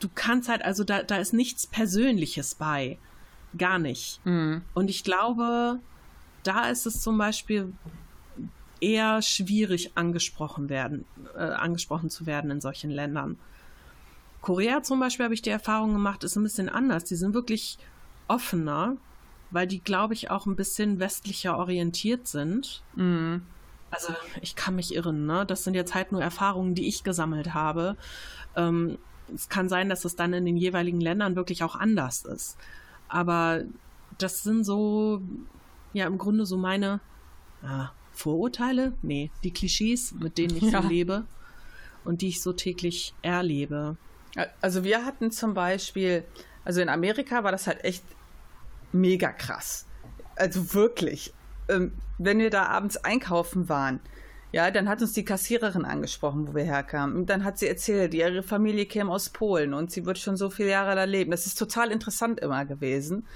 [0.00, 2.98] du kannst halt, also da, da ist nichts Persönliches bei.
[3.56, 4.20] Gar nicht.
[4.24, 4.58] Mm.
[4.74, 5.80] Und ich glaube,
[6.42, 7.72] da ist es zum Beispiel
[8.80, 11.04] eher schwierig angesprochen werden,
[11.34, 13.38] äh, angesprochen zu werden in solchen Ländern.
[14.40, 17.04] Korea zum Beispiel habe ich die Erfahrung gemacht, ist ein bisschen anders.
[17.04, 17.78] Die sind wirklich
[18.28, 18.96] offener,
[19.50, 22.82] weil die, glaube ich, auch ein bisschen westlicher orientiert sind.
[22.94, 23.38] Mm.
[23.90, 24.12] Also
[24.42, 25.46] ich kann mich irren, ne?
[25.46, 27.96] Das sind jetzt halt nur Erfahrungen, die ich gesammelt habe.
[28.54, 28.98] Ähm,
[29.34, 32.56] es kann sein, dass es dann in den jeweiligen Ländern wirklich auch anders ist.
[33.08, 33.62] Aber
[34.18, 35.20] das sind so,
[35.92, 37.00] ja, im Grunde so meine
[37.62, 38.94] ah, Vorurteile?
[39.02, 40.82] Nee, die Klischees, mit denen ich Ja.
[40.82, 41.24] so lebe
[42.04, 43.96] und die ich so täglich erlebe.
[44.60, 46.24] Also wir hatten zum Beispiel,
[46.64, 48.04] also in Amerika war das halt echt
[48.92, 49.86] mega krass.
[50.36, 51.32] Also wirklich.
[51.68, 54.00] Ähm, wenn wir da abends einkaufen waren,
[54.52, 57.16] ja, dann hat uns die Kassiererin angesprochen, wo wir herkamen.
[57.16, 60.48] Und dann hat sie erzählt, ihre Familie käme aus Polen und sie wird schon so
[60.48, 61.30] viele Jahre da leben.
[61.30, 63.26] Das ist total interessant immer gewesen.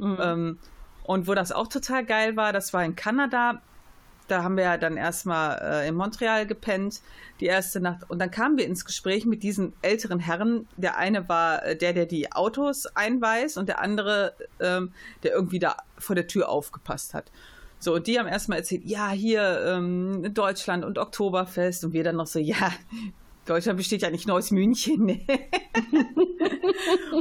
[0.00, 0.58] Ähm,
[1.04, 3.62] und wo das auch total geil war, das war in Kanada.
[4.28, 7.00] Da haben wir ja dann erstmal äh, in Montreal gepennt,
[7.38, 8.10] die erste Nacht.
[8.10, 10.66] Und dann kamen wir ins Gespräch mit diesen älteren Herren.
[10.76, 15.60] Der eine war äh, der, der die Autos einweist und der andere, ähm, der irgendwie
[15.60, 17.30] da vor der Tür aufgepasst hat.
[17.78, 21.84] So, und die haben erstmal erzählt, ja, hier ähm, Deutschland und Oktoberfest.
[21.84, 22.72] Und wir dann noch so, ja,
[23.44, 25.08] Deutschland besteht ja nicht nur aus München.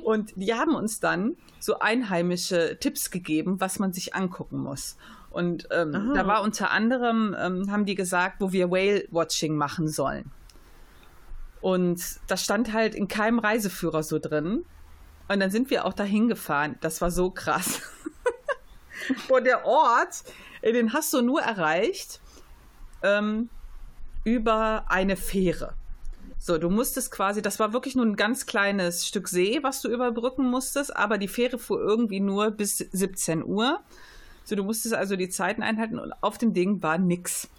[0.03, 4.97] und die haben uns dann so einheimische Tipps gegeben, was man sich angucken muss.
[5.29, 10.31] Und ähm, da war unter anderem, ähm, haben die gesagt, wo wir Whale-Watching machen sollen.
[11.59, 14.65] Und das stand halt in keinem Reiseführer so drin.
[15.27, 16.75] Und dann sind wir auch dahin gefahren.
[16.79, 17.81] Das war so krass.
[19.29, 20.23] Und der Ort,
[20.61, 22.19] äh, den hast du nur erreicht
[23.03, 23.49] ähm,
[24.23, 25.73] über eine Fähre.
[26.37, 29.89] So, du musstest quasi, das war wirklich nur ein ganz kleines Stück See, was du
[29.89, 33.79] überbrücken musstest, aber die Fähre fuhr irgendwie nur bis 17 Uhr.
[34.43, 37.49] So, du musstest also die Zeiten einhalten und auf dem Ding war nix.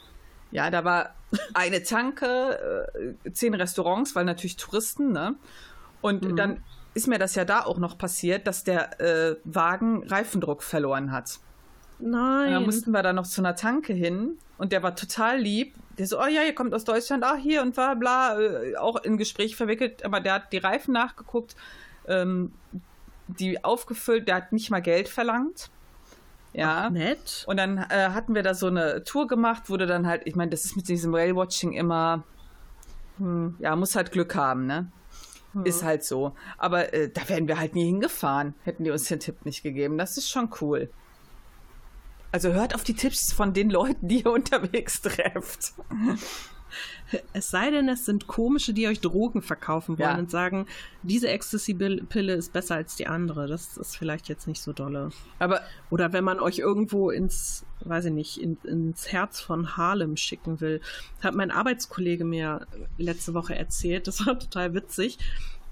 [0.52, 1.14] Ja, da war
[1.54, 5.34] eine Tanke, äh, zehn Restaurants, weil natürlich Touristen, ne?
[6.00, 6.62] Und dann
[6.96, 11.38] ist mir das ja da auch noch passiert, dass der äh, Wagen Reifendruck verloren hat.
[11.98, 12.64] Und dann Nein.
[12.64, 15.74] mussten wir da noch zu einer Tanke hin und der war total lieb.
[15.98, 18.96] Der so, oh ja, ihr kommt aus Deutschland, ah, hier und bla bla, äh, auch
[19.02, 21.54] in Gespräch verwickelt, aber der hat die Reifen nachgeguckt,
[22.08, 22.52] ähm,
[23.28, 25.70] die aufgefüllt, der hat nicht mal Geld verlangt.
[26.54, 26.88] Ja.
[26.88, 27.44] Nett.
[27.46, 30.50] Und dann äh, hatten wir da so eine Tour gemacht, du dann halt, ich meine,
[30.50, 32.24] das ist mit diesem Whale-Watching immer,
[33.18, 34.90] hm, ja, muss halt Glück haben, ne?
[35.64, 36.34] Ist halt so.
[36.58, 39.98] Aber äh, da wären wir halt nie hingefahren, hätten die uns den Tipp nicht gegeben.
[39.98, 40.90] Das ist schon cool.
[42.32, 45.72] Also hört auf die Tipps von den Leuten, die ihr unterwegs trefft.
[47.32, 50.18] Es sei denn, es sind komische, die euch Drogen verkaufen wollen Ja.
[50.18, 50.66] und sagen,
[51.02, 53.46] diese Ecstasy-Pille ist besser als die andere.
[53.46, 55.10] Das ist vielleicht jetzt nicht so dolle.
[55.38, 60.16] Aber Oder wenn man euch irgendwo ins, weiß ich nicht, in, ins Herz von Harlem
[60.16, 60.80] schicken will.
[61.22, 62.66] Hat mein Arbeitskollege mir
[62.98, 65.18] letzte Woche erzählt, das war total witzig.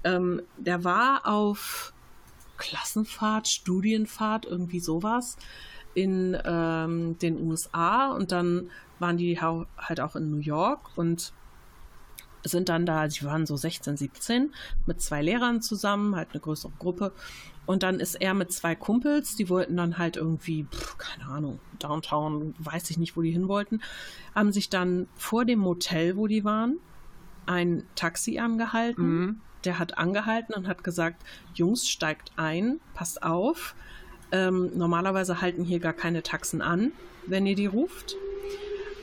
[0.03, 1.91] Ähm, der war auf
[2.57, 5.37] Klassenfahrt, Studienfahrt, irgendwie sowas
[5.93, 8.69] in ähm, den USA und dann
[8.99, 11.33] waren die halt auch in New York und
[12.43, 14.53] sind dann da, sie waren so 16, 17
[14.85, 17.11] mit zwei Lehrern zusammen, halt eine größere Gruppe.
[17.65, 21.59] Und dann ist er mit zwei Kumpels, die wollten dann halt irgendwie, pf, keine Ahnung,
[21.79, 23.81] Downtown, weiß ich nicht, wo die hin wollten,
[24.35, 26.77] haben sich dann vor dem Motel, wo die waren,
[27.47, 29.19] ein Taxi angehalten.
[29.19, 29.41] Mhm.
[29.63, 31.23] Der hat angehalten und hat gesagt,
[31.55, 33.75] Jungs, steigt ein, passt auf.
[34.31, 36.91] Ähm, normalerweise halten hier gar keine Taxen an,
[37.25, 38.15] wenn ihr die ruft,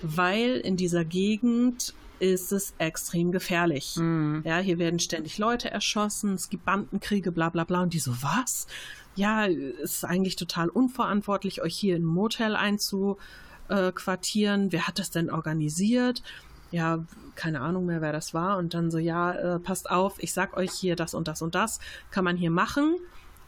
[0.02, 3.96] weil in dieser Gegend ist es extrem gefährlich.
[3.96, 4.42] Mhm.
[4.44, 7.82] Ja, hier werden ständig Leute erschossen, es gibt Bandenkriege, bla bla bla.
[7.82, 8.68] Und die so, was?
[9.16, 14.72] Ja, es ist eigentlich total unverantwortlich, euch hier in ein Motel einzuquartieren.
[14.72, 16.22] Wer hat das denn organisiert?
[16.70, 17.04] Ja,
[17.34, 18.56] keine Ahnung mehr, wer das war.
[18.56, 21.56] Und dann so, ja, äh, passt auf, ich sag euch hier das und das und
[21.56, 21.80] das
[22.10, 22.96] kann man hier machen.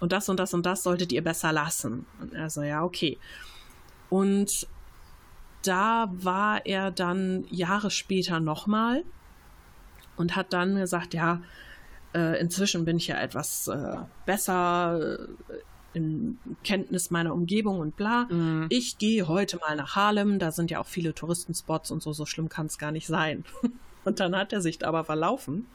[0.01, 2.07] Und das und das und das solltet ihr besser lassen.
[2.21, 3.19] Und er so, ja, okay.
[4.11, 4.67] Und
[5.67, 9.05] da war er dann Jahre später nochmal
[10.17, 11.41] und hat dann gesagt, ja,
[12.15, 13.97] äh, inzwischen bin ich ja etwas äh,
[14.27, 15.27] besser äh,
[15.95, 18.27] in Kenntnis meiner Umgebung und bla.
[18.31, 18.67] Mhm.
[18.69, 22.27] Ich gehe heute mal nach Harlem, da sind ja auch viele Touristenspots und so, so
[22.27, 23.45] schlimm kann es gar nicht sein.
[24.05, 25.67] Und dann hat er sich aber verlaufen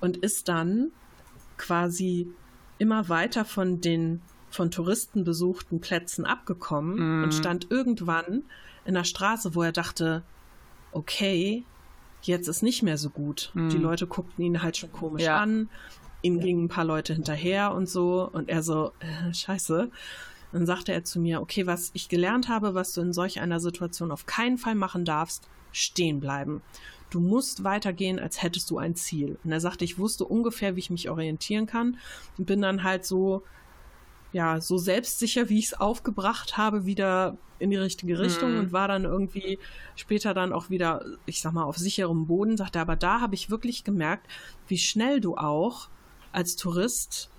[0.00, 0.90] und ist dann
[1.56, 2.28] quasi
[2.76, 4.20] immer weiter von den
[4.50, 7.24] von Touristen besuchten Plätzen abgekommen Mhm.
[7.24, 8.42] und stand irgendwann
[8.84, 10.22] in der Straße, wo er dachte,
[10.92, 11.64] okay,
[12.22, 13.50] jetzt ist nicht mehr so gut.
[13.54, 13.70] Mhm.
[13.70, 15.38] Die Leute guckten ihn halt schon komisch Ja.
[15.40, 15.68] an.
[16.22, 18.28] Ihm gingen ein paar Leute hinterher und so.
[18.32, 19.90] Und er so, äh, scheiße.
[20.52, 23.58] Dann sagte er zu mir, okay, was ich gelernt habe, was du in solch einer
[23.58, 26.60] Situation auf keinen Fall machen darfst, stehen bleiben.
[27.10, 29.38] Du musst weitergehen, als hättest du ein Ziel.
[29.44, 31.96] Und er sagte, ich wusste ungefähr, wie ich mich orientieren kann
[32.38, 33.42] und bin dann halt so,
[34.32, 38.58] ja, so selbstsicher, wie ich es aufgebracht habe, wieder in die richtige Richtung Mhm.
[38.58, 39.58] und war dann irgendwie
[39.94, 43.50] später dann auch wieder, ich sag mal, auf sicherem Boden, sagte, aber da habe ich
[43.50, 44.26] wirklich gemerkt,
[44.68, 45.88] wie schnell du auch
[46.32, 47.30] als Tourist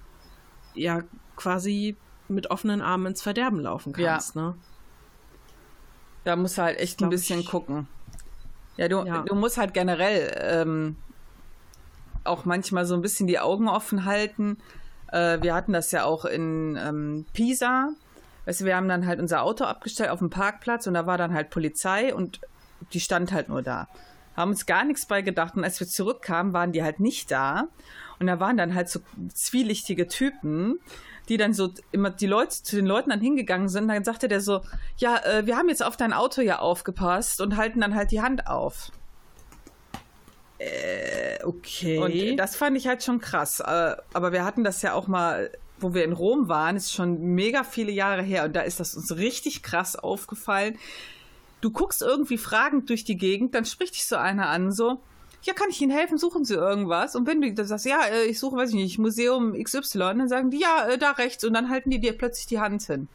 [0.76, 1.02] ja
[1.36, 1.98] quasi
[2.30, 4.12] mit offenen Armen ins Verderben laufen Ja.
[4.14, 4.56] kannst, ne?
[6.24, 7.88] Da musst du halt echt ein bisschen ich- gucken.
[8.78, 9.24] Ja, du, Ja.
[9.24, 10.96] du musst halt generell ähm,
[12.24, 14.58] auch manchmal so ein bisschen die Augen offen halten.
[15.14, 17.90] Äh, wir hatten das ja auch in ähm, Pisa.
[18.46, 21.18] Weißt du, wir haben dann halt unser Auto abgestellt auf dem Parkplatz und da war
[21.18, 22.42] dann halt Polizei und
[22.92, 23.88] die stand halt nur da.
[24.36, 27.68] Haben uns gar nichts bei gedacht und als wir zurückkamen, waren die halt nicht da.
[28.20, 29.00] Und da waren dann halt so
[29.34, 30.80] zwielichtige Typen,
[31.30, 33.88] die dann so immer die Leute zu den Leuten dann hingegangen sind.
[33.88, 34.62] Dann sagte der so,
[34.98, 38.22] ja, äh, wir haben jetzt auf dein Auto ja aufgepasst und halten dann halt die
[38.22, 38.92] Hand auf.
[41.44, 41.98] Okay.
[41.98, 43.60] Und das fand ich halt schon krass.
[43.60, 47.22] Äh, Aber wir hatten das ja auch mal, wo wir in Rom waren, ist schon
[47.36, 50.78] mega viele Jahre her und da ist das uns richtig krass aufgefallen.
[51.62, 55.00] Du guckst irgendwie fragend durch die Gegend, dann spricht dich so einer an, so,
[55.44, 56.18] ja, kann ich Ihnen helfen?
[56.18, 57.16] Suchen Sie irgendwas?
[57.16, 60.30] Und wenn du dann sagst, ja, äh, ich suche, weiß ich nicht, Museum XY, dann
[60.30, 63.08] sagen die, ja, äh, da rechts und dann halten die dir plötzlich die Hand hin.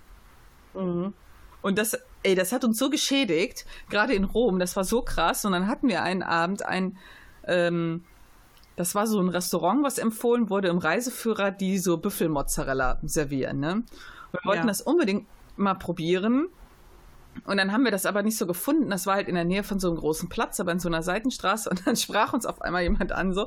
[0.75, 1.15] Mhm.
[1.63, 5.45] Und das, ey, das hat uns so geschädigt, gerade in Rom, das war so krass.
[5.45, 6.99] Und dann hatten wir einen Abend ein,
[7.49, 8.05] ähm,
[8.77, 13.59] das war so ein Restaurant, was empfohlen wurde im Reiseführer, die so Büffelmozzarella servieren.
[13.59, 13.83] Ne?
[14.31, 14.67] Wir wollten Ja.
[14.69, 15.27] das unbedingt
[15.57, 16.47] mal probieren.
[17.45, 18.91] Und dann haben wir das aber nicht so gefunden.
[18.91, 21.03] Das war halt in der Nähe von so einem großen Platz, aber in so einer
[21.03, 21.71] Seitenstraße.
[21.71, 23.43] Und dann sprach uns auf einmal jemand an, so,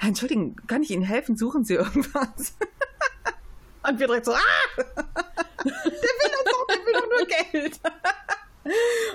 [0.00, 1.36] "Ja, Entschuldigen, kann ich Ihnen helfen?
[1.36, 2.54] Suchen Sie irgendwas?
[3.88, 4.38] Und wir direkt so, ah!
[5.64, 7.80] Der will doch, der will doch nur Geld.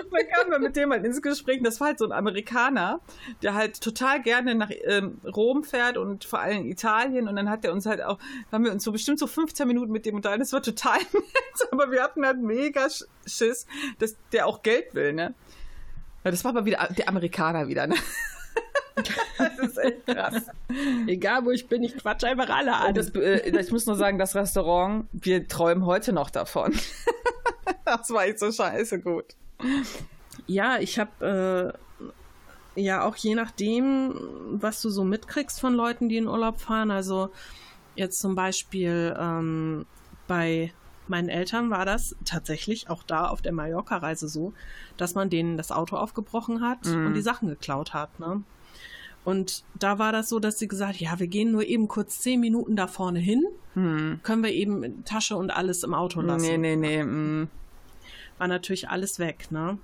[0.04, 1.60] Und dann kamen wir mit dem halt ins Gespräch.
[1.62, 3.00] Das war halt so ein Amerikaner,
[3.42, 7.28] der halt total gerne nach ähm, Rom fährt und vor allem Italien.
[7.28, 8.18] Und dann hat er uns halt auch,
[8.52, 10.40] haben wir uns so bestimmt so 15 Minuten mit dem unterhalten.
[10.42, 13.66] Das war total nett, aber wir hatten halt mega Sch- Schiss,
[13.98, 15.34] dass der auch Geld will, ne?
[16.24, 17.94] Ja, das war aber wieder der Amerikaner wieder, ne?
[19.38, 20.46] Das ist echt krass.
[21.06, 22.94] Egal wo ich bin, ich quatsch einfach alle an.
[22.94, 26.74] Das, äh, ich muss nur sagen, das Restaurant, wir träumen heute noch davon.
[27.84, 29.36] Das war echt so scheiße gut.
[30.46, 31.74] Ja, ich habe
[32.76, 34.14] äh, ja auch je nachdem,
[34.52, 36.90] was du so mitkriegst von Leuten, die in Urlaub fahren.
[36.90, 37.30] Also
[37.94, 39.86] jetzt zum Beispiel ähm,
[40.28, 40.72] bei
[41.08, 44.52] meinen Eltern war das tatsächlich auch da auf der Mallorca-Reise so,
[44.96, 47.06] dass man denen das Auto aufgebrochen hat Mhm.
[47.06, 48.18] und die Sachen geklaut hat.
[48.20, 48.42] Ne?
[49.24, 52.40] Und da war das so, dass sie gesagt, ja, wir gehen nur eben kurz zehn
[52.40, 54.20] Minuten da vorne hin, Hm.
[54.22, 57.02] können wir eben Tasche und alles im Auto lassen Nee, nee, nee.
[57.04, 57.48] mm.
[58.38, 59.78] War natürlich alles weg, ne?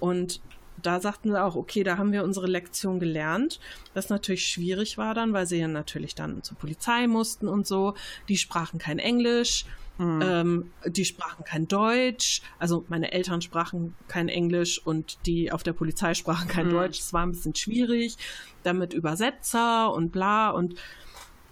[0.00, 0.40] Und
[0.82, 3.60] da sagten sie auch, okay, da haben wir unsere Lektion gelernt,
[3.94, 7.94] was natürlich schwierig war dann, weil sie ja natürlich dann zur Polizei mussten und so.
[8.28, 9.64] Die sprachen kein Englisch,
[9.96, 10.20] Hm.
[10.22, 12.42] ähm, die sprachen kein Deutsch.
[12.58, 16.72] Also meine Eltern sprachen kein Englisch und die auf der Polizei sprachen kein Mhm.
[16.72, 16.98] Deutsch.
[16.98, 18.16] Es war ein bisschen schwierig,
[18.64, 20.74] damit Übersetzer und bla und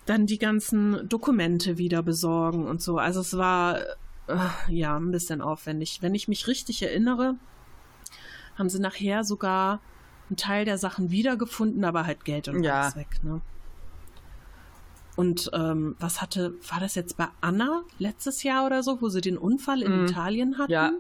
[0.07, 2.99] dann die ganzen Dokumente wieder besorgen und so.
[2.99, 3.79] Also es war
[4.69, 5.99] ja ein bisschen aufwendig.
[6.01, 7.35] Wenn ich mich richtig erinnere,
[8.57, 9.81] haben sie nachher sogar
[10.29, 12.83] einen Teil der Sachen wiedergefunden, aber halt Geld und Ja.
[12.83, 13.09] alles weg.
[13.23, 13.41] Ne?
[15.15, 19.21] Und ähm, was hatte, war das jetzt bei Anna letztes Jahr oder so, wo sie
[19.21, 20.07] den Unfall in Mhm.
[20.07, 20.73] Italien hatten?
[20.73, 20.93] Ja.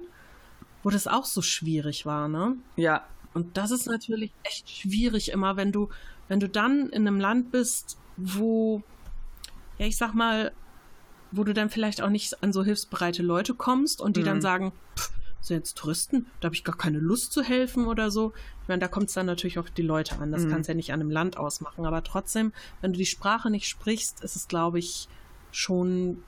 [0.82, 2.56] Wo das auch so schwierig war, ne?
[2.76, 3.06] Ja.
[3.34, 5.88] Und das ist natürlich echt schwierig immer, wenn du,
[6.28, 8.82] wenn du dann in einem Land bist, wo,
[9.78, 10.52] ja, ich sag mal,
[11.32, 14.26] wo du dann vielleicht auch nicht an so hilfsbereite Leute kommst und die mhm.
[14.26, 15.10] dann sagen, pff,
[15.40, 18.32] sind jetzt Touristen, da habe ich gar keine Lust zu helfen oder so.
[18.62, 20.30] Ich meine, da kommt es dann natürlich auch die Leute an.
[20.30, 20.50] Das mhm.
[20.50, 21.84] kannst ja nicht an einem Land ausmachen.
[21.84, 25.08] Aber trotzdem, wenn du die Sprache nicht sprichst, ist es, glaube ich,
[25.50, 26.22] schon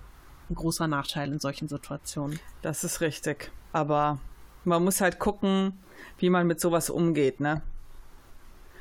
[0.50, 2.40] ein großer Nachteil in solchen Situationen.
[2.62, 3.52] Das ist richtig.
[3.72, 4.18] Aber
[4.64, 5.78] man muss halt gucken,
[6.18, 7.62] wie man mit sowas umgeht, ne?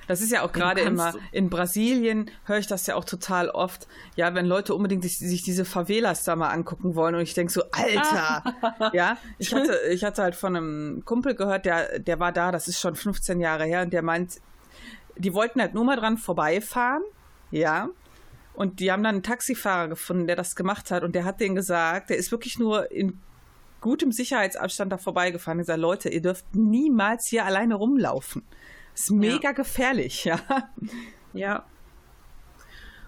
[0.07, 3.87] Das ist ja auch gerade immer in Brasilien höre ich das ja auch total oft.
[4.15, 7.51] Ja, wenn Leute unbedingt sich, sich diese Favelas da mal angucken wollen und ich denke
[7.51, 8.43] so, Alter,
[8.93, 12.67] ja, ich hatte, ich hatte halt von einem Kumpel gehört, der, der war da, das
[12.67, 14.41] ist schon 15 Jahre her und der meint,
[15.17, 17.03] die wollten halt nur mal dran vorbeifahren,
[17.51, 17.89] ja,
[18.53, 21.55] und die haben dann einen Taxifahrer gefunden, der das gemacht hat und der hat denen
[21.55, 23.19] gesagt, der ist wirklich nur in
[23.81, 28.43] gutem Sicherheitsabstand da vorbeigefahren und gesagt, Leute, ihr dürft niemals hier alleine rumlaufen.
[28.93, 29.51] Ist mega ja.
[29.51, 30.39] gefährlich, ja.
[31.33, 31.65] Ja.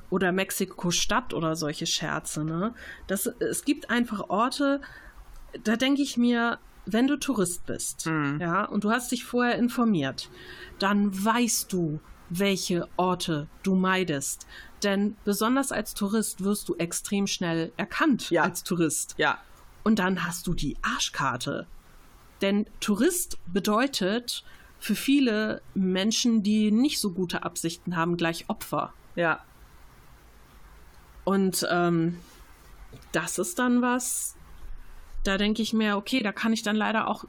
[0.09, 2.73] Oder Mexiko-Stadt oder solche Scherze, ne?
[3.07, 4.81] Das, es gibt einfach Orte,
[5.63, 8.39] da denke ich mir, wenn du Tourist bist, mhm.
[8.39, 10.29] ja, und du hast dich vorher informiert,
[10.79, 11.99] dann weißt du,
[12.29, 14.47] welche Orte du meidest.
[14.83, 18.43] Denn besonders als Tourist wirst du extrem schnell erkannt ja.
[18.43, 19.15] als Tourist.
[19.17, 19.39] Ja.
[19.83, 21.67] Und dann hast du die Arschkarte.
[22.41, 24.43] Denn Tourist bedeutet,
[24.79, 28.93] für viele Menschen, die nicht so gute Absichten haben, gleich Opfer.
[29.15, 29.43] Ja.
[31.23, 32.19] Und ähm,
[33.11, 34.35] das ist dann was,
[35.23, 37.25] da denke ich mir, okay, da kann ich dann leider auch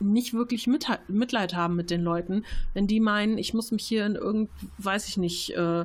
[0.00, 2.44] nicht wirklich mit, Mitleid haben mit den Leuten,
[2.74, 5.84] wenn die meinen, ich muss mich hier in irgend, weiß ich nicht, äh,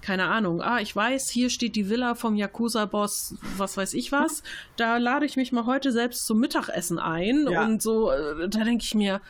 [0.00, 4.42] keine Ahnung, ah, ich weiß, hier steht die Villa vom Yakuza-Boss, was weiß ich was,
[4.76, 7.64] da lade ich mich mal heute selbst zum Mittagessen ein ja.
[7.64, 9.20] und so, äh, da denke ich mir,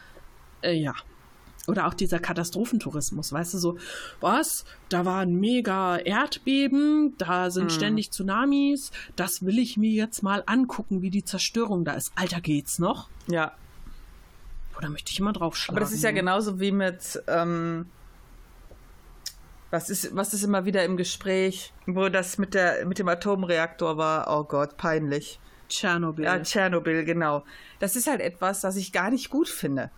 [0.63, 0.95] äh, ja.
[1.69, 3.79] Oder auch dieser Katastrophentourismus, weißt du, so,
[4.21, 4.65] was?
[4.89, 7.71] Da war ein mega Erdbeben, da sind hm.
[7.71, 12.13] ständig Tsunamis, das will ich mir jetzt mal angucken, wie die Zerstörung da ist.
[12.17, 13.09] Alter, geht's noch?
[13.29, 13.53] Ja.
[14.77, 15.77] Oder möchte ich immer draufschlagen?
[15.77, 17.87] Aber das ist ja genauso wie mit, ähm,
[19.71, 23.97] was ist, was ist immer wieder im Gespräch, wo das mit der, mit dem Atomreaktor
[23.97, 24.27] war?
[24.29, 25.39] Oh Gott, peinlich.
[25.69, 26.25] Tschernobyl.
[26.25, 27.45] Ja, Tschernobyl, genau.
[27.79, 29.91] Das ist halt etwas, das ich gar nicht gut finde.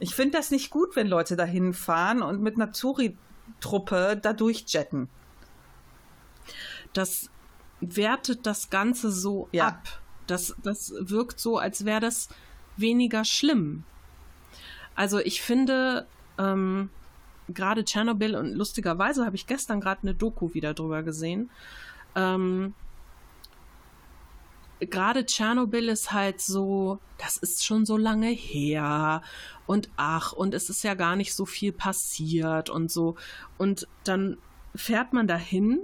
[0.00, 5.08] Ich finde das nicht gut, wenn Leute dahin fahren und mit einer Zuri-Truppe da durchjetten.
[6.92, 7.30] Das
[7.80, 9.68] wertet das Ganze so ja.
[9.68, 10.00] ab.
[10.26, 12.28] Das, das wirkt so, als wäre das
[12.76, 13.84] weniger schlimm.
[14.94, 16.06] Also ich finde,
[16.38, 16.90] ähm,
[17.48, 21.50] gerade Tschernobyl und lustigerweise habe ich gestern gerade eine Doku wieder drüber gesehen.
[22.14, 22.74] Ähm,
[24.80, 29.22] gerade Tschernobyl ist halt so, das ist schon so lange her
[29.66, 33.16] und ach, und es ist ja gar nicht so viel passiert und so.
[33.58, 34.38] Und dann
[34.74, 35.80] fährt man dahin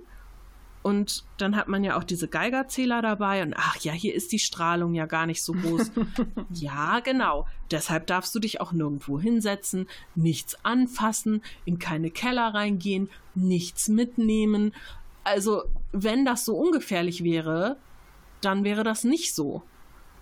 [0.83, 4.39] und dann hat man ja auch diese Geigerzähler dabei und ach ja, hier ist die
[4.39, 5.91] Strahlung ja gar nicht so groß.
[6.51, 7.47] ja, genau.
[7.71, 14.75] Deshalb darfst du dich auch nirgendwo hinsetzen, nichts anfassen, in keine Keller reingehen, nichts mitnehmen.
[15.25, 15.63] Also,
[15.93, 17.79] wenn das so ungefährlich wäre,
[18.45, 19.63] dann wäre das nicht so.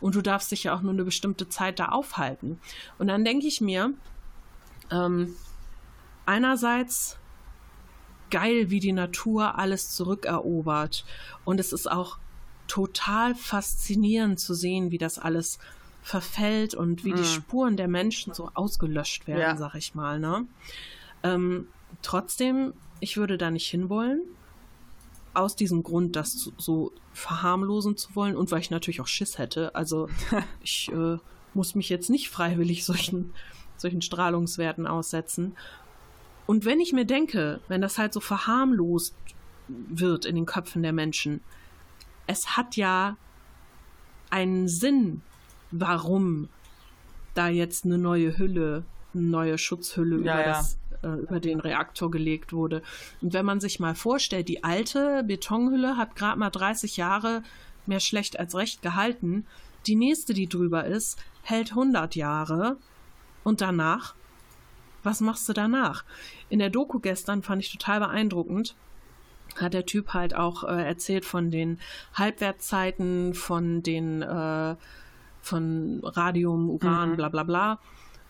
[0.01, 2.61] Und du darfst dich ja auch nur eine bestimmte Zeit da aufhalten.
[2.99, 3.93] Und dann denke ich mir,
[4.91, 5.37] ähm,
[6.27, 7.19] einerseits
[8.31, 11.05] geil, wie die Natur alles zurückerobert.
[11.45, 12.19] Und es ist auch
[12.67, 15.59] total faszinierend zu sehen, wie das alles
[16.03, 17.17] verfällt und wie mhm.
[17.17, 19.57] die Spuren der Menschen so ausgelöscht werden, ja.
[19.57, 20.19] sag ich mal.
[20.19, 20.47] Ne?
[21.23, 21.69] Ähm,
[22.03, 24.23] trotzdem, ich würde da nicht hinwollen
[25.35, 29.75] aus diesem Grund, das so verharmlosen zu wollen und weil ich natürlich auch Schiss hätte.
[29.75, 30.09] Also
[30.63, 31.19] ich äh,
[31.55, 33.33] muss mich jetzt nicht freiwillig solchen,
[33.77, 35.57] solchen Strahlungswerten aussetzen.
[36.47, 39.15] Und wenn ich mir denke, wenn das halt so verharmlost
[39.69, 41.41] wird in den Köpfen der Menschen,
[42.27, 43.17] es hat ja
[44.31, 45.23] einen Sinn,
[45.71, 46.49] warum
[47.35, 48.85] da jetzt eine neue Hülle,
[49.15, 50.53] eine neue Schutzhülle ja, über ja.
[50.55, 52.83] das äh, über den Reaktor gelegt wurde.
[53.21, 57.43] Und wenn man sich mal vorstellt, die alte Betonhülle hat gerade mal 30 Jahre
[57.87, 59.47] mehr schlecht als recht gehalten.
[59.87, 62.77] Die nächste, die drüber ist, hält 100 Jahre.
[63.45, 64.15] Und danach?
[65.03, 66.05] Was machst du danach?
[66.49, 68.77] In der Doku gestern fand ich total beeindruckend
[69.61, 71.79] hat der Typ halt auch äh, erzählt von den
[72.15, 74.77] Halbwertzeiten, von den äh,
[75.43, 77.17] von Radium, Uran, mhm.
[77.17, 77.79] bla bla bla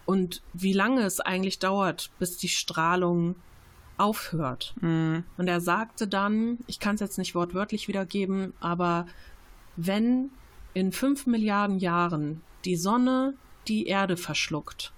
[0.07, 3.37] und wie lange es eigentlich dauert, bis die Strahlung
[3.99, 4.75] aufhört.
[4.81, 5.25] Mhm.
[5.37, 9.07] Und er sagte dann, ich kann es jetzt nicht wortwörtlich wiedergeben, aber
[9.77, 10.31] wenn
[10.75, 13.35] in fünf Milliarden Jahren die Sonne
[13.69, 14.93] die Erde verschluckt,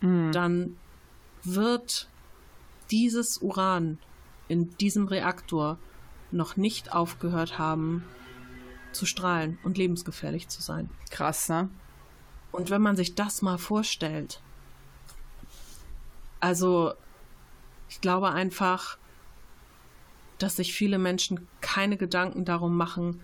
[0.00, 0.32] mhm.
[0.32, 0.76] dann
[1.42, 2.08] wird
[2.90, 3.98] dieses Uran
[4.48, 5.78] in diesem Reaktor
[6.30, 8.04] noch nicht aufgehört haben
[8.92, 10.90] zu strahlen und lebensgefährlich zu sein.
[11.10, 11.68] Krass, ne?
[12.52, 14.40] Und wenn man sich das mal vorstellt,
[16.40, 16.92] also
[17.88, 18.98] ich glaube einfach,
[20.38, 23.22] dass sich viele Menschen keine Gedanken darum machen,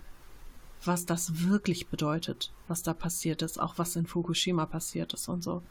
[0.83, 5.43] was das wirklich bedeutet, was da passiert ist, auch was in Fukushima passiert ist und
[5.43, 5.61] so.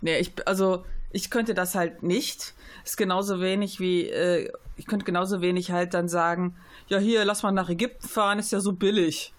[0.00, 2.54] Nee, ich, also ich könnte das halt nicht.
[2.84, 6.56] Ist genauso wenig wie, äh, ich könnte genauso wenig halt dann sagen,
[6.88, 9.32] ja hier, lass mal nach Ägypten fahren, ist ja so billig.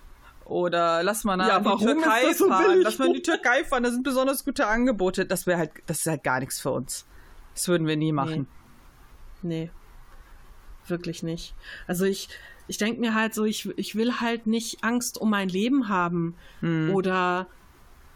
[0.46, 2.84] Oder lass mal nach ja, die Türkei so fahren, billig?
[2.84, 5.26] lass mal in die Türkei fahren, da sind besonders gute Angebote.
[5.26, 7.06] Das wäre halt, das ist halt gar nichts für uns.
[7.54, 8.48] Das würden wir nie machen.
[9.42, 9.66] Nee.
[9.66, 9.72] nee.
[10.88, 11.56] Wirklich nicht.
[11.88, 12.28] Also ich,
[12.68, 16.36] ich denke mir halt so, ich, ich will halt nicht Angst um mein Leben haben
[16.60, 16.92] hm.
[16.94, 17.48] oder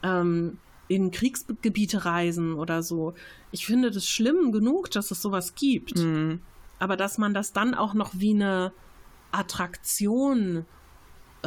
[0.03, 3.13] ähm, in Kriegsgebiete reisen oder so.
[3.51, 5.97] Ich finde das schlimm genug, dass es sowas gibt.
[5.97, 6.41] Mhm.
[6.79, 8.71] Aber dass man das dann auch noch wie eine
[9.31, 10.65] Attraktion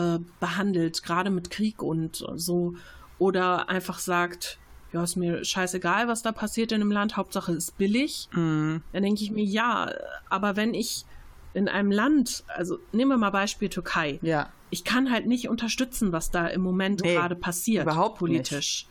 [0.00, 2.74] äh, behandelt, gerade mit Krieg und so,
[3.18, 4.58] oder einfach sagt,
[4.92, 8.82] ja, ist mir scheißegal, was da passiert in einem Land, Hauptsache ist billig, mhm.
[8.92, 9.92] dann denke ich mir, ja,
[10.28, 11.04] aber wenn ich
[11.52, 14.48] in einem Land, also nehmen wir mal Beispiel Türkei, ja.
[14.70, 18.86] ich kann halt nicht unterstützen, was da im Moment nee, gerade passiert, überhaupt politisch.
[18.86, 18.88] Nicht.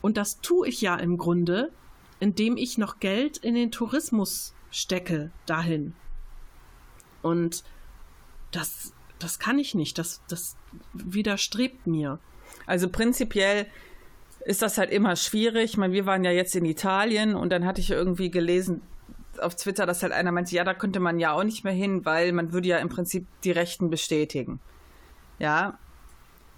[0.00, 1.70] Und das tue ich ja im Grunde,
[2.20, 5.94] indem ich noch Geld in den Tourismus stecke dahin.
[7.22, 7.64] Und
[8.52, 9.98] das, das kann ich nicht.
[9.98, 10.56] Das, das
[10.92, 12.18] widerstrebt mir.
[12.66, 13.66] Also prinzipiell
[14.44, 15.72] ist das halt immer schwierig.
[15.72, 18.82] Ich meine, wir waren ja jetzt in Italien und dann hatte ich irgendwie gelesen
[19.40, 22.04] auf Twitter, dass halt einer meinte, ja, da könnte man ja auch nicht mehr hin,
[22.04, 24.60] weil man würde ja im Prinzip die Rechten bestätigen.
[25.38, 25.78] Ja,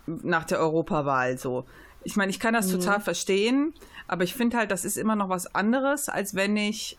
[0.06, 1.66] nach der Europawahl so.
[2.02, 2.80] Ich meine, ich kann das mhm.
[2.80, 3.74] total verstehen,
[4.08, 6.98] aber ich finde halt, das ist immer noch was anderes, als wenn ich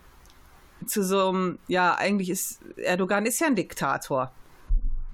[0.85, 4.31] zu so einem, ja, eigentlich ist, Erdogan ist ja ein Diktator.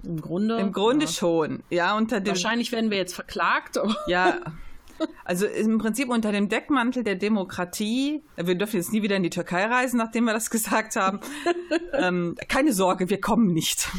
[0.07, 0.57] Im Grunde.
[0.57, 1.11] Im Grunde ja.
[1.11, 2.29] schon, ja, unter dem.
[2.29, 3.77] Wahrscheinlich werden wir jetzt verklagt.
[4.07, 4.39] Ja.
[5.25, 9.29] Also im Prinzip unter dem Deckmantel der Demokratie, wir dürfen jetzt nie wieder in die
[9.29, 11.19] Türkei reisen, nachdem wir das gesagt haben.
[11.93, 13.89] ähm, keine Sorge, wir kommen nicht.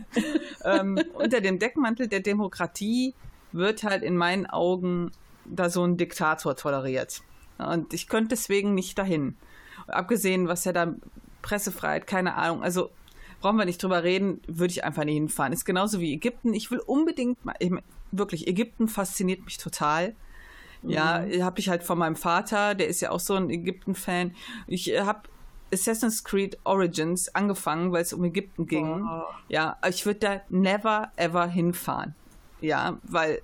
[0.64, 3.14] ähm, unter dem Deckmantel der Demokratie
[3.52, 5.10] wird halt in meinen Augen
[5.46, 7.22] da so ein Diktator toleriert.
[7.56, 9.36] Und ich könnte deswegen nicht dahin.
[9.86, 10.94] Abgesehen, was ja da
[11.40, 12.62] Pressefreiheit, keine Ahnung.
[12.62, 12.90] Also
[13.42, 15.52] brauchen wir nicht drüber reden, würde ich einfach nicht hinfahren.
[15.52, 16.54] Ist genauso wie Ägypten.
[16.54, 17.70] Ich will unbedingt mal, ich,
[18.10, 20.14] wirklich, Ägypten fasziniert mich total.
[20.82, 21.44] Ja, mhm.
[21.44, 24.34] habe ich halt von meinem Vater, der ist ja auch so ein Ägypten-Fan.
[24.66, 25.28] Ich äh, habe
[25.72, 29.04] Assassin's Creed Origins angefangen, weil es um Ägypten ging.
[29.04, 29.22] Oh.
[29.48, 32.14] Ja, ich würde da never ever hinfahren.
[32.60, 33.42] Ja, weil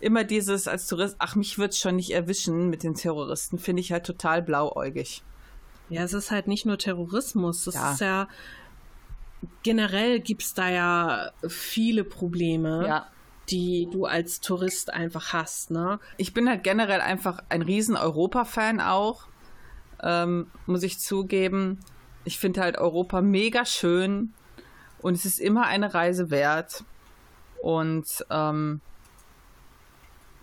[0.00, 3.80] immer dieses als Tourist, ach, mich wird es schon nicht erwischen mit den Terroristen, finde
[3.80, 5.22] ich halt total blauäugig.
[5.88, 7.92] Ja, es ist halt nicht nur Terrorismus, es ja.
[7.92, 8.28] ist ja
[9.62, 12.86] generell gibt es da ja viele Probleme.
[12.86, 13.06] Ja
[13.50, 15.98] die du als Tourist einfach hast, ne?
[16.16, 19.26] Ich bin halt generell einfach ein riesen Europa-Fan auch,
[20.02, 21.78] ähm, muss ich zugeben.
[22.24, 24.34] Ich finde halt Europa mega schön
[25.00, 26.84] und es ist immer eine Reise wert.
[27.62, 28.80] Und ähm,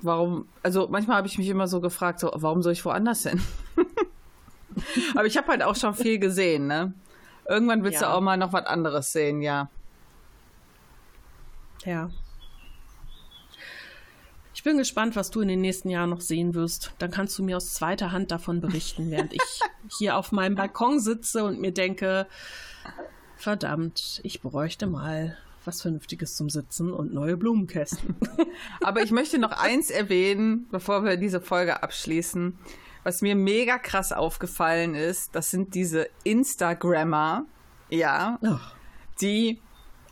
[0.02, 3.42] warum, also manchmal habe ich mich immer so gefragt, so, warum soll ich woanders hin?
[5.16, 6.94] Aber ich habe halt auch schon viel gesehen, ne?
[7.48, 8.08] Irgendwann willst ja.
[8.08, 9.70] du auch mal noch was anderes sehen, ja.
[11.84, 12.10] Ja.
[14.54, 16.94] Ich bin gespannt, was du in den nächsten Jahren noch sehen wirst.
[16.98, 19.42] Dann kannst du mir aus zweiter Hand davon berichten, während ich
[20.00, 22.26] hier auf meinem Balkon sitze und mir denke,
[23.36, 28.16] verdammt, ich bräuchte mal was Vernünftiges zum Sitzen und neue Blumenkästen.
[28.82, 32.58] Aber ich möchte noch eins erwähnen, bevor wir diese Folge abschließen.
[33.06, 37.45] Was mir mega krass aufgefallen ist, das sind diese Instagrammer,
[37.90, 38.57] ja, oh.
[39.22, 39.61] die,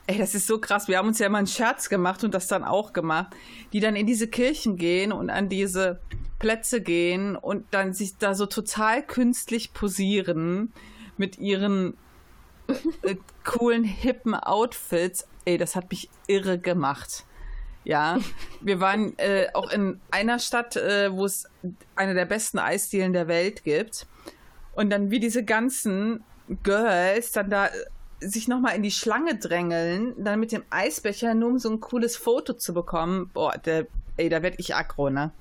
[0.05, 0.87] ey, das ist so krass.
[0.87, 3.35] Wir haben uns ja immer einen Scherz gemacht und das dann auch gemacht,
[3.73, 5.99] die dann in diese Kirchen gehen und an diese
[6.37, 10.71] Plätze gehen und dann sich da so total künstlich posieren
[11.17, 11.97] mit ihren
[13.01, 17.25] äh, coolen, hippen Outfits ey, das hat mich irre gemacht.
[17.83, 18.17] Ja,
[18.61, 21.49] wir waren äh, auch in einer Stadt, äh, wo es
[21.95, 24.07] eine der besten Eisdielen der Welt gibt.
[24.73, 26.23] Und dann wie diese ganzen
[26.63, 27.71] Girls dann da äh,
[28.19, 32.15] sich nochmal in die Schlange drängeln, dann mit dem Eisbecher, nur um so ein cooles
[32.15, 33.29] Foto zu bekommen.
[33.33, 33.87] Boah, der,
[34.17, 35.31] ey, da werd ich aggro, ne?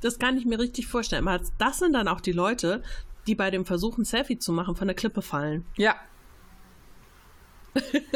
[0.00, 1.28] Das kann ich mir richtig vorstellen.
[1.58, 2.82] Das sind dann auch die Leute,
[3.28, 5.64] die bei dem Versuch, ein Selfie zu machen, von der Klippe fallen.
[5.76, 5.94] Ja,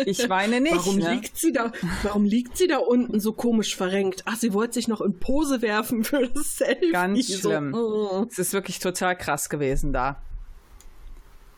[0.04, 0.76] Ich weine nicht.
[0.76, 1.14] Warum ne?
[1.14, 1.72] liegt sie da?
[2.02, 4.22] Warum liegt sie da unten so komisch verrenkt?
[4.26, 6.92] Ach, sie wollte sich noch in Pose werfen für das Selfie.
[6.92, 7.74] Ganz So, schlimm.
[7.74, 8.26] oh.
[8.30, 10.20] Es ist wirklich total krass gewesen da.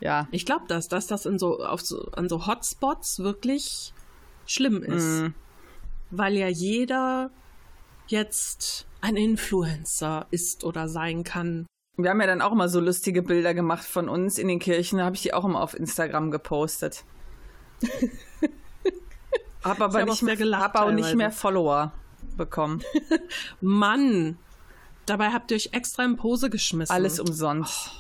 [0.01, 0.29] Ja.
[0.31, 3.93] Ich glaube das, dass das in so, auf so, an so Hotspots wirklich
[4.47, 5.23] schlimm ist.
[5.23, 5.27] Mm.
[6.11, 7.31] Weil ja jeder
[8.07, 11.67] jetzt ein Influencer ist oder sein kann.
[11.97, 14.99] Wir haben ja dann auch mal so lustige Bilder gemacht von uns in den Kirchen.
[14.99, 17.05] Da habe ich die auch immer auf Instagram gepostet.
[19.63, 21.17] Hab aber hab nicht, sehr gelacht hab auch nicht teilweise.
[21.17, 21.93] mehr Follower
[22.37, 22.83] bekommen.
[23.61, 24.39] Mann!
[25.07, 26.95] Dabei habt ihr euch extra in Pose geschmissen.
[26.95, 27.93] Alles umsonst.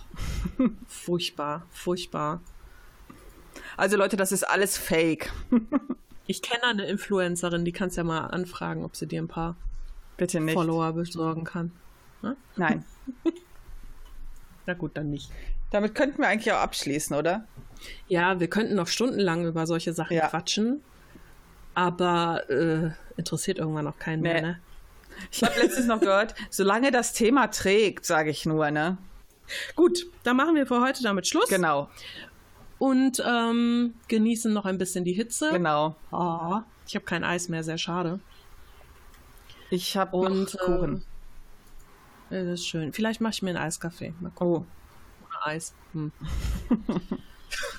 [0.86, 2.40] Furchtbar, furchtbar.
[3.76, 5.32] Also Leute, das ist alles Fake.
[6.30, 9.56] Ich kenne eine Influencerin, die kannst ja mal anfragen, ob sie dir ein paar
[10.18, 10.52] Bitte nicht.
[10.52, 11.72] Follower besorgen kann.
[12.54, 12.84] Nein.
[14.66, 15.30] Na gut, dann nicht.
[15.70, 17.46] Damit könnten wir eigentlich auch abschließen, oder?
[18.08, 20.28] Ja, wir könnten noch stundenlang über solche Sachen Ja.
[20.28, 20.82] quatschen.
[21.74, 24.32] Aber äh, interessiert irgendwann noch keinen Nee.
[24.32, 24.60] mehr, ne?
[25.32, 28.98] Ich habe letztens noch gehört, solange das Thema trägt, sage ich nur, ne?
[29.76, 31.48] Gut, dann machen wir für heute damit Schluss.
[31.48, 31.88] Genau,
[32.78, 35.50] Und ähm, genießen noch ein bisschen die Hitze.
[35.52, 35.96] genau.
[36.12, 38.20] Oh, ich habe kein Eis mehr, sehr schade.
[39.70, 41.04] Ich habe Und noch Kuchen.
[42.30, 42.92] Äh, das ist schön.
[42.92, 44.14] Vielleicht mache ich mir einen Eiskaffee.
[44.20, 44.66] Mal gucken.
[45.22, 45.74] Oh, Ohne Eis.
[45.92, 46.12] Hm.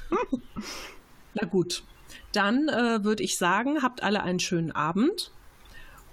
[1.33, 1.83] Na gut.
[2.31, 5.31] Dann äh, würde ich sagen, habt alle einen schönen Abend.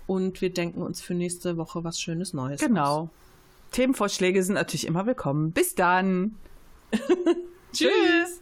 [0.06, 2.60] Und wir denken uns für nächste Woche was Schönes Neues.
[2.60, 2.66] aus.
[2.66, 3.10] genau.
[3.72, 5.52] Themenvorschläge sind natürlich immer willkommen.
[5.52, 6.36] Bis dann.
[7.72, 8.40] Tschüss.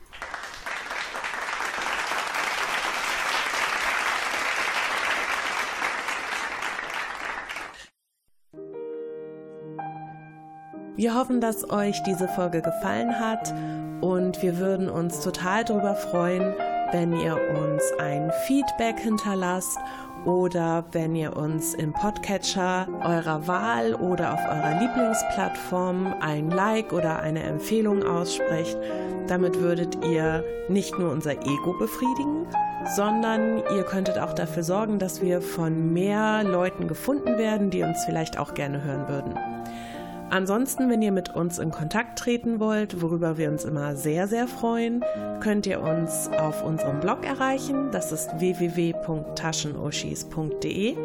[10.97, 13.53] Wir hoffen, dass euch diese Folge gefallen hat
[14.01, 16.55] und wir würden uns total darüber freuen,
[16.93, 19.77] wenn ihr uns ein Feedback hinterlasst
[20.25, 27.19] oder wenn ihr uns im Podcatcher eurer Wahl oder auf eurer Lieblingsplattform ein Like oder
[27.19, 28.79] eine Empfehlung aussprecht.
[29.27, 32.47] Damit würdet ihr nicht nur unser Ego befriedigen,
[32.95, 38.05] sondern ihr könntet auch dafür sorgen, dass wir von mehr Leuten gefunden werden, die uns
[38.05, 39.35] vielleicht auch gerne hören würden.
[40.31, 44.49] Ansonsten, wenn ihr mit uns in Kontakt treten wollt, worüber wir uns immer sehr, sehr
[44.49, 45.05] freuen,
[45.41, 47.91] könnt ihr uns auf unserem Blog erreichen.
[47.91, 50.97] Das ist www.taschenuschis.de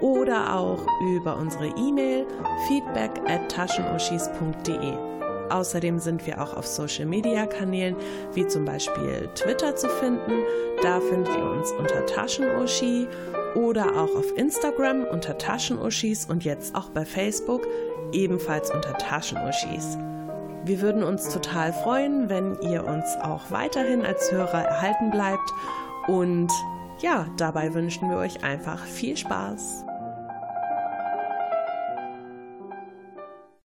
[0.00, 0.86] oder auch
[1.16, 2.26] über unsere E-Mail
[2.68, 5.15] feedback at taschenuschis.de.
[5.50, 7.96] Außerdem sind wir auch auf Social Media Kanälen
[8.34, 10.42] wie zum Beispiel Twitter zu finden.
[10.82, 13.08] Da findet ihr uns unter Taschenuschi
[13.54, 17.66] oder auch auf Instagram unter Taschenuschis und jetzt auch bei Facebook
[18.12, 19.96] ebenfalls unter Taschenuschis.
[20.64, 25.52] Wir würden uns total freuen, wenn ihr uns auch weiterhin als Hörer erhalten bleibt
[26.08, 26.50] und
[26.98, 29.84] ja, dabei wünschen wir euch einfach viel Spaß.